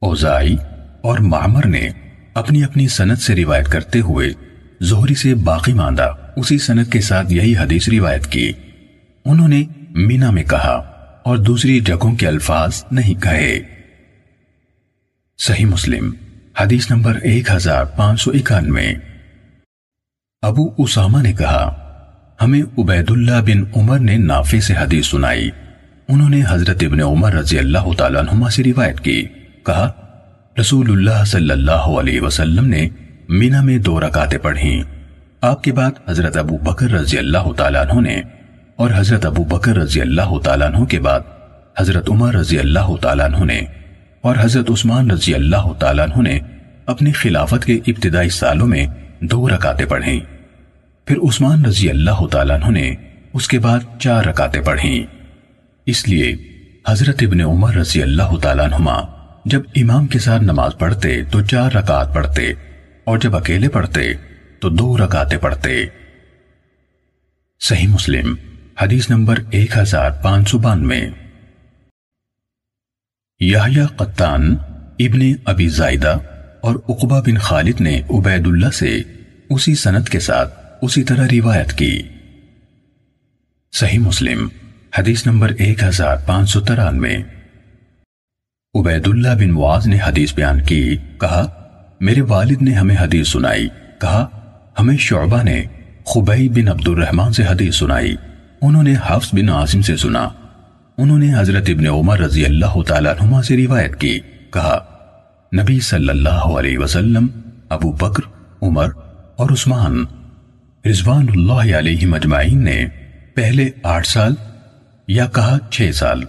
اوزائی 0.00 0.56
اور 1.02 1.18
معمر 1.18 1.66
نے 1.66 1.88
اپنی 2.34 2.64
اپنی 2.64 2.88
سنت 2.88 3.18
سے 3.18 3.36
روایت 3.36 3.68
کرتے 3.68 4.00
ہوئے 4.00 4.30
زہری 4.80 5.14
سے 5.14 5.34
باقی 5.34 5.72
ماندہ 5.72 6.12
اسی 6.36 6.58
سنت 6.58 6.92
کے 6.92 7.00
ساتھ 7.00 7.32
یہی 7.32 7.56
حدیث 7.56 7.88
روایت 7.88 8.26
کی۔ 8.26 8.52
انہوں 9.24 9.48
نے 9.48 9.64
مینا 9.90 10.30
میں 10.30 10.42
کہا 10.42 10.94
اور 11.22 11.36
دوسری 11.36 11.80
جگہوں 11.80 12.16
کے 12.16 12.28
الفاظ 12.28 12.84
نہیں 12.90 13.22
کہے۔ 13.22 13.60
صحیح 15.38 15.66
مسلم، 15.66 16.10
حدیث 16.60 16.90
نمبر 16.90 17.16
ایک 17.16 17.50
ہزار 17.50 17.84
پانچ 17.84 18.20
سو 18.20 18.30
اکانوے۔ 18.30 18.94
ابو 20.42 20.74
اسامہ 20.78 21.22
نے 21.22 21.32
کہا، 21.32 21.84
ہمیں 22.42 22.62
عبید 22.78 23.10
اللہ 23.10 23.40
بن 23.40 23.64
عمر 23.76 23.98
نے 23.98 24.16
نافع 24.16 24.58
سے 24.58 24.74
حدیث 24.74 25.06
سنائی۔ 25.06 25.50
انہوں 26.08 26.30
نے 26.30 26.42
حضرت 26.48 26.82
ابن 26.82 27.00
عمر 27.00 27.32
رضی 27.32 27.58
اللہ 27.58 27.92
تعالیٰ 27.98 28.20
عنہما 28.20 28.50
سے 28.50 28.64
روایت 28.64 29.00
کی۔ 29.00 29.24
کہا 29.66 29.92
رسول 30.60 30.90
اللہ 30.90 31.24
صلی 31.24 31.50
اللہ 31.50 31.70
علیہ 31.72 32.20
وسلم 32.20 32.66
نے 32.66 32.88
مینا 33.28 33.62
میں 33.62 33.78
دو 33.78 34.00
رکعتیں 34.00 34.38
پڑھیں۔ 34.38 34.82
آپ 35.40 35.62
کے 35.62 35.72
بعد 35.72 35.90
حضرت 36.08 36.36
ابو 36.36 36.58
بکر 36.58 36.90
رضی 36.90 37.18
اللہ 37.18 37.52
تعالیٰ 37.56 37.86
عنہ 37.86 38.00
نے 38.00 38.22
اور 38.78 38.90
حضرت 38.94 39.26
ابو 39.26 39.44
بکر 39.44 39.76
رضی 39.76 40.00
اللہ 40.00 40.38
تعالیٰ 40.44 40.74
عنہ 40.74 40.84
کے 40.84 41.00
بعد 41.00 41.20
حضرت 41.78 42.10
عمر 42.10 42.34
رضی 42.34 42.58
اللہ 42.58 42.96
تعالیٰ 42.96 43.26
عنہ 43.26 43.44
نے 43.44 43.58
اور 44.20 44.36
حضرت 44.40 44.70
عثمان 44.70 45.10
رضی 45.10 45.34
اللہ 45.34 45.72
تعالیٰ 45.78 46.04
عنہ 46.04 46.22
نے 46.22 46.38
اپنی 46.86 47.12
خلافت 47.12 47.64
کے 47.64 47.78
ابتدائی 47.86 48.28
سالوں 48.28 48.66
میں 48.66 48.86
دو 49.20 49.48
رکعتیں 49.48 49.86
پڑھیں۔ 49.86 50.20
پھر 51.04 51.16
عثمان 51.16 51.64
رضی 51.64 51.90
اللہ 51.90 52.26
تعالیٰ 52.26 52.62
عنہ 52.62 52.70
نے 52.70 52.94
اس 53.32 53.48
کے 53.48 53.58
بعد 53.58 53.78
چار 53.98 54.24
رکعتیں 54.24 54.60
پڑھیں۔ 54.60 55.02
اس 55.86 56.08
لیے 56.08 56.34
حضرت 56.88 57.22
ابن 57.22 57.40
عمر 57.40 57.74
رضی 57.74 58.02
اللہ 58.02 58.36
تعالیٰ 58.42 58.64
عنہما 58.64 59.00
جب 59.44 59.62
امام 59.76 60.06
کے 60.06 60.18
ساتھ 60.18 60.42
نماز 60.42 60.78
پڑھتے 60.78 61.22
تو 61.24 61.40
چار 61.40 61.72
رکعت 61.72 62.14
پڑھتے 62.14 62.52
اور 63.04 63.18
جب 63.18 63.36
اکیلے 63.36 63.68
پڑھتے 63.68 64.12
تو 64.60 64.68
دو 64.68 64.96
رکعتیں 64.96 65.38
پڑھتے۔ 65.38 65.84
صحیح 67.60 67.88
مسلم 67.88 68.34
حدیث 68.82 69.10
نمبر 69.10 69.38
ایک 69.50 69.76
ہزار 69.76 70.10
پانچ 70.10 70.48
سو 70.48 70.58
بانوے۔ 70.58 71.00
یحییٰ 73.40 73.86
قطان 73.96 74.56
ابن 74.98 75.32
ابی 75.44 75.68
زائدہ 75.68 76.18
اور 76.60 76.74
عقبہ 76.74 77.20
بن 77.20 77.38
خالد 77.38 77.80
نے 77.80 78.00
عبید 78.10 78.46
اللہ 78.46 78.70
سے 78.70 79.02
اسی 79.50 79.74
سنت 79.74 80.08
کے 80.08 80.20
ساتھ 80.20 80.54
اسی 80.82 81.02
طرح 81.02 81.26
روایت 81.32 81.72
کی۔ 81.72 82.02
صحیح 83.72 83.98
مسلم، 83.98 84.48
حدیث 84.98 85.26
نمبر 85.26 85.48
ایک 85.48 85.82
ہزار 85.82 86.16
پانچ 86.26 86.50
سو 86.50 86.60
ترانوے۔ 86.60 87.16
عبید 88.74 89.08
اللہ 89.08 89.28
بن 89.28 89.50
معاذ 89.50 89.86
نے 89.86 89.98
حدیث 90.06 90.34
بیان 90.34 90.62
کی، 90.62 90.96
کہا، 91.20 91.70
میرے 92.00 92.20
والد 92.20 92.62
نے 92.62 92.72
ہمیں 92.72 92.96
حدیث 93.00 93.28
سنائی۔ 93.28 93.68
کہا، 94.00 94.26
ہمیں 94.78 94.96
شعبہ 94.96 95.42
نے 95.42 95.64
خبئی 96.04 96.48
بن 96.48 96.68
عبد 96.68 96.88
الرحمن 96.88 97.32
سے 97.32 97.44
حدیث 97.44 97.76
سنائی۔ 97.76 98.16
انہوں 98.62 98.82
نے 98.82 98.94
حفظ 99.06 99.28
بن 99.32 99.48
عاصم 99.48 99.82
سے 99.82 99.96
سنا۔ 99.96 100.28
انہوں 100.98 101.18
نے 101.18 101.34
حضرت 101.38 101.64
ابن 101.68 101.86
عمر 101.86 102.18
رضی 102.18 102.44
اللہ 102.44 102.82
تعالیٰ 102.82 103.12
عنہ 103.20 103.42
سے 103.42 103.56
روایت 103.56 103.96
کی۔ 103.96 104.20
کہا، 104.52 104.78
نبی 105.62 105.80
صلی 105.80 106.08
اللہ 106.08 106.28
علیہ 106.28 106.78
وسلم، 106.78 107.26
ابو 107.68 107.92
بکر، 107.92 108.22
عمر 108.62 108.88
اور 109.36 109.50
عثمان۔ 109.50 110.04
رضوان 110.90 111.26
اللہ 111.28 111.76
علیہ 111.76 112.06
مجمعین 112.06 112.64
نے 112.64 112.86
پہلے 113.34 113.68
آٹھ 113.82 114.06
سال 114.06 114.34
یا 115.08 115.26
کہا 115.26 115.58
چھ 115.70 115.90
سال 115.94 116.22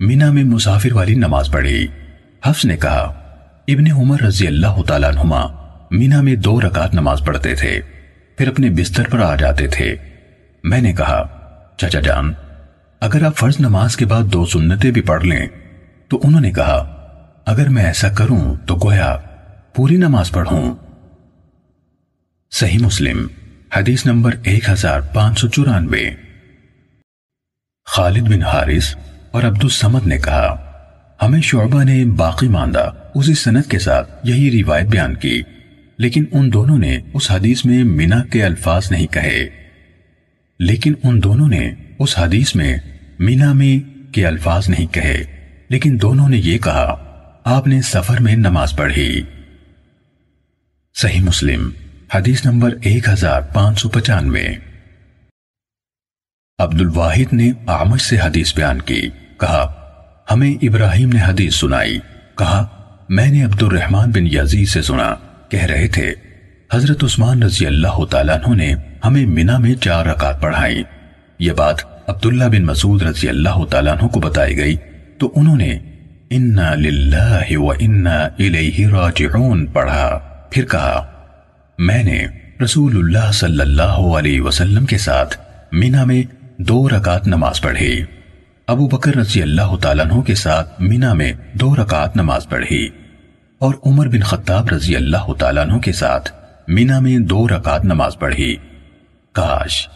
مینا 0.00 0.30
میں 0.32 0.44
مسافر 0.44 0.92
والی 0.92 1.14
نماز 1.14 1.50
پڑھی۔ 1.52 1.86
حفظ 2.46 2.64
نے 2.64 2.76
کہا، 2.76 3.12
ابن 3.68 3.92
عمر 3.92 4.22
رضی 4.22 4.46
اللہ 4.46 4.82
تعالیٰ 4.82 5.10
عنہما 5.10 5.42
مینا 5.90 6.20
میں 6.20 6.36
دو 6.36 6.60
رکعت 6.60 6.94
نماز 6.94 7.18
پڑھتے 7.26 7.54
تھے، 7.54 7.80
پھر 8.36 8.48
اپنے 8.48 8.70
بستر 8.70 9.08
پر 9.10 9.20
آ 9.20 9.34
جاتے 9.34 9.66
تھے۔ 9.66 9.96
میں 10.64 10.80
نے 10.80 10.92
کہا 10.92 11.37
چچا 11.78 12.00
جان، 12.00 12.32
اگر 13.00 13.22
آپ 13.22 13.36
فرض 13.36 13.60
نماز 13.60 13.96
کے 13.96 14.06
بعد 14.06 14.22
دو 14.22 14.46
سنتیں 14.46 14.90
بھی 14.90 15.00
پڑھ 15.00 15.24
لیں، 15.24 15.46
تو 16.08 16.20
انہوں 16.24 16.40
نے 16.40 16.50
کہا، 16.50 16.78
اگر 17.46 17.68
میں 17.68 17.84
ایسا 17.84 18.08
کروں 18.08 18.54
تو 18.66 18.76
گویا 18.76 19.16
پوری 19.74 19.96
نماز 19.96 20.30
پڑھوں۔ 20.30 20.74
صحیح 22.50 22.78
مسلم، 22.78 23.26
حدیث 23.76 24.06
نمبر 24.06 24.34
ایک 24.42 24.70
ہزار 24.70 25.00
پانچ 25.00 25.38
سو 25.38 25.48
چورانوے۔ 25.48 26.10
خالد 27.86 28.22
بن 28.22 28.42
حارث 28.42 28.96
اور 29.30 29.42
عبد 29.42 29.64
السمد 29.64 30.06
نے 30.06 30.18
کہا، 30.18 30.56
ہمیں 31.22 31.40
شعبہ 31.40 31.84
نے 31.84 32.04
باقی 32.04 32.48
ماندہ 32.48 32.90
اسی 33.14 33.34
سنت 33.34 33.70
کے 33.70 33.78
ساتھ 33.78 34.10
یہی 34.24 34.62
روایت 34.62 34.86
بیان 34.86 35.14
کی، 35.14 35.42
لیکن 35.98 36.24
ان 36.32 36.52
دونوں 36.52 36.78
نے 36.78 36.98
اس 37.14 37.30
حدیث 37.30 37.64
میں 37.64 37.84
مینا 37.84 38.24
کے 38.24 38.44
الفاظ 38.44 38.90
نہیں 38.90 39.06
کہے۔ 39.06 39.57
لیکن 40.58 40.94
ان 41.02 41.22
دونوں 41.22 41.48
نے 41.48 41.70
اس 41.98 42.18
حدیث 42.18 42.54
میں 42.54 42.76
مینا 43.18 43.52
میں 43.52 43.98
کے 44.14 44.26
الفاظ 44.26 44.68
نہیں 44.68 44.86
کہے، 44.86 45.24
لیکن 45.68 45.98
دونوں 46.02 46.28
نے 46.28 46.36
یہ 46.36 46.58
کہا، 46.58 47.04
آپ 47.44 47.66
نے 47.66 47.82
سفر 47.82 48.20
میں 48.20 48.36
نماز 48.36 48.76
پڑھی۔ 48.76 49.22
صحیح 50.94 51.20
مسلم، 51.20 51.70
حدیث 52.14 52.46
نمبر 52.46 52.74
ایک 52.82 53.08
ہزار 53.08 53.40
پانچ 53.40 53.80
سو 53.80 53.88
پچانوے۔ 53.88 54.48
عبد 56.58 56.80
الواحد 56.80 57.32
نے 57.32 57.52
آمش 57.66 58.02
سے 58.02 58.16
حدیث 58.18 58.54
بیان 58.54 58.82
کی، 58.82 59.08
کہا، 59.40 59.74
ہمیں 60.30 60.54
ابراہیم 60.62 61.08
نے 61.08 61.20
حدیث 61.22 61.54
سنائی۔ 61.54 61.98
کہا، 62.38 62.66
میں 63.08 63.30
نے 63.30 63.44
عبد 63.44 63.62
الرحمن 63.62 64.10
بن 64.10 64.26
یزید 64.26 64.68
سے 64.68 64.82
سنا، 64.82 65.14
کہہ 65.48 65.64
رہے 65.64 65.88
تھے۔ 65.88 66.14
حضرت 66.72 67.04
عثمان 67.04 67.42
رضی 67.42 67.66
اللہ 67.66 68.04
تعالیٰ 68.04 68.38
عنہ 68.38 68.54
نے 68.54 68.74
ہمیں 69.04 69.26
منا 69.26 69.58
میں 69.58 69.74
چار 69.74 70.06
رکعت 70.06 70.40
پڑھائی۔ 70.40 70.82
یہ 71.38 71.52
بات 71.52 71.74
عبداللہ 72.06 72.44
بن 72.44 72.64
مسعود 72.64 73.02
رضی 73.02 73.28
اللہ 73.28 73.64
تعالیٰ 73.70 73.92
عنہ 73.92 74.08
کو 74.08 74.20
بتائی 74.20 74.56
گئی۔ 74.56 74.76
تو 75.18 75.32
انہوں 75.36 75.56
نے 75.56 75.78
انا 76.30 76.74
للہ 76.74 77.56
و 77.56 77.70
انا 77.70 78.18
الیہ 78.38 78.88
راجعون 78.88 79.66
پڑھا۔ 79.66 80.18
پھر 80.50 80.64
کہا، 80.64 81.06
میں 81.78 82.02
نے 82.02 82.26
رسول 82.64 82.96
اللہ 82.96 83.32
صلی 83.32 83.60
اللہ 83.60 84.16
علیہ 84.18 84.40
وسلم 84.40 84.86
کے 84.86 84.98
ساتھ 84.98 85.36
مینا 85.72 86.04
میں 86.04 86.22
دو 86.58 86.88
رکعت 86.88 87.26
نماز 87.26 87.60
پڑھی۔ 87.60 88.04
ابو 88.66 88.88
بکر 88.88 89.16
رضی 89.16 89.42
اللہ 89.42 89.76
تعالیٰ 89.82 90.06
عنہ 90.06 90.20
کے 90.20 90.34
ساتھ 90.34 90.82
مینا 90.82 91.14
میں 91.14 91.32
دو 91.52 91.76
رکعت 91.76 92.16
نماز 92.16 92.48
پڑھی۔ 92.48 92.88
اور 93.58 93.74
عمر 93.86 94.08
بن 94.08 94.20
خطاب 94.20 94.68
رضی 94.68 94.96
اللہ 94.96 95.32
تعالیٰ 95.38 95.62
عنہ 95.62 95.78
کے 95.78 95.92
ساتھ 95.92 96.37
مینا 96.68 97.00
میں 97.00 97.18
دو 97.18 97.48
رکعت 97.48 97.84
نماز 97.84 98.18
پڑھی۔ 98.18 98.56
کاش 99.32 99.88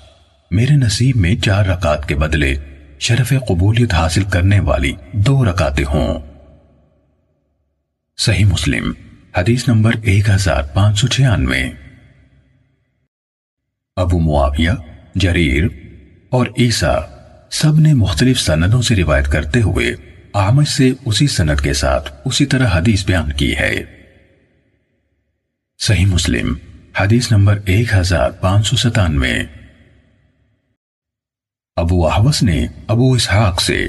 میرے 0.51 0.75
نصیب 0.75 1.17
میں 1.17 1.37
چار 1.37 1.65
رکعت 1.65 2.09
کے 2.09 2.15
بدلے 2.15 2.55
شرف 2.99 3.33
قبولیت 3.49 3.95
حاصل 3.95 4.25
کرنے 4.25 4.61
والی 4.61 4.93
دو 5.13 5.45
رکعتیں 5.45 5.85
ہوں۔ 5.85 6.21
صحیح 8.17 8.45
مسلم، 8.45 8.93
حدیث 9.37 9.69
نمبر 9.69 9.91
ایک 10.03 10.31
ہزار 10.31 10.63
پانچ 10.63 11.01
سو 11.01 11.09
چھیانوے۔ 11.09 11.71
ابو 13.97 14.19
معاویہ، 14.19 14.71
جریر 15.15 15.65
اور 16.31 16.47
عیسیٰ 16.59 17.01
سب 17.51 17.81
نے 17.81 17.95
مختلف 17.95 18.41
سندوں 18.41 18.83
سے 18.83 18.97
روایت 18.97 19.27
کرتے 19.29 19.63
ہوئے 19.63 19.95
آمش 20.33 20.69
سے 20.69 20.91
اسی 21.05 21.27
سند 21.27 21.61
کے 21.61 21.73
ساتھ 21.73 22.13
اسی 22.25 22.47
طرح 22.47 22.69
حدیث 22.73 23.07
بیان 23.07 23.33
کی 23.33 23.57
ہے۔ 23.57 24.02
صحیح 25.85 26.07
مسلم، 26.07 26.55
حدیث 27.01 27.33
نمبر 27.33 27.59
ایک 27.65 27.95
ہزار 27.95 28.31
پانچ 28.31 28.67
سو 28.67 28.77
ستانوے۔ 28.77 29.33
ابو 31.77 32.09
احوس 32.09 32.43
نے 32.43 32.67
ابو 32.87 33.13
اسحاق 33.13 33.61
سے 33.61 33.89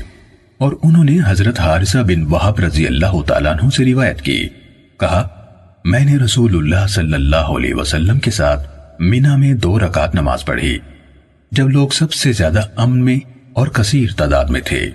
اور 0.58 0.74
انہوں 0.84 1.04
نے 1.04 1.18
حضرت 1.26 1.60
حارثہ 1.60 1.98
بن 1.98 2.24
وحب 2.24 2.60
رضی 2.60 2.88
اللہ 2.88 3.22
تعالیٰ 3.28 3.54
عنہ 3.54 3.70
سے 3.70 3.86
روایت 3.86 4.22
کی۔ 4.22 4.50
کہا، 5.00 5.28
میں 5.86 6.00
نے 6.00 6.18
رسول 6.18 6.58
اللہ 6.58 6.88
صلی 6.88 7.14
اللہ 7.14 7.36
علیہ 7.36 7.74
وسلم 7.74 8.20
کے 8.20 8.32
ساتھ 8.32 8.70
مینا 9.00 9.36
میں 9.36 9.54
دو 9.54 9.80
رکعت 9.80 10.16
نماز 10.16 10.46
پڑھی، 10.46 10.80
جب 11.52 11.70
لوگ 11.70 11.90
سب 11.90 12.14
سے 12.14 12.32
زیادہ 12.32 12.62
امن 12.76 13.06
میں 13.06 13.20
اور 13.54 13.68
کثیر 13.68 14.08
تعداد 14.18 14.46
میں 14.46 14.62
تھے 14.62 14.90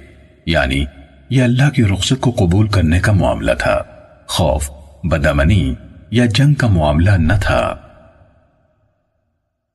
یعنی 0.47 0.85
یہ 1.31 1.43
اللہ 1.43 1.71
کی 1.71 1.85
رخصت 1.85 2.21
کو 2.21 2.31
قبول 2.31 2.69
کرنے 2.69 3.01
کا 3.01 3.13
معاملہ 3.13 3.53
تھا۔ 3.53 3.83
خوف 4.27 4.71
بدامنی 5.05 5.75
یا 6.11 6.25
جنگ 6.27 6.55
کا 6.55 6.67
معاملہ 6.67 7.11
نہ 7.11 7.33
تھا۔ 7.43 7.77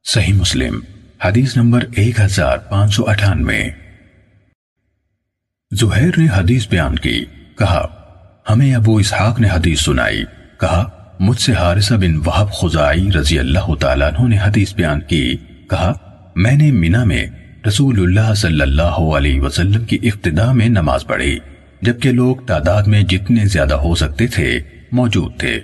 صحیح 0.04 0.34
مسلم، 0.34 0.80
حدیث 1.26 1.58
نمبر 1.58 1.84
ایک 1.96 2.20
ہزار 2.20 2.58
پانچ 2.58 2.96
سو 2.96 3.10
اٹھانوے۔ 3.10 3.64
زہیر 5.72 6.12
نے 6.18 6.28
حدیث 6.36 6.68
بیان 6.68 6.96
کی، 6.96 7.26
کہا، 7.58 7.88
ہمیں 8.50 8.76
ابو 8.76 8.98
اسحاق 8.98 9.40
نے 9.40 9.48
حدیث 9.54 9.82
سنائی۔ 9.82 10.24
کہا، 10.60 11.14
مجھ 11.20 11.42
سے 11.42 11.54
حارثہ 11.54 11.94
بن 11.94 12.16
وحب 12.26 12.54
خزائی 12.54 13.12
رضی 13.12 13.40
اللہ 13.40 13.76
تعالیٰ 13.80 14.12
عنہ 14.14 14.28
نے 14.28 14.38
حدیث 14.38 14.74
بیان 14.74 15.02
کی۔ 15.02 15.38
کہا، 15.70 15.94
میں 16.36 16.56
نے 16.56 16.72
منہ 16.72 17.04
میں 17.04 17.26
رسول 17.68 18.00
اللہ 18.00 18.34
صلی 18.34 18.62
اللہ 18.62 18.82
علیہ 18.82 19.42
وسلم 19.42 19.86
کی 19.86 19.98
اقتداء 20.04 20.52
میں 20.52 20.70
نماز 20.70 21.06
پڑھی، 21.08 21.40
جبکہ 21.82 22.12
لوگ 22.12 22.36
تعداد 22.36 22.84
میں 22.84 23.02
جتنے 23.02 23.46
زیادہ 23.46 23.74
ہو 23.74 23.96
سکتے 23.96 24.28
تھے، 24.28 24.60
موجود 24.92 25.40
تھے۔ 25.40 25.60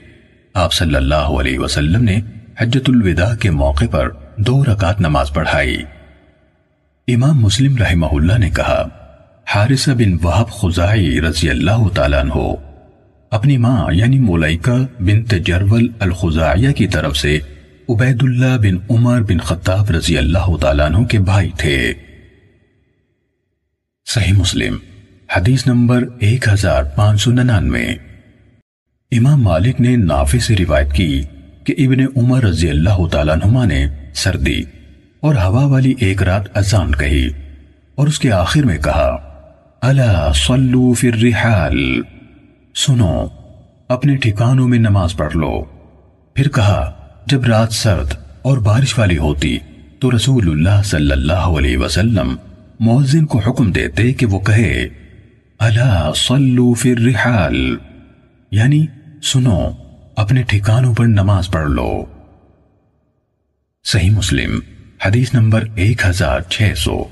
آپ 0.59 0.73
صلی 0.73 0.95
اللہ 0.95 1.15
علیہ 1.15 1.59
وسلم 1.59 2.03
نے 2.03 2.19
حجت 2.61 2.89
الوداع 2.89 3.35
کے 3.35 3.51
موقع 3.51 3.85
پر 3.91 4.09
دو 4.37 4.65
رکعت 4.65 5.01
نماز 5.01 5.33
پڑھائی۔ 5.33 5.77
امام 7.07 7.39
مسلم 7.41 7.77
رحمہ 7.77 8.05
اللہ 8.11 8.37
نے 8.37 8.49
کہا 8.49 8.87
حارثہ 9.55 9.91
بن 9.91 10.17
وحب 10.23 10.49
خزائی 10.49 11.21
رضی 11.21 11.49
اللہ 11.49 11.87
تعالیٰ 11.95 12.19
عنہ 12.19 12.33
اپنی 13.31 13.57
ماں 13.57 13.93
یعنی 13.93 14.19
مولائکہ 14.19 15.01
بنت 15.01 15.33
جرول 15.45 15.87
الخزائیہ 15.99 16.71
کی 16.71 16.87
طرف 16.87 17.17
سے 17.17 17.39
عبید 17.89 18.23
اللہ 18.23 18.57
بن 18.57 18.77
عمر 18.89 19.21
بن 19.21 19.37
خطاب 19.37 19.91
رضی 19.91 20.17
اللہ 20.17 20.57
تعالیٰ 20.61 20.85
عنہ 20.85 21.05
کے 21.05 21.19
بھائی 21.19 21.49
تھے۔ 21.57 21.93
صحیح 24.05 24.33
مسلم، 24.33 24.77
حدیث 25.35 25.67
نمبر 25.67 26.03
1599 26.19 28.08
امام 29.17 29.41
مالک 29.43 29.81
نے 29.81 29.95
نافع 29.95 30.37
سے 30.37 30.55
روایت 30.59 30.93
کی 30.93 31.23
کہ 31.63 31.75
ابن 31.77 32.01
عمر 32.15 32.43
رضی 32.43 32.69
اللہ 32.69 33.07
تعالیٰ 33.07 33.35
عنہ 33.35 33.65
نے 33.65 33.87
سردی 34.13 34.63
اور 35.19 35.35
ہوا 35.35 35.65
والی 35.65 35.93
ایک 35.99 36.23
رات 36.23 36.57
ازان 36.57 36.91
کہی 36.95 37.29
اور 37.95 38.07
اس 38.07 38.19
کے 38.19 38.31
آخر 38.31 38.63
میں 38.63 38.77
کہا، 38.77 39.07
الا 39.81 40.31
صلو 40.35 40.93
فی 40.93 41.07
الرحال. 41.07 42.01
سنو، 42.75 43.27
اپنے 43.87 44.15
ٹھکانوں 44.15 44.67
میں 44.67 44.79
نماز 44.79 45.17
پڑھ 45.17 45.35
لو۔ 45.37 45.63
پھر 46.33 46.49
کہا، 46.49 46.91
جب 47.27 47.45
رات 47.45 47.73
سرد 47.73 48.13
اور 48.41 48.57
بارش 48.57 48.99
والی 48.99 49.17
ہوتی 49.17 49.57
تو 49.99 50.15
رسول 50.15 50.49
اللہ 50.49 50.81
صلی 50.85 51.11
اللہ 51.11 51.49
علیہ 51.57 51.77
وسلم 51.77 52.35
مؤذن 52.79 53.25
کو 53.25 53.39
حکم 53.39 53.71
دیتے 53.71 54.13
کہ 54.13 54.25
وہ 54.25 54.39
کہے، 54.39 54.87
الا 55.59 56.11
صلو 56.15 56.73
فی 56.73 56.91
الرحال. 56.91 57.75
یعنی 58.51 58.85
سنو، 59.23 59.71
اپنے 60.15 60.43
ٹھکانوں 60.43 60.95
پر 60.95 61.05
نماز 61.05 61.49
پڑھ 61.49 61.69
لو۔ 61.69 62.05
صحیح 63.83 64.11
مسلم، 64.11 64.59
حدیث 65.05 65.33
نمبر 65.33 65.63
ایک 65.75 66.05
ہزار 66.05 66.41
چھ 66.41 66.73
سو۔ 66.77 67.03